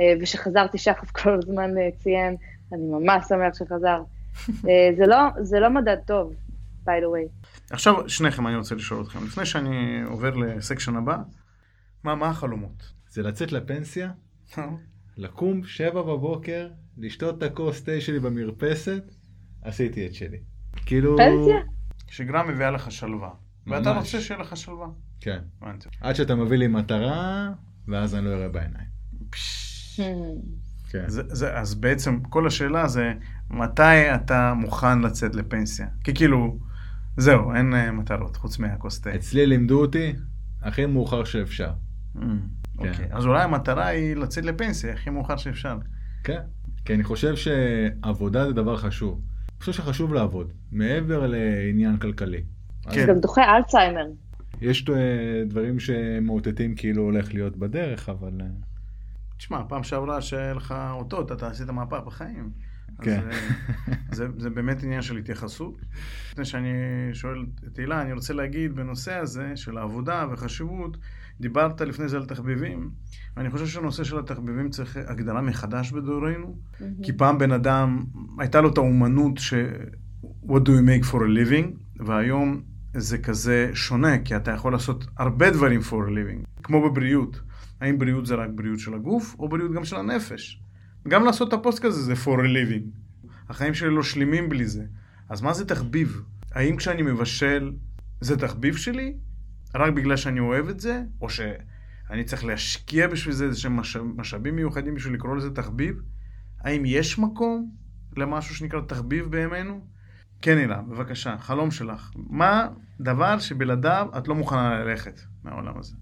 אה, 0.00 0.14
ושחזרתי 0.20 0.78
שחף 0.78 1.10
כל 1.10 1.38
הזמן 1.38 1.78
אה, 1.78 1.88
ציין, 1.98 2.36
אני 2.72 2.82
ממש 2.82 3.24
שמח 3.28 3.54
שחזר. 3.54 4.02
אה, 4.68 4.90
זה, 4.96 5.06
לא, 5.06 5.18
זה 5.40 5.60
לא 5.60 5.70
מדד 5.70 5.96
טוב, 6.06 6.34
by 6.84 6.88
the 6.88 7.06
way. 7.14 7.48
עכשיו, 7.70 8.08
שניכם 8.08 8.46
אני 8.46 8.56
רוצה 8.56 8.74
לשאול 8.74 9.02
אתכם, 9.02 9.24
לפני 9.24 9.46
שאני 9.46 10.02
עובר 10.02 10.34
לסקשן 10.34 10.96
הבא, 10.96 11.16
מה, 12.04 12.14
מה 12.14 12.28
החלומות? 12.28 12.95
זה 13.16 13.22
לצאת 13.22 13.52
לפנסיה, 13.52 14.10
לקום 15.16 15.64
שבע 15.64 16.02
בבוקר, 16.02 16.68
לשתות 16.98 17.38
את 17.38 17.42
הכוס 17.42 17.82
תה 17.82 18.00
שלי 18.00 18.20
במרפסת, 18.20 19.02
עשיתי 19.62 20.06
את 20.06 20.14
שלי. 20.14 20.38
כאילו... 20.86 21.16
פנסיה? 21.16 21.56
שגרה 22.08 22.42
מביאה 22.46 22.70
לך 22.70 22.92
שלווה. 22.92 23.30
ואתה. 23.66 23.92
רוצה 23.98 24.20
שיהיה 24.20 24.40
לך 24.40 24.56
שלווה. 24.56 24.86
כן. 25.20 25.38
הבנתי. 25.62 25.88
עד 26.00 26.14
שאתה 26.14 26.34
מביא 26.34 26.58
לי 26.58 26.66
מטרה, 26.66 27.52
ואז 27.88 28.14
אני 28.14 28.24
לא 28.24 28.30
אראה 28.30 28.48
בעיניים. 28.48 28.88
Hmm. 29.96 30.00
כן. 30.90 31.08
זה, 31.08 31.22
זה, 31.28 31.58
אז 31.58 31.74
בעצם 31.74 32.20
כל 32.20 32.46
השאלה 32.46 32.88
זה 32.88 33.12
מתי 33.50 34.14
אתה 34.14 34.54
מוכן 34.54 35.02
לצאת 35.02 35.34
לפנסיה? 35.34 35.86
כי 36.04 36.14
כאילו, 36.14 36.58
זהו, 37.16 37.54
אין 37.54 37.74
אה, 37.74 37.92
מטרות 37.92 38.36
חוץ 38.36 38.58
מהכוס 38.58 39.00
תה. 39.00 39.14
אצלי 39.14 39.46
לימדו 39.46 39.80
אותי, 39.80 40.12
הכי 40.62 40.86
מאוחר 40.86 41.24
שאפשר. 41.24 41.70
Mm, 42.78 42.88
אוקיי, 42.88 43.08
אז 43.10 43.26
אולי 43.26 43.42
המטרה 43.42 43.86
היא 43.86 44.16
לצאת 44.16 44.44
לפנסיה 44.44 44.92
הכי 44.92 45.10
מאוחר 45.10 45.36
שאפשר. 45.36 45.78
כן. 46.24 46.40
כי 46.84 46.94
אני 46.94 47.04
חושב 47.04 47.34
שעבודה 47.36 48.46
זה 48.46 48.52
דבר 48.52 48.76
חשוב. 48.76 49.20
אני 49.48 49.60
חושב 49.60 49.72
שחשוב 49.72 50.14
לעבוד, 50.14 50.52
מעבר 50.72 51.26
לעניין 51.26 51.96
כלכלי. 51.96 52.42
כן. 52.82 53.00
זה 53.00 53.06
גם 53.06 53.20
דוחה 53.20 53.56
אלצהיימר. 53.56 54.06
יש 54.60 54.88
אה, 54.88 55.44
דברים 55.46 55.80
שמאותתים 55.80 56.74
כאילו 56.74 57.02
הולך 57.02 57.34
להיות 57.34 57.56
בדרך, 57.56 58.08
אבל... 58.08 58.40
אה, 58.40 58.46
תשמע, 59.38 59.62
פעם 59.68 59.82
שעברה 59.82 60.20
שהיה 60.20 60.54
לך 60.54 60.74
אותות, 60.90 61.32
אתה 61.32 61.48
עשית 61.48 61.70
מהפך 61.70 62.00
בחיים. 62.06 62.50
כן. 63.02 63.20
אז 64.10 64.20
אה, 64.22 64.26
זה, 64.28 64.28
זה 64.38 64.50
באמת 64.50 64.82
עניין 64.82 65.02
של 65.02 65.16
התייחסות. 65.16 65.80
לפני 66.32 66.44
שאני 66.44 66.68
שואל 67.12 67.46
את 67.66 67.78
הילה, 67.78 68.02
אני 68.02 68.12
רוצה 68.12 68.34
להגיד 68.34 68.76
בנושא 68.76 69.14
הזה 69.14 69.56
של 69.56 69.78
העבודה 69.78 70.26
וחשיבות, 70.32 70.96
דיברת 71.40 71.80
לפני 71.80 72.08
זה 72.08 72.16
על 72.16 72.26
תחביבים, 72.26 72.90
ואני 73.36 73.50
חושב 73.50 73.66
שהנושא 73.66 74.04
של 74.04 74.18
התחביבים 74.18 74.70
צריך 74.70 74.96
הגדרה 75.06 75.40
מחדש 75.40 75.92
בדורנו, 75.92 76.58
כי 77.02 77.12
פעם 77.12 77.38
בן 77.38 77.52
אדם, 77.52 78.04
הייתה 78.38 78.60
לו 78.60 78.68
את 78.68 78.78
האומנות 78.78 79.38
ש... 79.38 79.54
What 80.44 80.60
do 80.60 80.68
you 80.68 80.82
make 80.88 81.04
for 81.12 81.16
a 81.16 81.50
living? 81.50 82.02
והיום 82.06 82.62
זה 82.94 83.18
כזה 83.18 83.70
שונה, 83.74 84.18
כי 84.18 84.36
אתה 84.36 84.50
יכול 84.50 84.72
לעשות 84.72 85.06
הרבה 85.18 85.50
דברים 85.50 85.80
for 85.80 86.08
a 86.08 86.10
living, 86.10 86.62
כמו 86.62 86.90
בבריאות. 86.90 87.40
האם 87.80 87.98
בריאות 87.98 88.26
זה 88.26 88.34
רק 88.34 88.50
בריאות 88.54 88.78
של 88.78 88.94
הגוף, 88.94 89.36
או 89.38 89.48
בריאות 89.48 89.72
גם 89.72 89.84
של 89.84 89.96
הנפש? 89.96 90.62
גם 91.08 91.24
לעשות 91.24 91.48
את 91.48 91.52
הפוסט 91.52 91.82
כזה 91.82 92.02
זה 92.02 92.12
for 92.12 92.38
a 92.38 92.42
living. 92.42 92.88
החיים 93.48 93.74
שלי 93.74 93.90
לא 93.90 94.02
שלמים 94.02 94.48
בלי 94.48 94.66
זה. 94.66 94.84
אז 95.28 95.42
מה 95.42 95.52
זה 95.52 95.64
תחביב? 95.64 96.22
האם 96.52 96.76
כשאני 96.76 97.02
מבשל 97.02 97.72
זה 98.20 98.36
תחביב 98.36 98.76
שלי? 98.76 99.14
רק 99.76 99.92
בגלל 99.92 100.16
שאני 100.16 100.40
אוהב 100.40 100.68
את 100.68 100.80
זה? 100.80 101.02
או 101.20 101.28
שאני 101.30 102.24
צריך 102.24 102.44
להשקיע 102.44 103.08
בשביל 103.08 103.34
זה 103.34 103.44
איזה 103.44 103.60
שהם 103.60 103.76
משאב, 103.76 104.02
משאבים 104.02 104.56
מיוחדים 104.56 104.94
בשביל 104.94 105.14
לקרוא 105.14 105.36
לזה 105.36 105.54
תחביב? 105.54 106.02
האם 106.60 106.82
יש 106.86 107.18
מקום 107.18 107.70
למשהו 108.16 108.54
שנקרא 108.54 108.80
תחביב 108.80 109.30
בימינו? 109.30 109.80
כן, 110.42 110.58
הילה, 110.58 110.82
בבקשה, 110.82 111.38
חלום 111.38 111.70
שלך. 111.70 112.10
מה 112.16 112.68
דבר 113.00 113.38
שבלעדיו 113.38 114.08
את 114.18 114.28
לא 114.28 114.34
מוכנה 114.34 114.84
ללכת 114.84 115.20
מהעולם 115.44 115.78
הזה? 115.78 115.96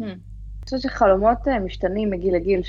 Hmm. 0.00 0.04
אני 0.04 0.64
חושבת 0.64 0.80
שחלומות 0.80 1.48
אה, 1.48 1.58
משתנים 1.58 2.10
מגיל 2.10 2.34
לגיל. 2.34 2.60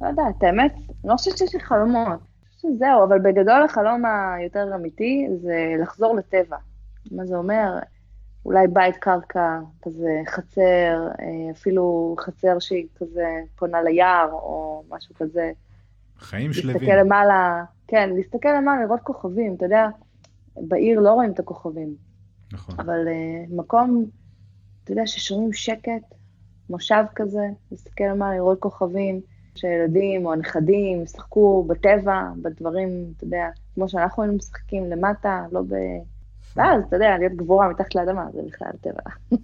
לא 0.00 0.06
יודעת, 0.06 0.42
האמת, 0.42 0.74
אני 0.74 1.10
לא 1.10 1.16
חושבת 1.16 1.38
שיש 1.38 1.54
לי 1.54 1.60
חלומות. 1.60 2.20
שזהו, 2.50 3.04
אבל 3.08 3.18
בגדול 3.18 3.64
החלום 3.64 4.02
היותר 4.04 4.74
אמיתי 4.74 5.26
זה 5.42 5.74
לחזור 5.82 6.16
לטבע. 6.16 6.56
מה 7.12 7.26
זה 7.26 7.36
אומר? 7.36 7.78
אולי 8.44 8.66
בית 8.68 8.96
קרקע, 8.96 9.60
כזה 9.82 10.20
חצר, 10.26 11.08
אה, 11.20 11.50
אפילו 11.50 12.16
חצר 12.20 12.58
שהיא 12.58 12.86
כזה 12.96 13.26
פונה 13.56 13.82
ליער 13.82 14.28
או 14.32 14.82
משהו 14.90 15.14
כזה. 15.14 15.52
חיים 16.18 16.52
שלווים. 16.52 16.76
להסתכל 16.76 16.96
למעלה, 16.96 17.64
כן, 17.86 18.10
להסתכל 18.14 18.48
למעלה, 18.58 18.84
לראות 18.84 19.00
כוכבים, 19.00 19.54
אתה 19.54 19.64
יודע, 19.64 19.88
בעיר 20.56 21.00
לא 21.00 21.12
רואים 21.12 21.30
את 21.32 21.38
הכוכבים, 21.38 21.94
נכון. 22.52 22.74
אבל 22.78 23.06
uh, 23.06 23.54
מקום, 23.54 24.04
אתה 24.84 24.92
יודע, 24.92 25.06
ששומעים 25.06 25.52
שקט, 25.52 26.14
מושב 26.70 27.04
כזה, 27.14 27.48
להסתכל 27.70 28.04
למעלה, 28.04 28.36
לראות 28.36 28.60
כוכבים, 28.60 29.20
שהילדים 29.54 30.26
או 30.26 30.32
הנכדים 30.32 31.02
ישחקו 31.02 31.64
בטבע, 31.64 32.28
בדברים, 32.42 32.88
אתה 33.16 33.24
יודע, 33.24 33.48
כמו 33.74 33.88
שאנחנו 33.88 34.22
היינו 34.22 34.36
משחקים 34.36 34.90
למטה, 34.90 35.46
לא 35.52 35.62
ב... 35.62 35.74
ואז, 36.56 36.84
אתה 36.88 36.96
יודע, 36.96 37.18
להיות 37.18 37.32
גבורה 37.36 37.68
מתחת 37.68 37.94
לאדמה, 37.94 38.24
זה 38.32 38.40
בכלל 38.48 38.70
טבע. 38.80 39.10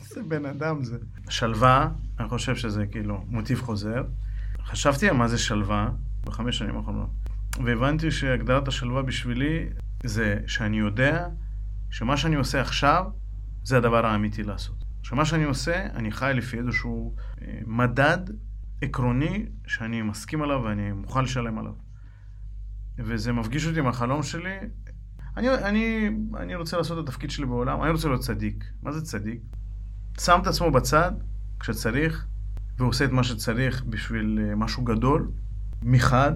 איזה 0.00 0.22
בן 0.22 0.46
אדם 0.46 0.84
זה. 0.84 0.98
שלווה, 1.28 1.88
אני 2.20 2.28
חושב 2.28 2.56
שזה 2.56 2.86
כאילו 2.86 3.24
מוטיב 3.26 3.60
חוזר. 3.60 4.04
חשבתי 4.64 5.08
על 5.08 5.16
מה 5.16 5.28
זה 5.28 5.38
שלווה 5.38 5.88
בחמש 6.24 6.58
שנים 6.58 6.76
האחרונות, 6.76 7.10
והבנתי 7.64 8.10
שהגדרת 8.10 8.68
השלווה 8.68 9.02
בשבילי 9.02 9.68
זה 10.04 10.38
שאני 10.46 10.78
יודע 10.78 11.28
שמה 11.90 12.16
שאני 12.16 12.36
עושה 12.36 12.60
עכשיו 12.60 13.04
זה 13.64 13.76
הדבר 13.76 14.06
האמיתי 14.06 14.42
לעשות. 14.42 14.84
שמה 15.02 15.24
שאני 15.24 15.44
עושה, 15.44 15.86
אני 15.86 16.10
חי 16.10 16.32
לפי 16.34 16.58
איזשהו 16.58 17.14
אה, 17.42 17.58
מדד 17.66 18.18
עקרוני 18.82 19.46
שאני 19.66 20.02
מסכים 20.02 20.42
עליו 20.42 20.60
ואני 20.64 20.92
מוכן 20.92 21.24
לשלם 21.24 21.58
עליו. 21.58 21.72
וזה 22.98 23.32
מפגיש 23.32 23.66
אותי 23.66 23.78
עם 23.78 23.86
החלום 23.86 24.22
שלי. 24.22 24.58
אני, 25.38 25.54
אני, 25.54 26.10
אני 26.36 26.54
רוצה 26.54 26.76
לעשות 26.76 26.98
את 26.98 27.08
התפקיד 27.08 27.30
שלי 27.30 27.46
בעולם, 27.46 27.82
אני 27.82 27.90
רוצה 27.90 28.08
להיות 28.08 28.20
צדיק. 28.20 28.64
מה 28.82 28.92
זה 28.92 29.02
צדיק? 29.02 29.40
שם 30.20 30.38
את 30.42 30.46
עצמו 30.46 30.70
בצד 30.70 31.12
כשצריך, 31.60 32.26
ועושה 32.78 33.04
את 33.04 33.10
מה 33.10 33.24
שצריך 33.24 33.84
בשביל 33.84 34.38
אה, 34.42 34.54
משהו 34.54 34.84
גדול, 34.84 35.30
מחד, 35.82 36.32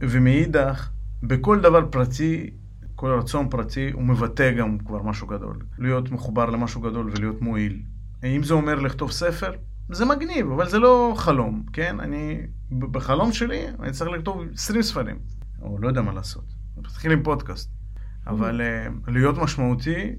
ומאידך, 0.00 0.90
בכל 1.22 1.60
דבר 1.60 1.86
פרטי, 1.90 2.50
כל 2.94 3.18
רצון 3.18 3.48
פרטי, 3.48 3.90
הוא 3.90 4.02
מבטא 4.02 4.52
גם 4.52 4.78
כבר 4.78 5.02
משהו 5.02 5.26
גדול. 5.26 5.58
להיות 5.78 6.10
מחובר 6.10 6.46
למשהו 6.46 6.80
גדול 6.80 7.10
ולהיות 7.10 7.42
מועיל. 7.42 7.82
אם 8.24 8.42
זה 8.42 8.54
אומר 8.54 8.74
לכתוב 8.74 9.10
ספר, 9.10 9.52
זה 9.90 10.04
מגניב, 10.04 10.50
אבל 10.50 10.68
זה 10.68 10.78
לא 10.78 11.14
חלום, 11.16 11.64
כן? 11.72 12.00
אני, 12.00 12.40
בחלום 12.70 13.32
שלי, 13.32 13.66
אני 13.80 13.92
צריך 13.92 14.10
לכתוב 14.10 14.42
20 14.54 14.82
ספרים, 14.82 15.18
או 15.62 15.78
לא 15.78 15.88
יודע 15.88 16.02
מה 16.02 16.12
לעשות. 16.12 16.44
תתחיל 16.82 17.12
עם 17.12 17.22
פודקאסט. 17.22 17.77
אבל 18.28 18.60
uh, 18.60 19.10
להיות 19.10 19.38
משמעותי 19.38 20.12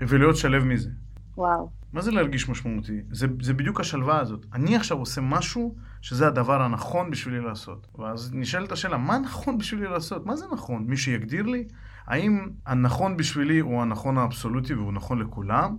ולהיות 0.00 0.36
שלב 0.36 0.64
מזה. 0.64 0.90
וואו. 1.36 1.70
מה 1.92 2.02
זה 2.02 2.10
להרגיש 2.10 2.48
משמעותי? 2.48 3.00
זה, 3.10 3.26
זה 3.40 3.54
בדיוק 3.54 3.80
השלווה 3.80 4.18
הזאת. 4.18 4.46
אני 4.52 4.76
עכשיו 4.76 4.98
עושה 4.98 5.20
משהו 5.20 5.76
שזה 6.00 6.26
הדבר 6.26 6.62
הנכון 6.62 7.10
בשבילי 7.10 7.40
לעשות. 7.40 7.86
ואז 7.98 8.30
נשאלת 8.34 8.72
השאלה, 8.72 8.96
מה 8.96 9.18
נכון 9.18 9.58
בשבילי 9.58 9.88
לעשות? 9.88 10.26
מה 10.26 10.36
זה 10.36 10.44
נכון? 10.52 10.84
מי 10.86 10.96
שיגדיר 10.96 11.46
לי? 11.46 11.64
האם 12.06 12.48
הנכון 12.66 13.16
בשבילי 13.16 13.58
הוא 13.58 13.82
הנכון 13.82 14.18
האבסולוטי 14.18 14.74
והוא 14.74 14.92
נכון 14.92 15.18
לכולם? 15.18 15.76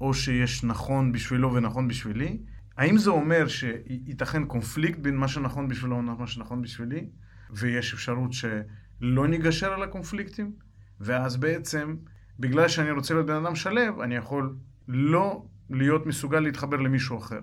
או 0.00 0.14
שיש 0.14 0.64
נכון 0.64 1.12
בשבילו 1.12 1.54
ונכון 1.54 1.88
בשבילי? 1.88 2.38
האם 2.76 2.98
זה 2.98 3.10
אומר 3.10 3.48
שייתכן 3.48 4.44
קונפליקט 4.44 4.98
בין 4.98 5.16
מה 5.16 5.28
שנכון 5.28 5.68
בשבילו 5.68 5.96
ומה 5.96 6.26
שנכון 6.26 6.62
בשבילי? 6.62 7.08
ויש 7.50 7.94
אפשרות 7.94 8.32
שלא 8.32 9.28
ניגשר 9.28 9.72
על 9.72 9.82
הקונפליקטים? 9.82 10.67
ואז 11.00 11.36
בעצם, 11.36 11.96
בגלל 12.38 12.68
שאני 12.68 12.90
רוצה 12.90 13.14
להיות 13.14 13.26
בן 13.26 13.44
אדם 13.44 13.54
שלב, 13.54 14.00
אני 14.00 14.14
יכול 14.14 14.56
לא 14.88 15.44
להיות 15.70 16.06
מסוגל 16.06 16.40
להתחבר 16.40 16.76
למישהו 16.76 17.18
אחר. 17.18 17.40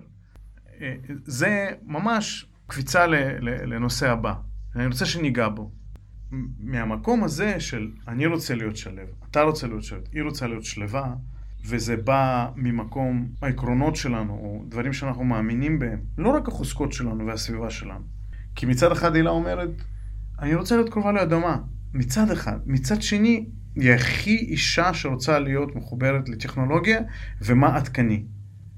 אה, 0.80 0.94
זה 1.24 1.68
ממש 1.82 2.46
קפיצה 2.66 3.06
לנושא 3.40 4.10
הבא. 4.10 4.34
אני 4.76 4.86
רוצה 4.86 5.06
שניגע 5.06 5.48
בו. 5.48 5.70
מהמקום 6.60 7.24
הזה 7.24 7.60
של 7.60 7.90
אני 8.08 8.26
רוצה 8.26 8.54
להיות 8.54 8.76
שלב, 8.76 9.08
אתה 9.30 9.42
רוצה 9.42 9.66
להיות 9.66 9.82
שלב, 9.82 10.00
היא 10.12 10.22
רוצה 10.22 10.46
להיות 10.46 10.64
שלווה, 10.64 11.14
וזה 11.64 11.96
בא 11.96 12.48
ממקום 12.56 13.28
העקרונות 13.42 13.96
שלנו, 13.96 14.32
או 14.32 14.64
דברים 14.68 14.92
שאנחנו 14.92 15.24
מאמינים 15.24 15.78
בהם, 15.78 15.98
לא 16.18 16.28
רק 16.28 16.48
החוזקות 16.48 16.92
שלנו 16.92 17.26
והסביבה 17.26 17.70
שלנו. 17.70 18.04
כי 18.54 18.66
מצד 18.66 18.92
אחד 18.92 19.14
הילה 19.14 19.30
אומרת, 19.30 19.68
אני 20.38 20.54
רוצה 20.54 20.76
להיות 20.76 20.88
קרובה 20.88 21.12
לאדמה, 21.12 21.58
מצד 21.96 22.30
אחד. 22.30 22.58
מצד 22.66 23.02
שני, 23.02 23.46
היא 23.74 23.92
הכי 23.92 24.36
אישה 24.36 24.94
שרוצה 24.94 25.38
להיות 25.38 25.76
מחוברת 25.76 26.28
לטכנולוגיה 26.28 27.00
ומה 27.40 27.76
עדכני, 27.76 28.24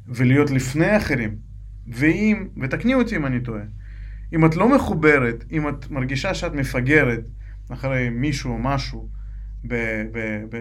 ולהיות 0.06 0.50
לפני 0.50 0.96
אחרים. 0.96 1.36
ואם, 1.88 2.48
ותקני 2.62 2.94
אותי 2.94 3.16
אם 3.16 3.26
אני 3.26 3.40
טועה, 3.40 3.62
אם 4.34 4.46
את 4.46 4.56
לא 4.56 4.74
מחוברת, 4.76 5.44
אם 5.52 5.68
את 5.68 5.90
מרגישה 5.90 6.34
שאת 6.34 6.52
מפגרת 6.52 7.20
אחרי 7.70 8.08
מישהו 8.10 8.52
או 8.52 8.58
משהו 8.58 9.08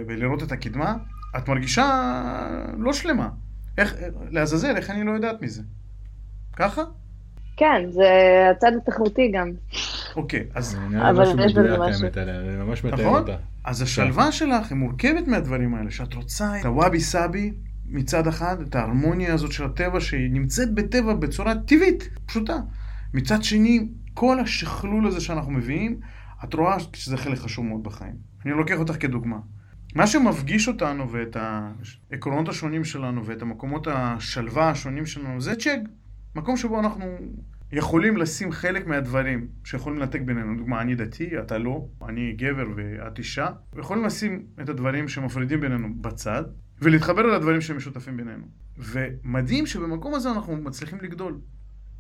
בלראות 0.08 0.44
את 0.44 0.52
הקדמה, 0.52 0.96
את 1.38 1.50
מרגישה 1.50 1.86
לא 2.78 2.94
שלמה. 2.94 3.30
איך, 3.78 3.96
לעזאזל, 4.30 4.76
איך 4.76 4.90
אני 4.90 5.04
לא 5.04 5.12
יודעת 5.12 5.42
מזה? 5.42 5.62
ככה? 6.54 6.82
כן, 7.58 7.92
זה 7.92 8.04
הצד 8.52 8.72
התחרותי 8.78 9.32
גם. 9.34 9.52
אוקיי, 10.18 10.44
אז, 10.54 10.78
אבל 11.02 11.46
יש 11.46 11.54
בזה 11.54 11.78
משהו. 11.80 12.08
זה 12.14 12.64
ממש 12.64 12.84
מתאר 12.84 13.02
נכון? 13.02 13.22
אותה. 13.22 13.36
אז 13.64 13.82
השלווה 13.82 14.32
שלך 14.32 14.70
היא 14.70 14.78
מורכבת 14.78 15.28
מהדברים 15.28 15.76
האלה, 15.76 15.92
שאת 15.92 16.14
רוצה 16.14 16.60
את 16.60 16.66
הוואבי 16.66 17.00
סאבי 17.00 17.54
מצד 17.86 18.28
אחד 18.28 18.62
את 18.62 18.76
ההרמוניה 18.76 19.34
הזאת 19.34 19.52
של 19.52 19.66
הטבע 19.66 20.00
שהיא 20.00 20.32
נמצאת 20.32 20.74
בטבע 20.74 21.14
בצורה 21.14 21.56
טבעית, 21.56 22.10
פשוטה. 22.26 22.58
מצד 23.14 23.44
שני, 23.44 23.88
כל 24.14 24.40
השכלול 24.40 25.08
הזה 25.08 25.22
שאנחנו 25.22 25.52
מביאים, 25.52 26.00
את 26.44 26.54
רואה 26.54 26.78
שזה 26.94 27.18
חלק 27.18 27.38
חשוב 27.38 27.66
מאוד 27.66 27.84
בחיים. 27.84 28.16
אני 28.46 28.54
לוקח 28.54 28.78
אותך 28.78 29.02
כדוגמה. 29.02 29.38
מה 29.96 30.08
שמפגיש 30.08 30.68
אותנו 30.68 31.12
ואת 31.12 31.38
העקרונות 31.40 32.50
השונים 32.50 32.84
שלנו 32.84 33.26
ואת 33.26 33.42
המקומות 33.42 33.88
השלווה 33.92 34.70
השונים 34.70 35.06
שלנו 35.06 35.42
זה 35.42 35.56
צ'ק. 35.56 35.80
מקום 36.36 36.58
שבו 36.58 36.80
אנחנו 36.80 37.06
יכולים 37.72 38.18
לשים 38.18 38.52
חלק 38.52 38.88
מהדברים 38.88 39.48
שיכולים 39.64 40.00
לנתק 40.00 40.22
בינינו. 40.22 40.54
לדוגמה, 40.54 40.82
אני 40.82 40.96
דתי, 40.96 41.40
אתה 41.40 41.58
לא, 41.58 41.88
אני 42.06 42.34
גבר 42.34 42.68
ואת 42.76 43.18
אישה. 43.18 43.48
ויכולים 43.74 44.06
לשים 44.06 44.46
את 44.62 44.70
הדברים 44.70 45.08
שמפרידים 45.08 45.62
בינינו 45.62 45.96
בצד, 46.02 46.44
ולהתחבר 46.82 47.22
על 47.22 47.34
הדברים 47.34 47.62
שמשותפים 47.62 48.18
בינינו. 48.18 48.46
ומדהים 48.78 49.66
שבמקום 49.66 50.14
הזה 50.14 50.32
אנחנו 50.32 50.56
מצליחים 50.56 51.00
לגדול. 51.02 51.40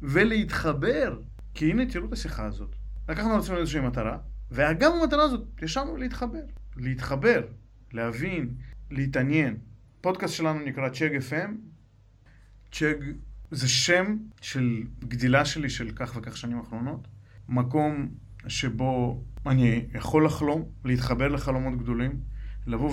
ולהתחבר. 0.01 1.19
כי 1.53 1.71
הנה, 1.71 1.85
תראו 1.85 2.07
את 2.07 2.13
השיחה 2.13 2.45
הזאת. 2.45 2.75
לקחנו 3.09 3.33
על 3.33 3.39
עצמנו 3.39 3.59
איזושהי 3.59 3.81
מטרה, 3.81 4.17
וגם 4.51 4.91
המטרה 4.91 5.23
הזאת, 5.23 5.47
ישבנו 5.61 5.97
להתחבר. 5.97 6.43
להתחבר, 6.77 7.41
להבין, 7.93 8.53
להתעניין. 8.91 9.57
פודקאסט 10.01 10.33
שלנו 10.33 10.59
נקרא 10.59 10.89
צ'ג 10.89 11.17
FM. 11.29 11.51
צ'ג 12.71 12.95
זה 13.51 13.67
שם 13.67 14.17
של 14.41 14.83
גדילה 14.99 15.45
שלי 15.45 15.69
של 15.69 15.91
כך 15.95 16.15
וכך 16.15 16.37
שנים 16.37 16.59
אחרונות. 16.59 17.07
מקום 17.49 18.07
שבו 18.47 19.23
אני 19.45 19.85
יכול 19.93 20.25
לחלום, 20.25 20.63
להתחבר 20.85 21.27
לחלומות 21.27 21.77
גדולים, 21.77 22.19
לבוא 22.67 22.91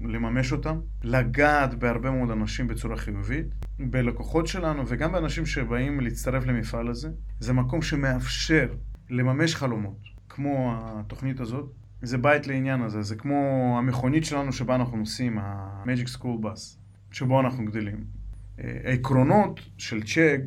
ולממש 0.00 0.52
אותם, 0.52 0.80
לגעת 1.02 1.74
בהרבה 1.74 2.10
מאוד 2.10 2.30
אנשים 2.30 2.68
בצורה 2.68 2.96
חיובית, 2.96 3.46
בלקוחות 3.78 4.46
שלנו 4.46 4.82
וגם 4.86 5.12
באנשים 5.12 5.46
שבאים 5.46 6.00
להצטרף 6.00 6.46
למפעל 6.46 6.88
הזה. 6.88 7.10
זה 7.40 7.52
מקום 7.52 7.82
שמאפשר 7.82 8.68
לממש 9.10 9.54
חלומות, 9.54 9.98
כמו 10.28 10.74
התוכנית 10.78 11.40
הזאת. 11.40 11.72
זה 12.02 12.18
בית 12.18 12.46
לעניין 12.46 12.82
הזה, 12.82 13.02
זה 13.02 13.16
כמו 13.16 13.74
המכונית 13.78 14.24
שלנו 14.24 14.52
שבה 14.52 14.74
אנחנו 14.74 14.96
נוסעים, 14.96 15.38
ה-Magic 15.38 16.18
School 16.18 16.44
Bus, 16.44 16.78
שבו 17.10 17.40
אנחנו 17.40 17.64
גדלים. 17.64 18.23
העקרונות 18.58 19.60
של 19.78 20.02
צ'ג 20.02 20.38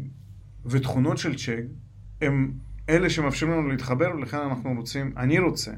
ותכונות 0.65 1.17
של 1.17 1.35
צ'ג 1.35 1.63
הם 2.21 2.51
אלה 2.89 3.09
שמאפשרים 3.09 3.51
לנו 3.51 3.67
להתחבר, 3.67 4.11
ולכן 4.15 4.37
אנחנו 4.37 4.73
רוצים, 4.73 5.13
אני 5.17 5.39
רוצה, 5.39 5.71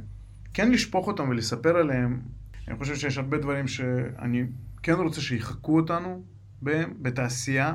כן 0.53 0.71
לשפוך 0.71 1.07
אותם 1.07 1.29
ולספר 1.29 1.77
עליהם. 1.77 2.19
אני 2.67 2.77
חושב 2.77 2.95
שיש 2.95 3.17
הרבה 3.17 3.37
דברים 3.37 3.67
שאני 3.67 4.43
כן 4.83 4.93
רוצה 4.93 5.21
שיחקו 5.21 5.75
אותנו 5.75 6.23
בהם, 6.61 6.93
בתעשייה, 7.01 7.73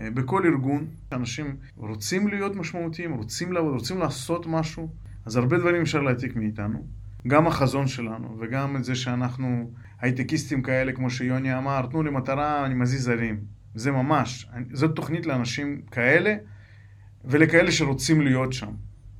בכל 0.00 0.46
ארגון. 0.46 0.86
אנשים 1.12 1.56
רוצים 1.76 2.28
להיות 2.28 2.56
משמעותיים, 2.56 3.12
רוצים 3.12 3.52
לעבוד, 3.52 3.74
רוצים 3.74 3.98
לעשות 3.98 4.46
משהו, 4.46 4.88
אז 5.26 5.36
הרבה 5.36 5.58
דברים 5.58 5.82
אפשר 5.82 6.00
להעתיק 6.00 6.36
מאיתנו. 6.36 6.86
גם 7.26 7.46
החזון 7.46 7.86
שלנו, 7.86 8.36
וגם 8.40 8.76
את 8.76 8.84
זה 8.84 8.94
שאנחנו 8.94 9.70
הייטקיסטים 10.00 10.62
כאלה, 10.62 10.92
כמו 10.92 11.10
שיוני 11.10 11.58
אמר, 11.58 11.86
תנו 11.86 12.02
לי 12.02 12.10
מטרה, 12.10 12.66
אני 12.66 12.74
מזיז 12.74 13.08
הרים. 13.08 13.40
זה 13.74 13.90
ממש, 13.90 14.48
זאת 14.72 14.96
תוכנית 14.96 15.26
לאנשים 15.26 15.82
כאלה 15.90 16.36
ולכאלה 17.24 17.72
שרוצים 17.72 18.20
להיות 18.20 18.52
שם. 18.52 18.72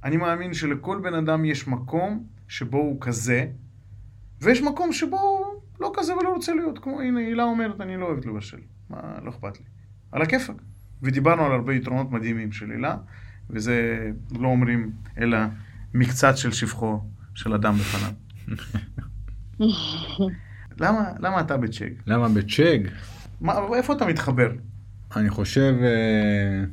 אני 0.05 0.17
מאמין 0.17 0.55
שלכל 0.55 1.01
בן 1.03 1.15
אדם 1.15 1.45
יש 1.45 1.69
מקום 1.69 2.27
שבו 2.49 2.79
הוא 2.79 3.01
כזה, 3.01 3.47
ויש 4.41 4.63
מקום 4.63 4.93
שבו 4.93 5.21
הוא 5.21 5.63
לא 5.81 5.93
כזה 5.95 6.15
ולא 6.17 6.29
רוצה 6.29 6.55
להיות. 6.55 6.79
כמו, 6.79 7.01
הנה, 7.01 7.21
הילה 7.21 7.43
אומרת, 7.43 7.81
אני 7.81 7.97
לא 7.97 8.07
אוהבת 8.07 8.27
לבשל. 8.27 8.61
מה, 8.91 9.19
לא 9.25 9.31
אכפת 9.31 9.59
לי. 9.59 9.65
על 10.13 10.23
הכיפאק. 10.23 10.63
ודיברנו 11.03 11.45
על 11.45 11.53
הרבה 11.53 11.75
יתרונות 11.75 12.11
מדהימים 12.11 12.53
של 12.53 12.71
הילה, 12.71 12.97
וזה 13.51 14.09
לא 14.39 14.49
אומרים, 14.49 14.91
אלא 15.19 15.39
מקצת 15.95 16.37
של 16.37 16.53
שבחו 16.53 17.01
של 17.35 17.55
אדם 17.55 17.75
בפניו. 17.75 18.13
למה, 20.81 21.13
למה 21.19 21.41
אתה 21.41 21.57
בצ'ג? 21.57 21.91
למה 22.07 22.29
בצ'ג? 22.29 22.89
מה, 23.41 23.55
איפה 23.77 23.93
אתה 23.93 24.07
מתחבר? 24.07 24.51
אני 25.17 25.31
חושב 25.31 25.75
אה, 25.83 26.65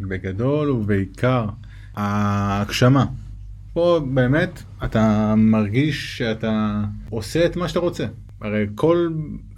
בגדול 0.00 0.70
ובעיקר 0.70 1.46
ההגשמה. 1.94 3.06
פה 3.72 4.00
באמת 4.14 4.62
אתה 4.84 5.34
מרגיש 5.36 6.18
שאתה 6.18 6.84
עושה 7.10 7.46
את 7.46 7.56
מה 7.56 7.68
שאתה 7.68 7.78
רוצה. 7.78 8.06
הרי 8.40 8.66
כל, 8.74 9.08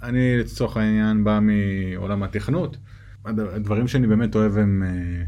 אני 0.03 0.37
לצורך 0.37 0.77
העניין 0.77 1.23
בא 1.23 1.39
מעולם 1.41 2.23
התכנות. 2.23 2.77
הדברים 3.25 3.87
שאני 3.87 4.07
באמת 4.07 4.35
אוהב 4.35 4.57
הם 4.57 4.83
אה, 4.83 5.23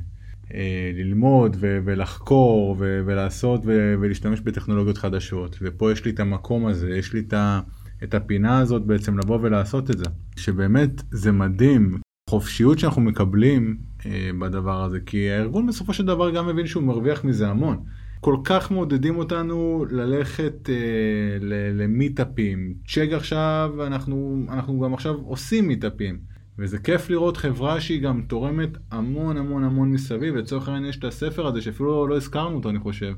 אה, 0.54 0.92
ללמוד 0.94 1.58
ו- 1.60 1.80
ולחקור 1.86 2.76
ו- 2.80 3.02
ולעשות 3.06 3.62
ו- 3.66 3.96
ולהשתמש 4.02 4.40
בטכנולוגיות 4.40 4.98
חדשות. 4.98 5.58
ופה 5.62 5.92
יש 5.92 6.06
לי 6.06 6.12
את 6.12 6.20
המקום 6.20 6.66
הזה, 6.66 6.90
יש 6.90 7.14
לי 7.14 7.20
את 7.20 7.34
ה... 7.34 7.60
את 8.06 8.14
הפינה 8.14 8.60
הזאת 8.60 8.86
בעצם 8.86 9.20
לבוא 9.20 9.40
ולעשות 9.42 9.92
את 9.92 9.98
זה. 9.98 10.06
שבאמת 10.38 11.02
זה 11.12 11.32
מדהים, 11.32 11.98
חופשיות 12.30 12.80
שאנחנו 12.80 13.02
מקבלים 13.02 13.78
אה, 14.06 14.30
בדבר 14.40 14.84
הזה, 14.84 15.00
כי 15.06 15.32
הארגון 15.32 15.68
בסופו 15.68 15.94
של 15.94 16.06
דבר 16.06 16.32
גם 16.32 16.48
מבין 16.48 16.68
שהוא 16.68 16.84
מרוויח 16.84 17.24
מזה 17.24 17.48
המון. 17.48 17.84
כל 18.20 18.38
כך 18.44 18.72
מעודדים 18.72 19.18
אותנו 19.18 19.86
ללכת 19.90 20.70
אה, 20.70 21.38
למיטאפים. 21.74 22.74
צ'ק 22.88 23.10
עכשיו, 23.14 23.74
אנחנו, 23.88 24.46
אנחנו 24.50 24.80
גם 24.80 24.94
עכשיו 24.94 25.16
עושים 25.16 25.68
מיטאפים. 25.68 26.20
וזה 26.60 26.78
כיף 26.80 27.10
לראות 27.10 27.38
חברה 27.38 27.82
שהיא 27.82 28.02
גם 28.02 28.22
תורמת 28.28 28.70
המון 28.92 29.38
המון 29.38 29.64
המון 29.64 29.92
מסביב. 29.92 30.36
לצורך 30.36 30.68
העניין 30.68 30.90
יש 30.90 30.98
את 30.98 31.04
הספר 31.04 31.48
הזה 31.48 31.62
שאפילו 31.62 32.08
לא 32.08 32.16
הזכרנו 32.16 32.56
אותו 32.56 32.70
אני 32.70 32.80
חושב. 32.80 33.14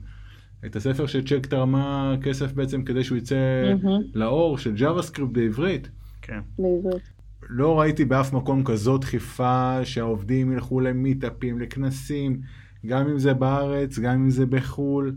את 0.66 0.76
הספר 0.76 1.06
שצ'ק 1.06 1.46
תרמה 1.46 2.16
כסף 2.22 2.54
בעצם 2.54 2.84
כדי 2.84 3.04
שהוא 3.04 3.18
יצא 3.18 3.36
mm-hmm. 3.36 3.88
לאור 4.14 4.58
של 4.58 4.76
ג'אווה 4.76 5.02
סקריפט 5.02 5.32
בעברית. 5.32 5.90
כן. 6.22 6.40
בעברית. 6.60 7.18
לא 7.50 7.80
ראיתי 7.80 8.06
באף 8.06 8.34
מקום 8.34 8.64
כזאת 8.64 9.02
דחיפה 9.02 9.86
שהעובדים 9.86 10.52
ילכו 10.52 10.80
למיטאפים, 10.80 11.60
לכנסים, 11.60 12.42
גם 12.86 13.10
אם 13.10 13.20
זה 13.20 13.34
בארץ, 13.34 14.00
גם 14.00 14.14
אם 14.14 14.30
זה 14.30 14.46
בחו"ל, 14.46 15.16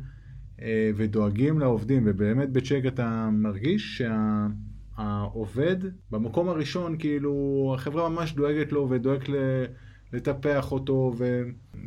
אה, 0.62 0.90
ודואגים 0.96 1.58
לעובדים, 1.58 2.02
ובאמת 2.06 2.52
בצ'ק 2.52 2.82
אתה 2.86 3.28
מרגיש 3.32 4.02
שהעובד 4.96 5.76
במקום 6.10 6.48
הראשון, 6.48 6.98
כאילו 6.98 7.72
החברה 7.74 8.08
ממש 8.08 8.34
דואגת 8.34 8.72
לו 8.72 8.90
ודואגת. 8.90 9.28
לטפח 10.12 10.72
אותו, 10.72 11.12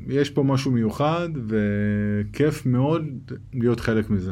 ויש 0.07 0.30
פה 0.30 0.43
משהו 0.43 0.71
מיוחד, 0.71 1.30
וכיף 1.47 2.65
מאוד 2.65 3.32
להיות 3.53 3.80
חלק 3.80 4.09
מזה. 4.09 4.32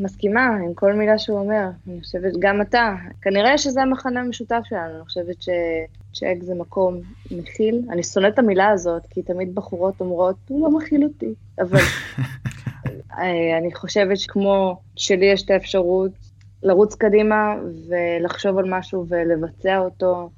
מסכימה 0.00 0.46
עם 0.46 0.74
כל 0.74 0.92
מילה 0.92 1.18
שהוא 1.18 1.38
אומר, 1.38 1.68
אני 1.88 2.00
חושבת, 2.00 2.32
גם 2.38 2.60
אתה. 2.60 2.94
כנראה 3.22 3.58
שזה 3.58 3.82
המחנה 3.82 4.20
המשותף 4.20 4.60
שלנו, 4.64 4.96
אני 4.96 5.04
חושבת 5.04 5.42
שצ'ק 5.42 6.36
זה 6.42 6.54
מקום 6.54 7.00
מכיל. 7.30 7.82
אני 7.90 8.02
שונאת 8.02 8.34
את 8.34 8.38
המילה 8.38 8.68
הזאת, 8.68 9.02
כי 9.10 9.22
תמיד 9.22 9.54
בחורות 9.54 10.00
אומרות, 10.00 10.36
הוא 10.48 10.62
לא 10.62 10.78
מכיל 10.78 11.04
אותי. 11.04 11.34
אבל 11.58 11.78
אה, 13.18 13.58
אני 13.58 13.74
חושבת 13.74 14.18
שכמו 14.18 14.80
שלי 14.96 15.26
יש 15.26 15.42
את 15.42 15.50
האפשרות 15.50 16.12
לרוץ 16.62 16.94
קדימה 16.94 17.54
ולחשוב 17.88 18.58
על 18.58 18.64
משהו 18.68 19.06
ולבצע 19.08 19.78
אותו, 19.78 20.30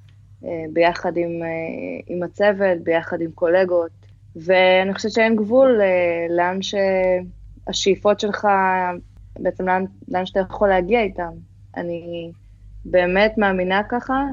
ביחד 0.73 1.17
עם, 1.17 1.43
אה, 1.43 2.15
עם 2.15 2.23
הצוות, 2.23 2.79
ביחד 2.83 3.21
עם 3.21 3.31
קולגות, 3.31 3.91
ואני 4.37 4.95
חושבת 4.95 5.13
שאין 5.13 5.37
גבול 5.37 5.81
אה, 5.81 6.37
לאן 6.37 6.59
שהשאיפות 6.63 8.21
שלך, 8.21 8.49
בעצם 9.39 9.69
לאן, 9.69 9.85
לאן 10.09 10.27
שאתה 10.27 10.41
יכול 10.41 10.69
להגיע 10.69 11.01
איתם. 11.01 11.31
אני 11.77 12.31
באמת 12.85 13.35
מאמינה 13.39 13.83
ככה, 13.89 14.25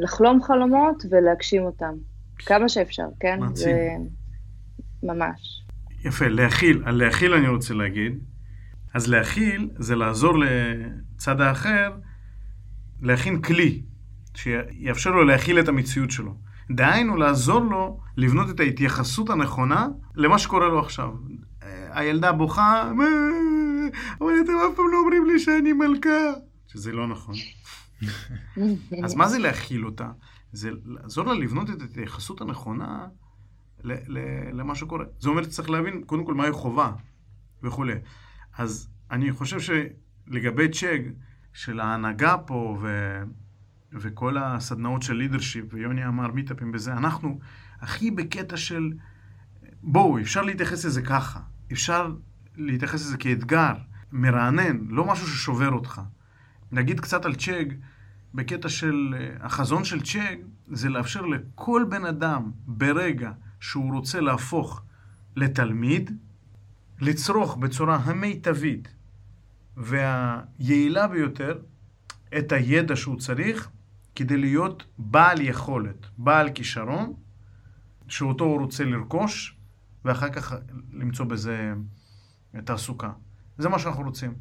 לחלום 0.00 0.42
חלומות 0.42 1.04
ולהגשים 1.10 1.62
אותם, 1.62 1.94
כמה 2.36 2.68
שאפשר, 2.68 3.06
כן? 3.20 3.40
מעצים. 3.40 4.08
ממש. 5.02 5.62
יפה, 6.04 6.28
להכיל, 6.28 6.82
על 6.86 7.04
להכיל 7.04 7.34
אני 7.34 7.48
רוצה 7.48 7.74
להגיד. 7.74 8.18
אז 8.94 9.08
להכיל 9.08 9.70
זה 9.78 9.96
לעזור 9.96 10.32
לצד 10.38 11.40
האחר 11.40 11.90
להכין 13.02 13.42
כלי 13.42 13.82
שיאפשר 14.38 15.10
לו 15.10 15.24
להכיל 15.24 15.60
את 15.60 15.68
המציאות 15.68 16.10
שלו. 16.10 16.34
דהיינו, 16.70 17.16
לעזור 17.16 17.60
לו 17.60 18.00
לבנות 18.16 18.50
את 18.50 18.60
ההתייחסות 18.60 19.30
הנכונה 19.30 19.88
למה 20.14 20.38
שקורה 20.38 20.68
לו 20.68 20.78
עכשיו. 20.78 21.10
הילדה 21.90 22.32
בוכה, 22.32 22.90
אבל 24.20 24.32
אתם 24.44 24.52
אף 24.52 24.76
פעם 24.76 24.88
לא 24.92 24.98
אומרים 24.98 25.26
לי 25.26 25.38
שאני 25.38 25.72
מלכה. 25.72 26.32
שזה 26.66 26.92
לא 26.92 27.08
נכון. 27.08 27.34
אז 29.04 29.14
מה 29.14 29.28
זה 29.28 29.38
להכיל 29.38 29.86
אותה? 29.86 30.10
זה 30.52 30.70
לעזור 30.84 31.26
לה 31.26 31.34
לבנות 31.34 31.70
את 31.70 31.80
ההתייחסות 31.80 32.40
הנכונה 32.40 33.06
למה 34.52 34.74
שקורה. 34.74 35.04
זה 35.20 35.28
אומר 35.28 35.42
שצריך 35.42 35.70
להבין 35.70 36.02
קודם 36.06 36.24
כל 36.24 36.34
מהי 36.34 36.52
חובה 36.52 36.92
וכולי. 37.62 37.94
אז 38.58 38.88
אני 39.10 39.32
חושב 39.32 39.58
שלגבי 39.60 40.68
צ'ג, 40.68 41.00
של 41.52 41.80
ההנהגה 41.80 42.36
פה, 42.46 42.78
ו... 42.80 42.86
וכל 43.92 44.36
הסדנאות 44.38 45.02
של 45.02 45.14
לידרשיפ, 45.14 45.64
ויוני 45.70 46.06
אמר 46.06 46.32
מיטאפים 46.32 46.72
בזה, 46.72 46.92
אנחנו 46.92 47.38
הכי 47.80 48.10
בקטע 48.10 48.56
של, 48.56 48.92
בואו, 49.82 50.18
אפשר 50.18 50.42
להתייחס 50.42 50.84
לזה 50.84 51.02
ככה, 51.02 51.40
אפשר 51.72 52.14
להתייחס 52.56 53.00
לזה 53.06 53.16
כאתגר, 53.16 53.72
מרענן, 54.12 54.78
לא 54.88 55.04
משהו 55.04 55.26
ששובר 55.26 55.70
אותך. 55.70 56.00
נגיד 56.72 57.00
קצת 57.00 57.24
על 57.24 57.34
צ'אג, 57.34 57.74
בקטע 58.34 58.68
של, 58.68 59.14
החזון 59.40 59.84
של 59.84 60.00
צ'אג 60.02 60.38
זה 60.66 60.88
לאפשר 60.88 61.22
לכל 61.26 61.84
בן 61.88 62.04
אדם 62.04 62.50
ברגע 62.66 63.32
שהוא 63.60 63.94
רוצה 63.94 64.20
להפוך 64.20 64.82
לתלמיד, 65.36 66.10
לצרוך 67.00 67.56
בצורה 67.56 67.96
המיטבית 67.96 68.94
והיעילה 69.76 71.06
ביותר 71.06 71.58
את 72.38 72.52
הידע 72.52 72.96
שהוא 72.96 73.16
צריך 73.18 73.70
כדי 74.18 74.36
להיות 74.36 74.84
בעל 74.98 75.40
יכולת, 75.40 76.06
בעל 76.18 76.50
כישרון, 76.50 77.12
שאותו 78.08 78.44
הוא 78.44 78.60
רוצה 78.60 78.84
לרכוש, 78.84 79.56
ואחר 80.04 80.28
כך 80.28 80.54
למצוא 80.92 81.24
בזה 81.24 81.72
תעסוקה. 82.64 83.10
זה 83.58 83.68
מה 83.68 83.78
שאנחנו 83.78 84.02
רוצים. 84.02 84.34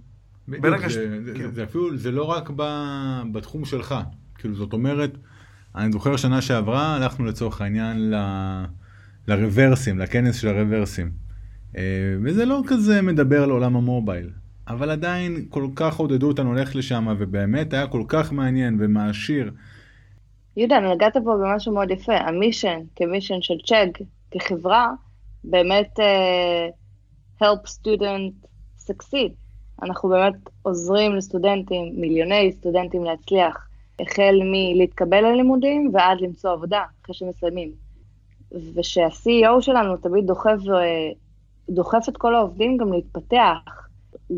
ברגע 0.47 0.89
ש... 0.89 0.93
זה, 0.93 1.31
כאילו. 1.35 1.51
זה 1.51 1.63
אפילו, 1.63 1.97
זה 1.97 2.11
לא 2.11 2.23
רק 2.23 2.49
ב, 2.55 2.63
בתחום 3.31 3.65
שלך. 3.65 3.95
כאילו, 4.35 4.55
זאת 4.55 4.73
אומרת, 4.73 5.17
אני 5.75 5.91
זוכר 5.91 6.17
שנה 6.17 6.41
שעברה, 6.41 6.95
הלכנו 6.95 7.25
לצורך 7.25 7.61
העניין 7.61 8.11
ל... 8.11 8.15
לרוורסים, 9.27 9.99
לכנס 9.99 10.35
של 10.35 10.47
הרוורסים. 10.47 11.11
אה, 11.77 11.83
וזה 12.23 12.45
לא 12.45 12.61
כזה 12.67 13.01
מדבר 13.01 13.45
לעולם 13.45 13.75
המובייל. 13.75 14.29
אבל 14.67 14.89
עדיין 14.89 15.45
כל 15.49 15.67
כך 15.75 15.97
עודדו 15.97 16.27
אותנו 16.27 16.53
ללכת 16.53 16.75
לשם, 16.75 17.07
ובאמת 17.19 17.73
היה 17.73 17.87
כל 17.87 18.03
כך 18.07 18.31
מעניין 18.31 18.77
ומעשיר. 18.79 19.51
יהודה, 20.57 20.79
נגעת 20.79 21.17
פה 21.17 21.37
במשהו 21.37 21.73
מאוד 21.73 21.91
יפה, 21.91 22.17
המישן, 22.17 22.79
כמישן 22.95 23.41
של 23.41 23.53
צ'אג, 23.65 23.89
כחברה, 24.31 24.91
באמת 25.43 25.99
uh, 25.99 27.43
help 27.43 27.67
student 27.67 28.47
succeed. 28.87 29.31
אנחנו 29.83 30.09
באמת 30.09 30.33
עוזרים 30.61 31.15
לסטודנטים, 31.15 31.93
מיליוני 31.95 32.51
סטודנטים 32.51 33.03
להצליח, 33.03 33.67
החל 33.99 34.35
מלהתקבל 34.43 35.21
ללימודים 35.21 35.89
ועד 35.93 36.21
למצוא 36.21 36.51
עבודה 36.51 36.83
אחרי 37.03 37.15
שמסיימים. 37.15 37.71
ושהCEO 38.51 39.61
שלנו 39.61 39.97
תמיד 39.97 40.25
דוחף, 40.27 40.57
אה, 40.73 41.11
דוחף 41.69 42.05
את 42.09 42.17
כל 42.17 42.35
העובדים 42.35 42.77
גם 42.77 42.93
להתפתח, 42.93 43.86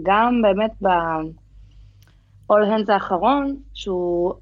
גם 0.03 0.41
באמת 0.41 0.71
ב-all 0.81 2.63
hands 2.69 2.91
האחרון, 2.93 3.55
שהוא 3.73 4.33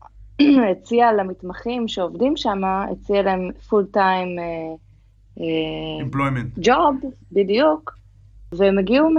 הציע 0.71 1.13
למתמחים 1.13 1.87
שעובדים 1.87 2.37
שם, 2.37 2.61
הציע 2.91 3.21
להם 3.21 3.49
full 3.69 3.95
time 3.95 4.39
uh, 5.37 5.41
employment. 6.01 6.59
job, 6.65 7.07
בדיוק, 7.31 7.97
והם 8.51 8.77
הגיעו 8.77 9.09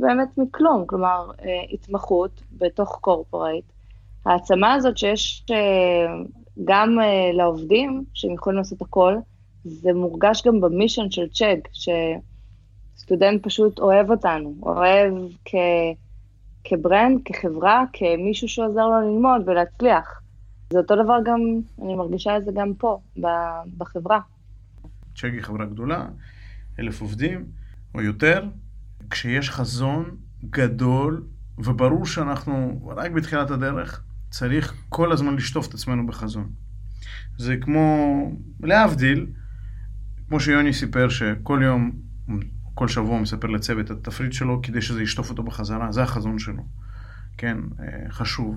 באמת 0.00 0.38
מכלום, 0.38 0.84
כלומר, 0.86 1.30
uh, 1.38 1.44
התמחות 1.72 2.42
בתוך 2.58 2.98
קורפורייט. 3.00 3.64
העצמה 4.26 4.72
הזאת 4.72 4.98
שיש 4.98 5.46
גם 6.64 6.98
לעובדים, 7.32 8.04
שהם 8.14 8.32
יכולים 8.32 8.58
לעשות 8.58 8.82
הכל, 8.82 9.16
זה 9.64 9.92
מורגש 9.92 10.42
גם 10.46 10.60
במישן 10.60 11.10
של 11.10 11.28
צ'אג, 11.28 11.58
ש... 11.72 11.88
סטודנט 12.98 13.44
פשוט 13.44 13.78
אוהב 13.78 14.10
אותנו, 14.10 14.54
אוהב 14.62 15.14
כ... 15.44 15.54
כברנד, 16.64 17.20
כחברה, 17.24 17.84
כמישהו 17.92 18.48
שעוזר 18.48 18.86
לו 18.86 19.00
ללמוד 19.00 19.48
ולהצליח. 19.48 20.20
זה 20.72 20.78
אותו 20.78 20.94
דבר 21.04 21.18
גם, 21.24 21.40
אני 21.82 21.94
מרגישה 21.94 22.36
את 22.36 22.44
זה 22.44 22.50
גם 22.54 22.74
פה, 22.74 23.00
בחברה. 23.76 24.20
צ'ק 25.14 25.30
היא 25.32 25.42
חברה 25.42 25.66
גדולה, 25.66 26.06
אלף 26.78 27.00
עובדים 27.00 27.44
או 27.94 28.00
יותר. 28.00 28.44
כשיש 29.10 29.50
חזון 29.50 30.16
גדול, 30.44 31.26
וברור 31.58 32.06
שאנחנו 32.06 32.80
רק 32.96 33.10
בתחילת 33.10 33.50
הדרך, 33.50 34.02
צריך 34.30 34.74
כל 34.88 35.12
הזמן 35.12 35.34
לשטוף 35.34 35.68
את 35.68 35.74
עצמנו 35.74 36.06
בחזון. 36.06 36.50
זה 37.38 37.56
כמו, 37.60 38.16
להבדיל, 38.62 39.26
כמו 40.28 40.40
שיוני 40.40 40.72
סיפר 40.72 41.08
שכל 41.08 41.60
יום 41.62 41.92
כל 42.78 42.88
שבוע 42.88 43.20
מספר 43.20 43.48
לצוות 43.48 43.86
את 43.86 43.90
התפריט 43.90 44.32
שלו 44.32 44.62
כדי 44.62 44.80
שזה 44.80 45.02
ישטוף 45.02 45.30
אותו 45.30 45.42
בחזרה, 45.42 45.92
זה 45.92 46.02
החזון 46.02 46.38
שלו. 46.38 46.62
כן, 47.38 47.58
אה, 47.80 48.10
חשוב. 48.10 48.56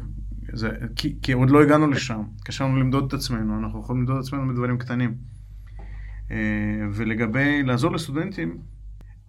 זה, 0.54 0.70
כי, 0.96 1.16
כי 1.22 1.32
עוד 1.32 1.50
לא 1.50 1.62
הגענו 1.62 1.88
לשם, 1.88 2.24
קשה 2.44 2.64
לנו 2.64 2.76
למדוד 2.76 3.06
את 3.08 3.14
עצמנו, 3.14 3.60
אנחנו 3.60 3.80
יכולים 3.80 4.02
למדוד 4.02 4.18
את 4.18 4.24
עצמנו 4.24 4.54
בדברים 4.54 4.78
קטנים. 4.78 5.16
אה, 6.32 6.38
ולגבי 6.94 7.64
לעזור 7.64 7.92
לסטודנטים, 7.92 8.58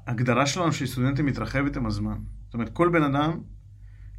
הגדרה 0.06 0.46
שלנו 0.46 0.72
של 0.72 0.86
סטודנטים 0.86 1.26
מתרחבת 1.26 1.76
עם 1.76 1.86
הזמן. 1.86 2.18
זאת 2.44 2.54
אומרת, 2.54 2.68
כל 2.72 2.88
בן 2.88 3.02
אדם 3.02 3.38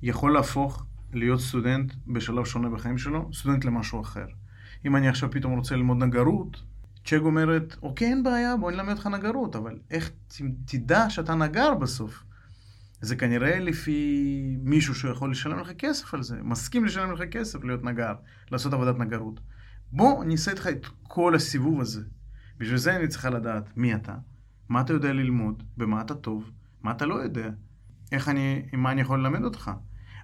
יכול 0.01 0.34
להפוך 0.34 0.86
להיות 1.13 1.39
סטודנט 1.39 1.93
בשלב 2.07 2.45
שונה 2.45 2.69
בחיים 2.69 2.97
שלו, 2.97 3.30
סטודנט 3.34 3.65
למשהו 3.65 4.01
אחר. 4.01 4.26
אם 4.86 4.95
אני 4.95 5.07
עכשיו 5.07 5.32
פתאום 5.32 5.53
רוצה 5.53 5.76
ללמוד 5.76 6.03
נגרות, 6.03 6.63
צ'ק 7.05 7.19
אומרת, 7.21 7.75
אוקיי, 7.81 8.07
אין 8.07 8.23
בעיה, 8.23 8.57
בוא 8.57 8.71
נלמד 8.71 8.91
אותך 8.91 9.07
נגרות, 9.07 9.55
אבל 9.55 9.79
איך 9.91 10.11
תדע 10.65 11.09
שאתה 11.09 11.35
נגר 11.35 11.73
בסוף? 11.73 12.23
זה 13.01 13.15
כנראה 13.15 13.59
לפי 13.59 14.57
מישהו 14.63 14.95
שיכול 14.95 15.31
לשלם 15.31 15.59
לך 15.59 15.71
כסף 15.77 16.13
על 16.13 16.23
זה, 16.23 16.35
מסכים 16.43 16.85
לשלם 16.85 17.11
לך 17.11 17.21
כסף 17.31 17.63
להיות 17.63 17.83
נגר, 17.83 18.13
לעשות 18.51 18.73
עבודת 18.73 18.97
נגרות. 18.97 19.39
בוא, 19.91 20.23
אני 20.23 20.33
אעשה 20.33 20.51
איתך 20.51 20.67
את 20.67 20.87
כל 21.03 21.35
הסיבוב 21.35 21.81
הזה. 21.81 22.01
בשביל 22.57 22.77
זה 22.77 22.95
אני 22.95 23.07
צריכה 23.07 23.29
לדעת 23.29 23.77
מי 23.77 23.95
אתה, 23.95 24.15
מה 24.69 24.81
אתה 24.81 24.93
יודע 24.93 25.13
ללמוד, 25.13 25.63
במה 25.77 26.01
אתה 26.01 26.15
טוב, 26.15 26.51
מה 26.83 26.91
אתה 26.91 27.05
לא 27.05 27.15
יודע, 27.15 27.49
איך 28.11 28.29
אני, 28.29 28.65
מה 28.73 28.91
אני 28.91 29.01
יכול 29.01 29.19
ללמד 29.19 29.43
אותך. 29.43 29.71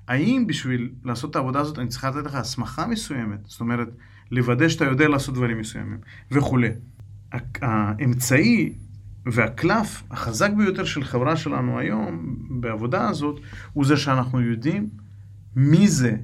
האם 0.08 0.48
בשביל 0.48 0.92
לעשות 1.04 1.32
את 1.32 1.36
העבודה 1.36 1.60
הזאת 1.60 1.80
אני 1.80 1.88
צריכה 1.88 2.10
לתת 2.10 2.26
לך 2.26 2.36
הסמכה 2.36 2.88
מסוימת? 2.88 3.40
זאת 3.46 3.60
אומרת, 3.62 3.88
לוודא 4.32 4.70
שאתה 4.70 4.86
יודע 4.86 5.08
לעשות 5.08 5.36
דברים 5.36 5.60
מסוימים 5.60 5.98
וכולי. 6.32 6.70
האמצעי 7.62 8.74
והקלף 9.26 10.04
החזק 10.12 10.52
ביותר 10.58 10.86
של 10.86 11.04
חברה 11.04 11.36
שלנו 11.36 11.80
היום 11.80 12.36
בעבודה 12.50 13.10
הזאת 13.10 13.40
הוא 13.74 13.86
זה 13.86 13.98
שאנחנו 13.98 14.42
יודעים 14.42 14.90
מי 15.56 15.88
זה 15.88 16.16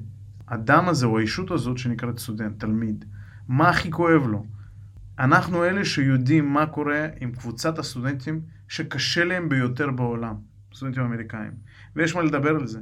אדם 0.45 0.87
הזה 0.87 1.05
או 1.05 1.19
הישות 1.19 1.51
הזאת 1.51 1.77
שנקראת 1.77 2.19
סטודנט, 2.19 2.59
תלמיד. 2.59 3.05
מה 3.47 3.69
הכי 3.69 3.91
כואב 3.91 4.27
לו. 4.27 4.45
אנחנו 5.19 5.63
אלה 5.63 5.85
שיודעים 5.85 6.53
מה 6.53 6.65
קורה 6.65 7.07
עם 7.19 7.31
קבוצת 7.31 7.79
הסטודנטים 7.79 8.41
שקשה 8.67 9.23
להם 9.23 9.49
ביותר 9.49 9.91
בעולם, 9.91 10.35
סטודנטים 10.73 11.03
אמריקאים. 11.03 11.51
ויש 11.95 12.15
מה 12.15 12.21
לדבר 12.21 12.49
על 12.49 12.67
זה. 12.67 12.79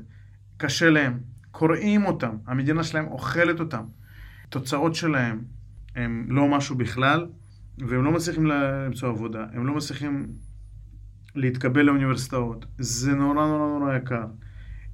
קשה 0.57 0.89
להם, 0.89 1.19
קוראים 1.51 2.05
אותם, 2.05 2.36
המדינה 2.47 2.84
שלהם 2.84 3.07
אוכלת 3.07 3.59
אותם. 3.59 3.84
התוצאות 4.56 4.95
שלהם 4.95 5.41
הם 5.95 6.26
לא 6.30 6.47
משהו 6.47 6.76
בכלל, 6.76 7.28
והם 7.78 8.04
לא 8.04 8.12
מצליחים 8.12 8.45
למצוא 8.45 9.10
עבודה, 9.10 9.45
הם 9.54 9.68
לא 9.68 9.76
מצליחים 9.76 10.28
להתקבל 11.36 11.82
לאוניברסיטאות. 11.82 12.66
זה 12.78 13.14
נורא 13.14 13.34
נורא 13.34 13.80
נורא 13.80 13.95
יקר. 13.95 14.26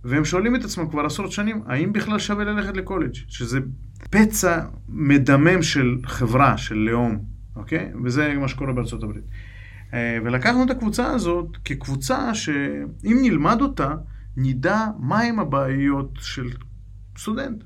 והם 0.03 0.26
שואלים 0.26 0.55
את 0.55 0.64
עצמם 0.64 0.89
כבר 0.89 1.05
עשרות 1.05 1.32
שנים, 1.32 1.62
האם 1.66 1.93
בכלל 1.93 2.20
שווה 2.20 2.43
ללכת 2.43 2.78
לקולג', 2.78 3.14
שזה 3.14 3.60
פצע 4.10 4.66
מדמם 4.89 5.62
של 5.62 5.95
חברה, 6.05 6.57
של 6.57 6.76
לאום, 6.76 7.26
אוקיי? 7.55 7.91
וזה 8.03 8.34
מה 8.34 8.47
שקורה 8.47 8.74
בארצות 8.74 9.03
הברית. 9.03 9.24
אה, 9.93 10.18
ולקחנו 10.24 10.64
את 10.64 10.70
הקבוצה 10.70 11.12
הזאת 11.12 11.57
כקבוצה 11.66 12.34
שאם 12.34 13.18
נלמד 13.22 13.62
אותה, 13.62 13.95
נדע 14.38 14.86
מהם 14.99 15.39
הבעיות 15.39 16.18
של 16.22 16.49
סטודנט. 17.18 17.64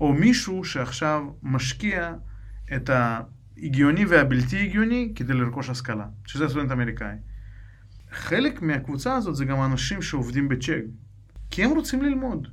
או 0.00 0.12
מישהו 0.12 0.64
שעכשיו 0.64 1.22
משקיע 1.42 2.14
את 2.76 2.90
ההגיוני 2.90 4.04
והבלתי 4.04 4.62
הגיוני 4.62 5.12
כדי 5.14 5.34
לרכוש 5.34 5.70
השכלה, 5.70 6.06
שזה 6.26 6.48
סטודנט 6.48 6.72
אמריקאי. 6.72 7.16
חלק 8.10 8.62
מהקבוצה 8.62 9.14
הזאת 9.16 9.36
זה 9.36 9.44
גם 9.44 9.62
אנשים 9.62 10.02
שעובדים 10.02 10.48
בצ'ק, 10.48 10.82
כי 11.50 11.64
הם 11.64 11.70
רוצים 11.70 12.02
ללמוד. 12.02 12.48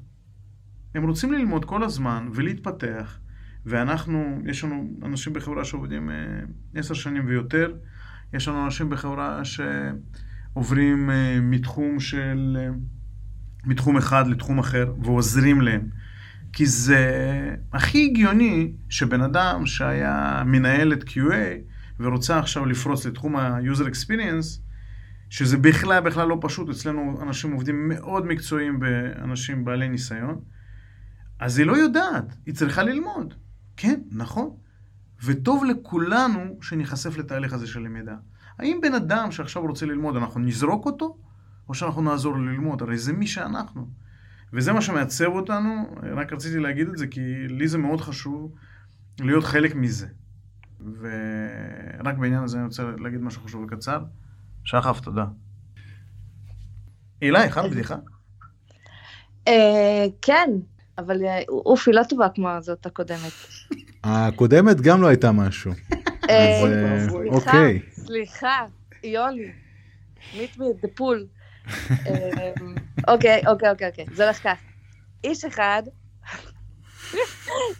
הם 0.95 1.07
רוצים 1.07 1.33
ללמוד 1.33 1.65
כל 1.65 1.83
הזמן 1.83 2.29
ולהתפתח, 2.33 3.19
ואנחנו, 3.65 4.41
יש 4.45 4.63
לנו 4.63 4.89
אנשים 5.03 5.33
בחברה 5.33 5.65
שעובדים 5.65 6.09
אה, 6.09 6.15
עשר 6.75 6.93
שנים 6.93 7.23
ויותר, 7.27 7.73
יש 8.33 8.47
לנו 8.47 8.65
אנשים 8.65 8.89
בחברה 8.89 9.41
שעוברים 9.45 11.09
אה, 11.09 11.39
מתחום 11.41 11.99
של, 11.99 12.57
אה, 12.59 12.69
מתחום 13.65 13.97
אחד 13.97 14.27
לתחום 14.27 14.59
אחר 14.59 14.93
ועוזרים 15.03 15.61
להם. 15.61 15.89
כי 16.57 16.65
זה 16.65 17.55
הכי 17.73 18.05
הגיוני 18.05 18.71
שבן 18.89 19.21
אדם 19.21 19.65
שהיה 19.65 20.43
מנהל 20.45 20.93
את 20.93 21.03
QA 21.03 21.33
ורוצה 21.99 22.39
עכשיו 22.39 22.65
לפרוץ 22.65 23.05
לתחום 23.05 23.35
ה-user 23.35 23.83
experience, 23.83 24.59
שזה 25.29 25.57
בכלל 25.57 25.99
בכלל 25.99 26.27
לא 26.27 26.37
פשוט, 26.41 26.69
אצלנו 26.69 27.19
אנשים 27.21 27.51
עובדים 27.51 27.89
מאוד 27.89 28.25
מקצועיים 28.25 28.79
ואנשים 28.81 29.65
בעלי 29.65 29.89
ניסיון, 29.89 30.39
אז 31.39 31.57
היא 31.57 31.67
לא 31.67 31.77
יודעת, 31.77 32.35
היא 32.45 32.53
צריכה 32.53 32.83
ללמוד. 32.83 33.33
כן, 33.77 33.99
נכון. 34.11 34.49
וטוב 35.23 35.63
לכולנו 35.65 36.57
שניחשף 36.61 37.17
לתהליך 37.17 37.53
הזה 37.53 37.67
של 37.67 37.79
למידה. 37.79 38.15
האם 38.59 38.79
בן 38.81 38.93
אדם 38.93 39.31
שעכשיו 39.31 39.61
רוצה 39.61 39.85
ללמוד, 39.85 40.15
אנחנו 40.15 40.39
נזרוק 40.39 40.85
אותו, 40.85 41.17
או 41.69 41.73
שאנחנו 41.73 42.01
נעזור 42.01 42.37
לו 42.37 42.45
ללמוד? 42.45 42.81
הרי 42.81 42.97
זה 42.97 43.13
מי 43.13 43.27
שאנחנו. 43.27 44.06
וזה 44.53 44.73
מה 44.73 44.81
שמעצב 44.81 45.25
אותנו, 45.25 45.95
רק 46.15 46.33
רציתי 46.33 46.59
להגיד 46.59 46.87
את 46.87 46.97
זה, 46.97 47.07
כי 47.07 47.47
לי 47.47 47.67
זה 47.67 47.77
מאוד 47.77 48.01
חשוב 48.01 48.55
להיות 49.19 49.43
חלק 49.43 49.75
מזה. 49.75 50.07
ורק 50.79 52.17
בעניין 52.17 52.43
הזה 52.43 52.57
אני 52.57 52.65
רוצה 52.65 52.83
להגיד 52.99 53.21
משהו 53.21 53.41
חשוב 53.41 53.63
וקצר. 53.63 53.99
שחף, 54.63 54.99
תודה. 54.99 55.25
הילה, 57.21 57.43
הכנת 57.43 57.71
בדיחה? 57.71 57.95
אה, 59.47 60.05
כן, 60.21 60.49
אבל 60.97 61.25
אה, 61.25 61.41
אופי 61.49 61.91
לא 61.91 62.03
טובה 62.03 62.29
כמו 62.35 62.49
זאת 62.59 62.85
הקודמת. 62.85 63.31
הקודמת 64.03 64.81
גם 64.81 65.01
לא 65.01 65.07
הייתה 65.07 65.31
משהו. 65.31 65.71
אה, 66.29 67.07
אוקיי. 67.29 67.79
סליחה, 67.91 68.65
יוני, 69.03 69.51
meet 70.33 70.57
me 70.57 70.61
at 70.61 70.85
the 70.85 70.99
pool. 70.99 71.36
אה, 72.07 72.51
אוקיי, 73.07 73.41
אוקיי, 73.47 73.69
אוקיי, 73.69 73.87
אוקיי, 73.87 74.05
זה 74.13 74.23
הולך 74.23 74.43
כך. 74.43 74.57
איש 75.23 75.45
אחד, 75.45 75.83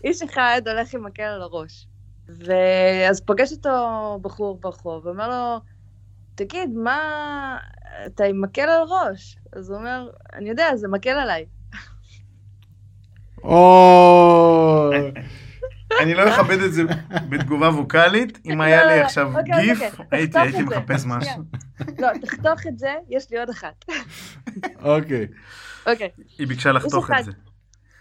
איש 0.03 0.21
אחד 0.21 0.61
הולך 0.65 0.93
עם 0.93 1.05
מקל 1.05 1.23
על 1.23 1.41
הראש. 1.41 1.87
ואז 2.27 3.21
פוגש 3.21 3.51
אותו 3.51 4.19
בחור 4.21 4.57
ברחוב, 4.61 5.05
ואומר 5.05 5.29
לו, 5.29 5.59
תגיד, 6.35 6.69
מה, 6.69 7.57
אתה 8.05 8.23
עם 8.23 8.41
מקל 8.41 8.61
על 8.61 8.81
הראש? 8.81 9.37
אז 9.53 9.69
הוא 9.69 9.77
אומר, 9.77 10.09
אני 10.33 10.49
יודע, 10.49 10.75
זה 10.75 10.87
מקל 10.87 11.09
עליי. 11.09 11.45
או... 13.43 14.91
אני 15.99 16.13
לא 16.13 16.29
אכבד 16.29 16.59
את 16.59 16.73
זה 16.73 16.83
בתגובה 17.29 17.69
ווקאלית. 17.69 18.39
אם 18.49 18.61
היה 18.61 18.85
לי 18.85 18.99
עכשיו 18.99 19.39
אוקיי, 19.39 19.61
גיף, 19.61 19.99
אוקיי, 19.99 20.27
הייתי. 20.33 20.61
מחפש. 20.61 21.05
משהו. 21.05 21.43
לא, 21.99 22.07
תחתוך 22.21 22.67
את 22.67 22.79
זה, 22.79 22.95
יש 23.09 23.31
לי 23.31 23.39
עוד 23.39 23.49
אחת. 23.49 23.85
אוקיי. 24.95 25.27
אוקיי. 25.87 26.09
היא 26.37 26.47
ביקשה 26.47 26.71
לחתוך. 26.71 27.11
את 27.19 27.25
זה. 27.25 27.31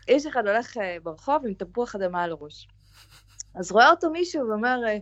איש 0.09 0.27
אחד 0.27 0.47
הולך 0.47 0.77
אה, 0.77 0.97
ברחוב 1.03 1.47
עם 1.47 1.55
תפוח 1.55 1.95
אדמה 1.95 2.23
על 2.23 2.31
הראש. 2.31 2.69
אז 3.55 3.73
רואה 3.73 3.91
אותו 3.91 4.11
מישהו 4.11 4.49
ואומר, 4.49 4.79
אה, 4.87 4.99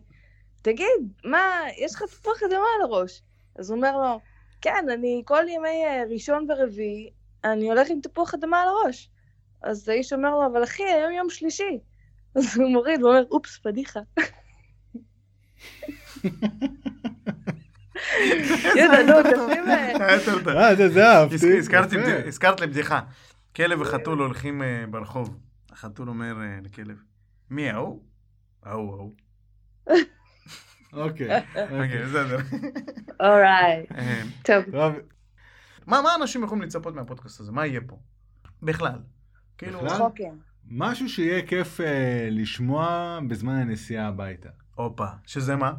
תגיד, 0.62 1.12
מה, 1.24 1.60
יש 1.78 1.94
לך 1.94 2.02
תפוח 2.02 2.42
אדמה 2.42 2.66
על 2.76 2.82
הראש? 2.82 3.22
אז 3.58 3.70
הוא 3.70 3.76
אומר 3.76 3.96
לו, 3.96 4.20
כן, 4.60 4.86
אני 4.92 5.22
כל 5.24 5.44
ימי 5.48 5.84
אה, 5.86 6.02
ראשון 6.10 6.46
ורביעי, 6.50 7.10
אני 7.44 7.68
הולך 7.68 7.90
עם 7.90 8.00
תפוח 8.00 8.34
אדמה 8.34 8.62
על 8.62 8.68
הראש. 8.68 9.10
אז 9.62 9.88
האיש 9.88 10.12
אומר 10.12 10.30
לו, 10.30 10.46
אבל 10.46 10.64
אחי, 10.64 10.84
היום 10.84 11.12
יום 11.12 11.30
שלישי. 11.30 11.78
אז 12.36 12.56
הוא 12.56 12.70
מוריד 12.70 13.02
ואומר, 13.02 13.22
אופס, 13.30 13.58
פדיחה. 13.58 14.00
זה 20.88 21.06
אהבתי. 21.06 21.58
הזכרת 22.26 22.60
לי 22.60 22.66
בדיחה. 22.66 23.00
כלב 23.56 23.80
וחתול 23.80 24.18
הולכים 24.18 24.62
אה, 24.62 24.84
ברחוב. 24.90 25.38
החתול 25.70 26.08
אומר 26.08 26.40
אה, 26.40 26.58
לכלב, 26.62 27.02
מי 27.50 27.70
ההוא? 27.70 28.02
ההוא, 28.62 28.94
ההוא. 28.94 29.12
אוקיי. 30.92 31.42
אוקיי, 31.78 32.02
בסדר. 32.02 32.38
אורייט. 33.20 33.92
אה, 33.92 34.22
טוב, 34.42 34.64
מה 35.86 36.14
אנשים 36.20 36.44
יכולים 36.44 36.62
לצפות 36.62 36.94
מהפודקאסט 36.94 37.40
הזה? 37.40 37.52
מה 37.52 37.66
יהיה 37.66 37.80
פה? 37.86 37.98
בכלל. 38.62 38.98
כאילו? 39.58 39.88
צחוקים. 39.88 40.53
משהו 40.70 41.08
שיהיה 41.08 41.42
כיף 41.42 41.80
אה, 41.80 42.28
לשמוע 42.30 43.18
בזמן 43.28 43.54
הנסיעה 43.54 44.08
הביתה. 44.08 44.48
הופה, 44.74 45.06
שזה 45.26 45.56
מה? 45.56 45.72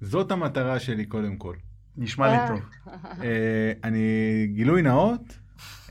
זאת 0.00 0.32
המטרה 0.32 0.80
שלי 0.80 1.04
קודם 1.04 1.36
כל. 1.36 1.56
נשמע 1.96 2.26
לי 2.26 2.36
אה. 2.36 2.48
טוב. 2.48 2.60
אה, 3.24 3.72
אני, 3.84 4.06
גילוי 4.54 4.82
נאות, 4.82 5.38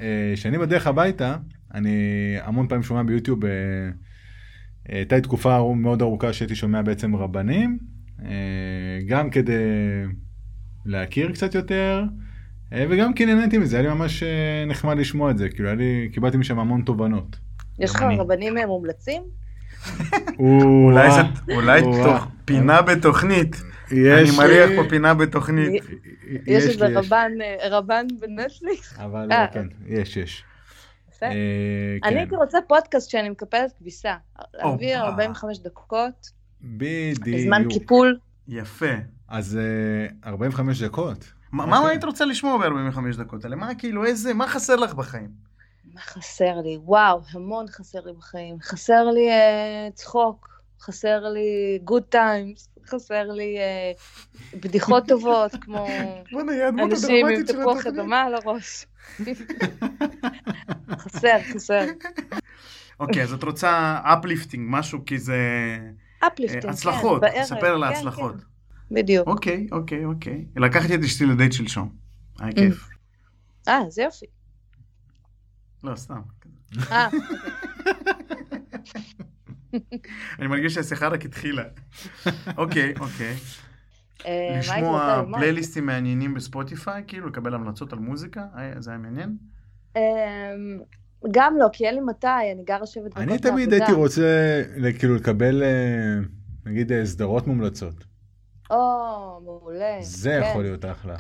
אה, 0.02 0.34
שאני 0.36 0.58
בדרך 0.58 0.88
הביתה, 0.88 1.38
אני 1.74 2.36
המון 2.42 2.68
פעמים 2.68 2.84
שומע 2.84 3.04
ביוטיוב, 3.04 3.46
אה, 3.46 3.52
אה, 4.90 4.96
הייתה 4.96 5.22
תקופה 5.22 5.74
מאוד 5.76 6.02
ארוכה 6.02 6.34
שהייתי 6.34 6.56
שומע 6.56 6.82
בעצם 6.82 7.16
רבנים, 7.16 7.78
אה, 8.26 9.00
גם 9.08 9.30
כדי 9.30 9.54
להכיר 10.86 11.32
קצת 11.32 11.56
יותר, 11.56 12.04
אה, 12.74 12.86
וגם 12.90 13.14
כי 13.14 13.26
נהניתי 13.26 13.58
מזה, 13.58 13.78
היה 13.80 13.90
לי 13.90 13.96
ממש 13.96 14.24
נחמד 14.68 14.98
לשמוע 14.98 15.32
את 15.32 15.38
זה, 15.38 15.50
כאילו, 15.50 15.76
לי, 15.76 16.10
קיבלתי 16.14 16.38
משם 16.38 16.60
המון 16.60 16.82
תובנות. 16.82 17.40
יש 17.80 17.96
לך. 17.96 18.02
רבנים 18.18 18.58
אה, 18.58 18.66
מומלצים? 18.66 19.22
אולי. 20.40 21.82
תוך 22.04 22.28
פינה 22.46 22.82
בתוכנית. 22.82 23.56
יש 23.92 24.30
אני 24.30 24.38
מריח 24.38 24.70
פה 24.76 24.90
פינה 24.90 25.14
בתוכנית. 25.14 25.84
יש 26.48 26.64
איזה 26.64 26.88
רבן, 27.00 27.32
אה, 27.42 27.78
רבן 27.78 28.06
בנטפליקס? 28.20 29.00
אבל 29.00 29.32
אה, 29.32 29.48
כן, 29.48 29.68
יש, 29.88 30.18
יש. 30.18 30.44
אה, 31.24 31.30
אני 32.04 32.12
כן. 32.12 32.18
הייתי 32.18 32.36
רוצה 32.36 32.58
פודקאסט 32.68 33.08
כשאני 33.08 33.30
מקפלת 33.30 33.72
כביסה. 33.80 34.16
להעביר 34.54 34.98
הופה. 34.98 35.10
45 35.10 35.60
דקות, 35.60 36.32
בדיוק. 36.62 37.28
בזמן 37.28 37.64
קיפול. 37.70 38.18
יפה. 38.48 38.94
אז 39.28 39.60
אה, 40.26 40.30
45 40.30 40.82
דקות. 40.82 41.34
מה 41.52 41.66
מה 41.66 41.78
אוקיי. 41.78 41.92
היית 41.92 42.04
רוצה 42.04 42.26
לשמוע 42.26 42.58
ב-45 42.58 43.18
דקות 43.18 43.44
האלה? 43.44 43.56
מה 43.56 43.76
כאילו, 43.76 44.06
איזה, 44.06 44.34
מה 44.34 44.48
חסר 44.48 44.76
לך 44.76 44.94
בחיים? 44.94 45.51
מה 45.94 46.02
חסר 46.02 46.62
לי? 46.64 46.78
וואו, 46.82 47.22
המון 47.32 47.68
חסר 47.68 48.00
לי 48.06 48.14
בחיים. 48.14 48.58
חסר 48.62 49.04
לי 49.04 49.30
אה, 49.30 49.88
צחוק, 49.94 50.62
חסר 50.82 51.20
לי 51.20 51.80
good 51.84 52.04
times, 52.04 52.70
חסר 52.86 53.24
לי 53.24 53.58
אה, 53.58 53.92
בדיחות 54.60 55.04
טובות, 55.08 55.52
כמו 55.62 55.88
אנשים 56.92 57.28
עם 57.28 57.44
תפוח 57.44 57.88
אדמה 57.88 58.22
על 58.22 58.34
הראש. 58.36 58.86
חסר, 61.02 61.38
חסר. 61.54 61.86
אוקיי, 63.00 63.24
אז 63.24 63.34
את 63.34 63.44
רוצה 63.44 64.00
uplifting, 64.04 64.68
משהו 64.70 65.06
כי 65.06 65.20
זה... 65.20 65.38
uplifting, 66.20 66.64
כן, 66.64 66.70
הצלחות, 66.70 67.22
ספר 67.44 67.68
על 67.68 67.84
כן, 67.84 67.84
ההצלחות. 67.84 68.36
כן, 68.36 68.96
בדיוק. 68.96 69.28
אוקיי, 69.28 69.68
אוקיי, 69.72 70.06
אוקיי. 70.06 70.46
לקחתי 70.56 70.96
את 70.96 71.00
אשתי 71.00 71.26
לדייט 71.26 71.54
שלשום. 71.54 71.90
אממ. 71.90 72.44
היה 72.44 72.54
כיף. 72.54 72.90
אה, 73.68 73.80
זה 73.90 74.02
יופי. 74.02 74.26
לא, 75.84 75.96
סתם. 75.96 76.22
אה, 76.92 77.08
אני 80.40 80.48
מרגיש 80.48 80.74
שהשיחה 80.74 81.08
רק 81.08 81.26
התחילה. 81.26 81.64
אוקיי, 82.58 82.94
אוקיי. 83.00 83.36
אה, 84.26 84.56
לשמוע? 84.60 85.24
פלייליסטים 85.38 85.86
מעניינים 85.86 86.34
בספוטיפיי, 86.34 87.04
כאילו 87.08 87.28
לקבל 87.28 87.54
המלצות 87.54 87.94
על 87.94 88.00
מוזיקה, 88.00 88.46
היה- 88.56 88.82
זה 88.82 88.92
היה 88.92 88.98
מעניין. 89.00 89.38
אמ, 89.96 90.02
גם 91.32 91.56
לא, 91.60 91.68
כי 91.74 91.86
אין 91.88 91.96
לי 91.96 92.02
מתי, 92.02 92.28
אני 92.56 92.64
גרה 92.64 92.86
שבט 92.86 93.18
אני 93.18 93.38
תמיד 93.40 93.74
הייתי 93.74 93.92
רוצה 93.92 94.62
כאילו 95.00 95.16
לקבל 95.16 95.64
אה, 95.64 96.20
נגיד 96.66 96.92
אה, 96.92 97.06
סדרות 97.06 97.48
מומלצות. 97.48 98.04
או, 98.70 98.78
מעולה. 99.46 99.98
זה 100.02 100.40
כן. 100.44 100.50
יכול 100.50 100.62
להיות 100.64 100.86
אחלה. 100.86 101.16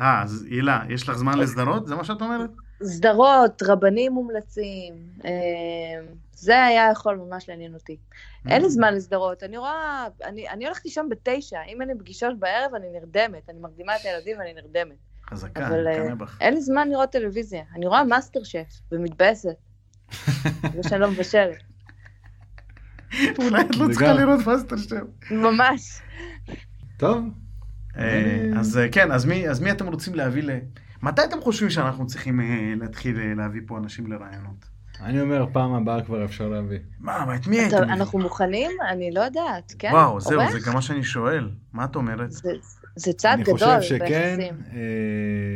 אה, 0.00 0.22
אז 0.22 0.46
הילה, 0.50 0.82
יש 0.88 1.08
לך 1.08 1.16
זמן 1.16 1.38
לסדרות? 1.38 1.86
זה 1.86 1.94
מה 1.96 2.04
שאת 2.04 2.20
אומרת? 2.22 2.50
סדרות, 2.82 3.62
רבנים 3.66 4.12
מומלצים, 4.12 4.94
אמ, 5.24 5.30
זה 6.32 6.64
היה 6.64 6.88
יכול 6.92 7.16
ממש 7.16 7.48
לעניין 7.48 7.74
אותי. 7.74 7.96
אין 8.48 8.60
Mm. 8.60 8.64
לי 8.64 8.70
זמן 8.70 8.94
לסדרות, 8.94 9.42
אני 9.42 9.56
רואה, 9.58 10.06
אני 10.24 10.48
אני 10.48 10.64
הולכת 10.66 10.84
לישון 10.84 11.08
בתשע, 11.08 11.58
אם 11.68 11.80
אין 11.80 11.88
לי 11.88 11.94
פגישות 11.98 12.38
בערב 12.38 12.74
אני 12.74 12.86
נרדמת, 12.92 13.50
אני 13.50 13.58
מרדימה 13.60 13.96
את 13.96 14.00
הילדים 14.04 14.38
ואני 14.38 14.54
נרדמת. 14.54 14.96
חזקה, 15.30 15.66
אבל, 15.66 15.86
אני 15.88 15.96
אה, 15.96 16.02
מקנא 16.02 16.14
בך. 16.14 16.38
אין 16.40 16.54
לי 16.54 16.60
זמן 16.60 16.88
לראות 16.88 17.10
טלוויזיה, 17.10 17.62
אני 17.74 17.86
רואה 17.86 18.04
מאסטר 18.04 18.42
שף 18.44 18.80
ומתבאסת. 18.92 19.56
זה 20.74 20.88
שאני 20.88 21.00
לא 21.00 21.10
מבשלת, 21.10 21.56
אולי 23.38 23.62
את 23.62 23.76
לא 23.76 23.86
צריכה. 23.92 24.12
לראות 24.12 24.46
מאסטר 24.46 24.76
שף. 24.76 25.04
ממש. 25.30 26.00
טוב, 26.96 27.24
אה, 27.98 28.50
אז 28.58 28.78
אה, 28.78 28.88
כן, 28.88 29.12
אז 29.12 29.24
מי, 29.24 29.48
אז 29.48 29.60
מי 29.60 29.70
אתם 29.70 29.86
רוצים 29.86 30.14
להביא 30.14 30.42
ל... 30.42 30.50
מתי 31.02 31.22
אתם 31.24 31.40
חושבים 31.40 31.70
שאנחנו 31.70 32.06
צריכים 32.06 32.40
אה, 32.40 32.46
להתחיל 32.76 33.20
אה, 33.20 33.34
להביא 33.34 33.60
פה 33.66 33.78
אנשים 33.78 34.12
לראיונות? 34.12 34.68
אני 35.00 35.20
אומר 35.20 35.46
פעם 35.52 35.74
הבאה 35.74 36.02
כבר 36.02 36.24
אפשר 36.24 36.48
להביא. 36.48 36.78
מה, 37.00 37.24
מה, 37.26 37.36
את 37.36 37.46
מי 37.46 37.60
הייתם? 37.60 37.82
אנחנו 37.82 38.18
מוכנים? 38.18 38.70
אני 38.90 39.10
לא 39.10 39.20
יודעת, 39.20 39.74
כן? 39.78 39.90
וואו, 39.92 40.20
זהו? 40.20 40.40
זה 40.52 40.58
גם 40.66 40.74
מה 40.74 40.82
שאני 40.82 41.04
שואל. 41.04 41.50
מה 41.72 41.84
את 41.84 41.96
אומרת? 41.96 42.30
זה- 42.96 43.12
צעד 43.12 43.32
אני 43.34 43.42
גדול 43.42 43.58
חושב 43.58 43.80
שכן. 43.82 44.38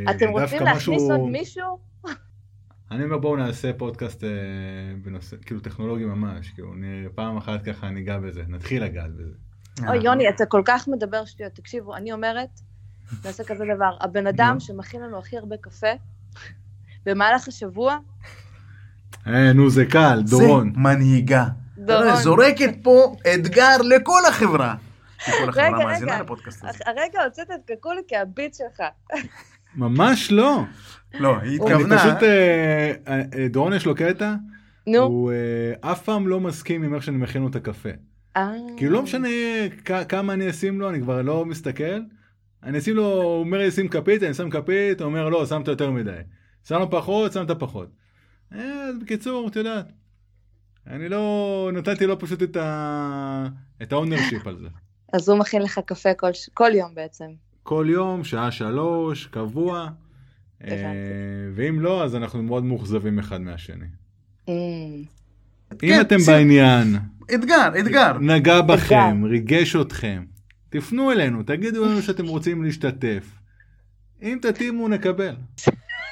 אה, 0.07 0.12
אתם 0.12 0.28
רוצים 0.28 0.62
להכניס 0.62 1.03
משהו- 1.03 1.11
עוד 1.20 1.30
מישהו? 1.30 1.78
אני 2.90 3.05
אומר 3.05 3.18
בואו 3.18 3.36
נעשה 3.36 3.72
פודקאסט 3.72 4.24
אה, 4.24 4.28
בנושא, 5.03 5.36
כאילו 5.47 5.61
טכנולוגי 5.61 6.05
ממש, 6.05 6.49
כאילו 6.51 6.72
פעם 7.14 7.36
אחת 7.36 7.64
ככה 7.64 7.90
ניגע 7.90 8.18
בזה, 8.18 8.43
נתחיל 8.49 8.84
לגעת 8.84 9.11
בזה. 9.16 9.34
אוי, 9.88 9.99
יוני, 10.05 10.28
אתה 10.28 10.47
כל 10.47 10.62
כך 10.64 10.88
מדבר 10.88 11.24
שטויות. 11.24 11.53
תקשיבו, 11.53 11.97
אני 11.97 12.12
אומרת, 12.12 12.49
נעשה 13.24 13.44
כזה 13.44 13.64
דבר. 13.74 13.96
הבן 14.00 14.26
אדם. 14.26 14.60
שמכין 14.60 15.02
לנו 15.02 15.18
הכי 15.18 15.38
הרבה 15.38 15.56
קפה, 15.56 15.92
במהלך 17.06 17.48
השבוע, 17.48 17.98
אה, 19.26 19.52
נו 19.52 19.70
זה 19.70 19.86
קל, 19.86 20.22
דורון. 20.26 20.72
זה 20.74 20.80
מנהיגה. 20.80 21.46
דורון. 21.78 22.16
זורקת 22.16 22.74
פה 22.82 23.16
אתגר 23.34 23.76
לכל 23.84 24.20
החברה. 24.28 24.74
רגע, 25.54 25.70
מאזינה 25.70 26.12
רגע. 26.12 26.22
לפודקאסט 26.22 26.64
הזה. 26.64 26.78
הרגע 26.86 27.24
הוצאת 27.24 27.50
את 27.50 27.70
קקוליקי 27.70 28.16
הביט 28.16 28.54
שלך. 28.54 28.82
ממש 29.74 30.32
לא. 30.32 30.62
לא, 31.14 31.36
היא 31.36 31.60
אני 31.60 31.72
התכוונה... 31.72 31.98
פשוט, 31.98 32.22
אה, 32.22 32.92
אה, 33.08 33.48
דורון 33.48 33.72
יש 33.72 33.86
לו 33.86 33.94
קטע. 33.94 34.34
הוא 34.86 35.32
אה, 35.32 35.92
אף 35.92 36.02
פעם 36.02 36.28
לא 36.28 36.40
מסכים 36.40 36.82
עם 36.82 36.94
איך 36.94 37.02
שאני 37.02 37.16
מכין 37.16 37.42
לו 37.42 37.48
את 37.48 37.56
הקפה. 37.56 37.88
אה. 38.36 38.52
כאילו 38.76 38.92
לא 38.92 39.02
משנה 39.02 39.28
כמה 40.08 40.32
אני 40.32 40.50
אשים 40.50 40.80
לו, 40.80 40.90
אני 40.90 41.00
כבר 41.00 41.22
לא 41.22 41.44
מסתכל. 41.44 42.00
אני 42.62 42.78
אשים 42.78 42.96
לו, 42.96 43.22
הוא 43.22 43.40
אומר 43.40 43.58
לי 43.58 43.70
שים 43.70 43.88
כפית, 43.88 44.22
אני 44.22 44.34
שם 44.34 44.50
כפית, 44.50 45.00
הוא 45.00 45.06
אומר 45.06 45.28
לא, 45.28 45.46
שמת 45.46 45.68
יותר 45.68 45.90
מדי. 45.90 46.10
שם 46.68 46.78
לו 46.78 46.90
פחות, 46.90 47.32
שמת 47.32 47.50
פחות. 47.50 47.88
אה, 48.54 48.58
אז 48.88 48.98
בקיצור, 49.02 49.48
את 49.48 49.56
יודעת. 49.56 49.92
אני 50.86 51.08
לא, 51.08 51.70
נתתי 51.74 52.06
לו 52.06 52.18
פשוט 52.18 52.42
את 52.42 52.56
ה... 52.56 53.46
את 53.82 53.92
ה 53.93 53.98
ownership 53.98 54.47
על 54.46 54.56
זה. 54.58 54.68
אז 55.12 55.28
הוא 55.28 55.38
מכין 55.38 55.62
לך 55.62 55.80
קפה 55.86 56.14
כל 56.14 56.30
כל 56.54 56.70
יום 56.74 56.94
בעצם. 56.94 57.24
כל 57.62 57.86
יום, 57.88 58.24
שעה 58.24 58.50
שלוש, 58.50 59.26
קבוע. 59.26 59.88
אה. 60.64 60.92
ואם 61.54 61.80
לא, 61.80 62.04
אז 62.04 62.16
אנחנו 62.16 62.42
מאוד 62.42 62.64
מאוכזבים 62.64 63.18
אחד 63.18 63.40
מהשני. 63.40 63.86
Mm. 64.46 64.50
אם 65.82 66.00
אתם 66.00 66.18
שים- 66.18 66.26
בעניין, 66.34 66.96
אתגר, 67.34 67.68
אתגר. 67.80 68.18
נגע 68.18 68.60
בכם, 68.60 69.24
ריגש 69.24 69.76
אתכם, 69.76 70.24
תפנו 70.73 71.12
אלינו, 71.12 71.43
תגידו 71.43 71.85
לנו 71.85 72.03
שאתם 72.03 72.27
רוצים 72.27 72.62
להשתתף. 72.64 73.25
אם 74.23 74.39
תתאימו, 74.43 74.89
נקבל. 74.89 75.35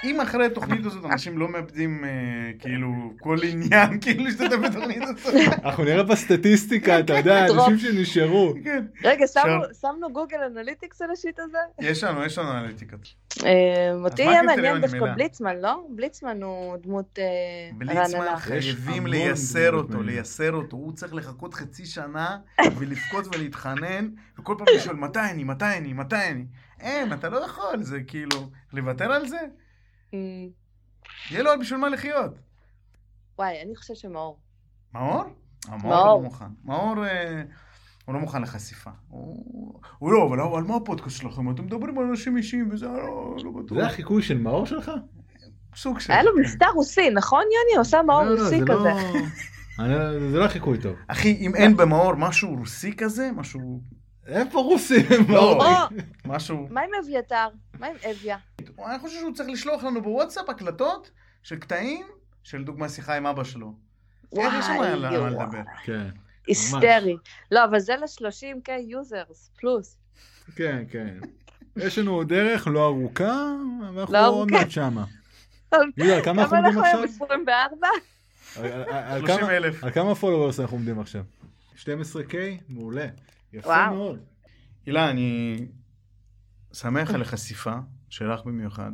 אם 0.04 0.20
אחרי 0.20 0.46
התוכנית 0.46 0.84
הזאת 0.86 1.04
אנשים 1.04 1.38
לא 1.38 1.48
מאבדים 1.48 2.04
אה, 2.04 2.10
כאילו 2.58 3.12
כל 3.20 3.36
עניין 3.42 3.98
כאילו 4.00 4.24
להשתתף 4.24 4.56
בתוכנית 4.64 5.02
הזאת. 5.02 5.34
אנחנו 5.64 5.84
נראה 5.84 6.02
בסטטיסטיקה, 6.02 7.00
אתה 7.00 7.16
יודע. 7.16 7.44
אנשים 7.46 7.78
שנשארו. 7.78 8.54
כן. 8.64 8.84
רגע, 9.04 9.26
שמנו- 9.80 10.12
Google 10.12 10.36
Analytics 10.46 11.02
על 11.02 11.10
ה 11.10 11.16
shit 11.16 11.38
הזה? 11.38 11.58
יש 11.80 12.04
לנו, 12.04 12.24
יש 12.24 12.38
לנו 12.38 12.50
אנליטיקות. 12.50 13.14
אה, 13.44 13.50
אותי 14.04 14.22
יהיה 14.22 14.42
מעניין 14.42 14.80
דווקא? 14.80 15.14
בליצמן, 15.14 15.56
לא? 15.60 15.86
בליצמן 15.96 16.42
הוא 16.42 16.76
דמות 16.76 17.18
אה, 17.18 17.24
בליצמן 17.78 17.96
רעננה. 18.20 18.36
חייבים 18.36 18.94
המון 18.96 19.10
לייסר 19.10 19.72
אותו. 19.74 20.02
לייסר 20.02 20.52
אותו. 20.52 20.76
הוא 20.76 20.92
צריך 20.92 21.14
לחכות 21.14 21.54
חצי 21.54 21.86
שנה 21.86 22.38
ולבכות 22.78 23.36
ולהתחנן, 23.36 24.08
וכל 24.38 24.54
פעם 24.58 24.66
לשאול 24.76 24.96
מתי 24.96 25.20
אני, 25.30 25.44
מתי 25.44 25.64
אני, 25.78 25.92
מתי 25.92 26.16
אני. 26.30 26.44
אין, 26.80 27.12
אתה 27.12 27.28
לא 27.28 27.36
יכול, 27.44 27.82
זה 27.82 28.00
כאילו, 28.06 28.50
לוותר 28.72 29.12
על 29.12 29.28
זה? 29.28 29.38
יהיה 30.12 31.42
לו 31.42 31.50
בשביל 31.60 31.80
מה 31.80 31.88
לחיות. 31.88 32.32
וואי, 33.38 33.62
אני 33.62 33.76
חושבת 33.76 33.96
שמאור. 33.96 34.38
מאור? 34.94 35.22
המאור 35.68 35.88
מאור. 35.94 36.06
לא 36.16 36.20
מוכן. 36.20 36.44
מאור, 36.64 37.06
אה, 37.06 37.42
הוא 38.04 38.14
לא 38.14 38.20
מוכן 38.20 38.42
לחשיפה. 38.42 38.90
הוא 39.08 40.12
לא, 40.12 40.26
אבל 40.28 40.40
אבל 40.40 40.62
מה 40.62 40.76
הפודקאסט 40.76 41.16
שלכם? 41.16 41.50
אתם 41.50 41.64
מדברים 41.64 41.98
על 41.98 42.04
אנשים 42.04 42.36
אישיים 42.36 42.68
וזה 42.72 42.86
לא 42.86 43.36
לא 43.44 43.50
בטוח. 43.50 43.78
זה 43.78 43.86
החיקוי 43.86 44.22
של 44.22 44.38
מאור 44.38 44.66
שלך? 44.66 44.90
סוג 45.76 46.00
של... 46.00 46.12
היה 46.12 46.22
לו 46.22 46.30
מבטא 46.40 46.64
רוסי, 46.74 47.10
נכון 47.10 47.42
יוני? 47.42 47.74
הוא 47.76 47.80
עושה 47.80 48.02
מאור 48.06 48.22
לא, 48.22 48.34
לא, 48.36 48.42
רוסי 48.42 48.58
זה 48.58 48.64
לא- 48.64 48.74
כזה. 48.74 48.90
אני- 49.78 50.30
זה 50.30 50.38
לא 50.38 50.48
חיקוי 50.48 50.78
טוב. 50.80 50.96
אחי, 51.08 51.36
אם 51.40 51.54
אין 51.54 51.76
במאור 51.76 52.14
משהו 52.14 52.54
רוסי 52.56 52.96
כזה, 52.96 53.30
משהו... 53.36 53.80
איפה 54.26 54.58
רוסים? 54.60 55.06
לא, 55.28 55.34
מאור? 55.34 55.64
או, 55.64 55.70
משהו... 56.24 56.66
מה 56.70 56.80
עם 56.80 56.90
אביתר? 57.04 57.48
מה 57.78 57.86
עם 57.86 57.96
אביה? 58.10 58.36
אני 58.86 58.98
חושב 58.98 59.18
שהוא 59.20 59.34
צריך 59.34 59.48
לשלוח 59.48 59.84
לנו 59.84 60.02
בוואטסאפ 60.02 60.48
הקלטות 60.48 61.10
של 61.42 61.56
קטעים 61.56 62.06
של 62.42 62.64
דוגמה 62.64 62.88
שיחה 62.88 63.16
עם 63.16 63.26
אבא 63.26 63.44
שלו. 63.44 63.72
איך 64.36 64.54
יש 64.58 64.64
שם 64.64 64.72
וואי, 64.76 64.88
על 64.88 65.00
מה 65.08 65.14
יואו. 65.14 65.26
לדבר? 65.26 65.62
כן, 65.84 66.06
היסטרי. 66.46 67.16
לא, 67.50 67.64
אבל 67.64 67.78
זה 67.78 67.96
ל-30K 67.96 68.72
users 68.72 69.50
plus. 69.60 69.96
כן, 70.56 70.84
כן. 70.90 71.18
יש 71.76 71.98
לנו 71.98 72.14
עוד 72.14 72.28
דרך 72.28 72.66
לא 72.66 72.84
ארוכה, 72.86 73.42
אבל 73.88 73.98
אנחנו 74.00 74.14
לא 74.14 74.28
עוד. 74.28 74.50
מעט 74.50 74.70
שמה. 74.70 75.04
יהודה, 75.96 76.16
על 76.16 76.22
כמה 76.24 76.42
אנחנו 76.42 76.56
כמה 76.56 76.66
עומדים 76.66 76.78
אנחנו 76.84 77.00
עכשיו? 77.00 77.02
24? 77.04 77.86
על- 78.56 78.66
על- 78.66 78.82
על 78.92 79.20
30 79.20 79.38
כמה- 79.38 79.56
אלף. 79.56 79.84
על 79.84 79.90
כמה 79.90 80.14
פולוורס 80.14 80.60
אנחנו 80.60 80.76
עומדים 80.76 81.00
עכשיו? 81.00 81.22
12K? 81.76 82.34
מעולה. 82.68 83.06
יפה 83.52 83.68
וואו. 83.68 83.94
מאוד. 83.94 84.18
הילה, 84.86 85.10
אני 85.10 85.56
שמח 86.72 87.10
על 87.10 87.22
החשיפה 87.22 87.74
שלך 88.08 88.40
במיוחד. 88.44 88.90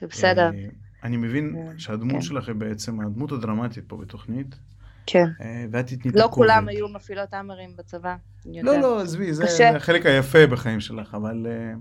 זה 0.00 0.06
בסדר. 0.06 0.50
אה, 0.54 0.66
אני 1.02 1.16
מבין 1.16 1.52
כן. 1.54 1.78
שהדמות 1.78 2.12
כן. 2.12 2.20
שלך 2.20 2.48
היא 2.48 2.56
בעצם 2.56 3.00
הדמות 3.00 3.32
הדרמטית 3.32 3.84
פה 3.86 3.96
בתוכנית, 3.96 4.58
כן. 5.06 5.26
אה, 5.40 5.66
ואת 5.70 5.86
תתני 5.86 6.10
את 6.10 6.16
לא 6.16 6.24
הכובד. 6.24 6.46
כולם 6.46 6.68
היו 6.68 6.88
מפעילות 6.88 7.34
האמרים 7.34 7.76
בצבא. 7.76 8.16
לא. 8.46 8.80
לא, 8.80 9.02
עזבי, 9.02 9.32
זה 9.32 9.76
החלק 9.76 10.06
היפה 10.06 10.46
בחיים 10.46 10.80
שלך, 10.80 11.14
אבל... 11.14 11.46
אה, 11.46 11.74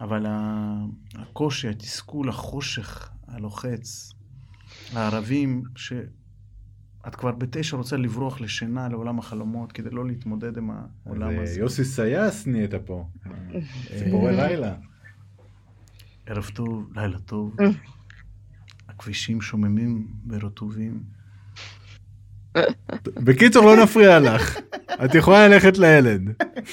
אבל 0.00 0.26
הקושי, 1.14 1.68
התסכול, 1.68 2.28
החושך, 2.28 3.10
הלוחץ, 3.28 4.12
הערבים, 4.92 5.62
שאת 7.06 7.14
כבר 7.14 7.32
בתשע 7.32 7.76
רוצה 7.76 7.96
לברוח 7.96 8.40
לשינה, 8.40 8.88
לעולם 8.88 9.18
החלומות, 9.18 9.72
כדי 9.72 9.90
לא 9.90 10.06
להתמודד 10.06 10.56
עם 10.56 10.70
העולם 11.06 11.30
אה, 11.30 11.42
הזה. 11.42 11.60
יוסי 11.60 11.84
סייס 11.84 12.46
נהיית 12.46 12.74
פה. 12.74 13.06
ציפורי 13.98 14.36
לילה. 14.36 14.74
ערב 16.26 16.50
טוב, 16.54 16.90
לילה 16.94 17.18
טוב. 17.18 17.56
אה. 17.60 17.66
הכבישים 18.88 19.40
שוממים 19.40 20.08
ורטובים. 20.28 21.02
בקיצור, 23.14 23.64
לא 23.64 23.82
נפריע 23.82 24.20
לך. 24.20 24.58
את 25.04 25.14
יכולה 25.14 25.48
ללכת 25.48 25.78
לילד. 25.78 26.22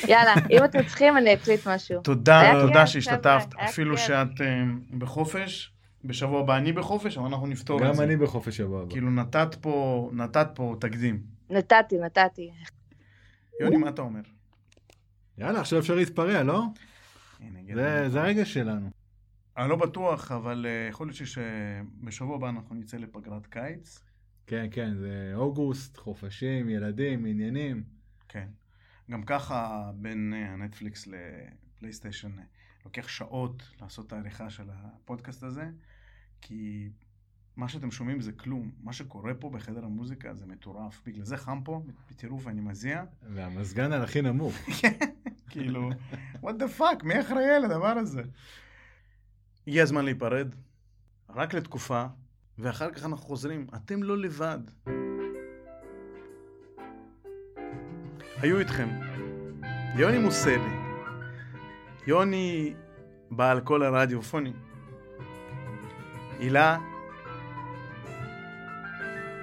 יאללה, 0.08 0.34
אם 0.52 0.66
אתם 0.66 0.84
צריכים 0.84 1.18
אני 1.18 1.34
אקליט 1.34 1.68
משהו. 1.68 2.02
תודה, 2.02 2.52
תודה 2.62 2.88
שהשתתפת, 2.88 3.54
אפילו. 3.56 3.98
שאת 3.98 4.42
אה, 4.42 4.64
בחופש. 4.98 5.73
בשבוע 6.04 6.40
הבא 6.40 6.58
אני 6.58 6.72
בחופש, 6.72 7.18
אבל 7.18 7.28
אנחנו 7.28 7.48
נפתור 7.48 7.80
את 7.80 7.88
גם 7.88 7.94
זה. 7.94 8.04
אני 8.04 8.18
בחופש 8.18 8.60
הבא. 8.60 8.82
הבא. 8.82 8.92
כאילו 8.92 9.12
נתת 9.12 9.56
פה, 9.62 10.10
נתת 10.14 10.48
פה 10.56 10.76
תקדים. 10.80 11.24
נתתי, 11.50 11.98
נתתי. 12.00 12.52
יוני, 13.62 13.78
מה 13.78 13.90
אתה 13.90 14.02
אומר? 14.02 14.22
יאללה, 15.38 15.60
עכשיו 15.60 15.80
אפשר 15.80 15.96
להתפרע, 15.96 16.44
לא? 16.44 16.64
זה. 17.76 18.10
זה 18.10 18.22
הרגע 18.22 18.46
שלנו. 18.46 18.90
אני 19.58 19.70
לא 19.70 19.76
בטוח, 19.76 20.32
אבל 20.32 20.66
אה, 20.70 20.88
יכול 20.90 21.08
להיות 21.08 21.18
שבשבוע 21.18 22.36
הבא 22.36 22.50
אנחנו 22.50 22.76
נצא 22.76 22.98
לפגרת 22.98 23.48
קיץ. 23.48 24.00
כן, 24.48 24.68
כן, 24.72 24.96
זה 24.96 25.32
אוגוסט, 25.36 25.98
חופשים, 25.98 26.70
ילדים, 26.70 27.26
עניינים. 27.26 27.84
כן. 28.30 28.48
גם 29.12 29.24
ככה 29.24 29.92
בין 29.96 30.34
אה, 30.36 30.54
הנטפליקס 30.54 31.08
לפלייסטיישן 31.08 32.40
אה, 32.40 32.44
לוקח 32.86 33.08
שעות 33.08 33.64
לעשות 33.82 34.08
את 34.08 34.14
העריכה 34.14 34.50
של 34.50 34.70
הפודקאסט 34.70 35.44
הזה, 35.44 35.70
כי 36.44 36.90
מה 37.56 37.68
שאתם 37.68 37.92
שומעים 37.92 38.22
זה 38.22 38.32
כלום. 38.32 38.72
מה 38.84 38.94
שקורה 38.94 39.34
פה 39.34 39.50
בחדר 39.50 39.86
המוזיקה 39.86 40.34
זה 40.34 40.46
מטורף. 40.46 41.02
בגלל 41.06 41.26
זה 41.26 41.38
חם 41.38 41.62
פה, 41.64 41.84
בטירוף 42.12 42.48
אני 42.48 42.62
מזיע. 42.62 43.04
והמזגן 43.34 43.92
על 43.92 44.02
הכי 44.02 44.22
נמוך. 44.22 44.56
כאילו, 45.50 45.90
what 46.42 46.54
the 46.60 46.80
fuck, 46.80 47.04
מי 47.04 47.22
אחראי 47.22 47.50
על 47.50 47.66
הדבר 47.66 47.88
הזה? 47.98 48.22
הגיע 49.68 49.84
הזמן 49.84 50.06
להיפרד, 50.06 50.56
רק 51.30 51.54
לתקופה, 51.54 52.06
ואחר 52.58 52.92
כך 52.92 53.06
אנחנו 53.06 53.26
חוזרים. 53.26 53.68
אתם 53.76 54.04
לא 54.04 54.18
לבד. 54.18 54.60
היו 58.38 58.60
איתכם 58.60 58.90
יוני 59.96 60.20
מוסלי, 60.20 60.74
יוני 62.08 62.74
בעל 63.32 63.60
קול 63.60 63.84
הרדיופוני, 63.84 64.54
הילה 66.40 66.78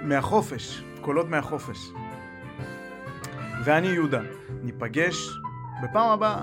מהחופש, 0.03 0.82
קולות 1.01 1.28
מהחופש, 1.28 1.93
ואני 3.64 3.88
יהודה. 3.88 4.20
ניפגש 4.62 5.30
בפעם 5.82 6.09
הבאה. 6.11 6.43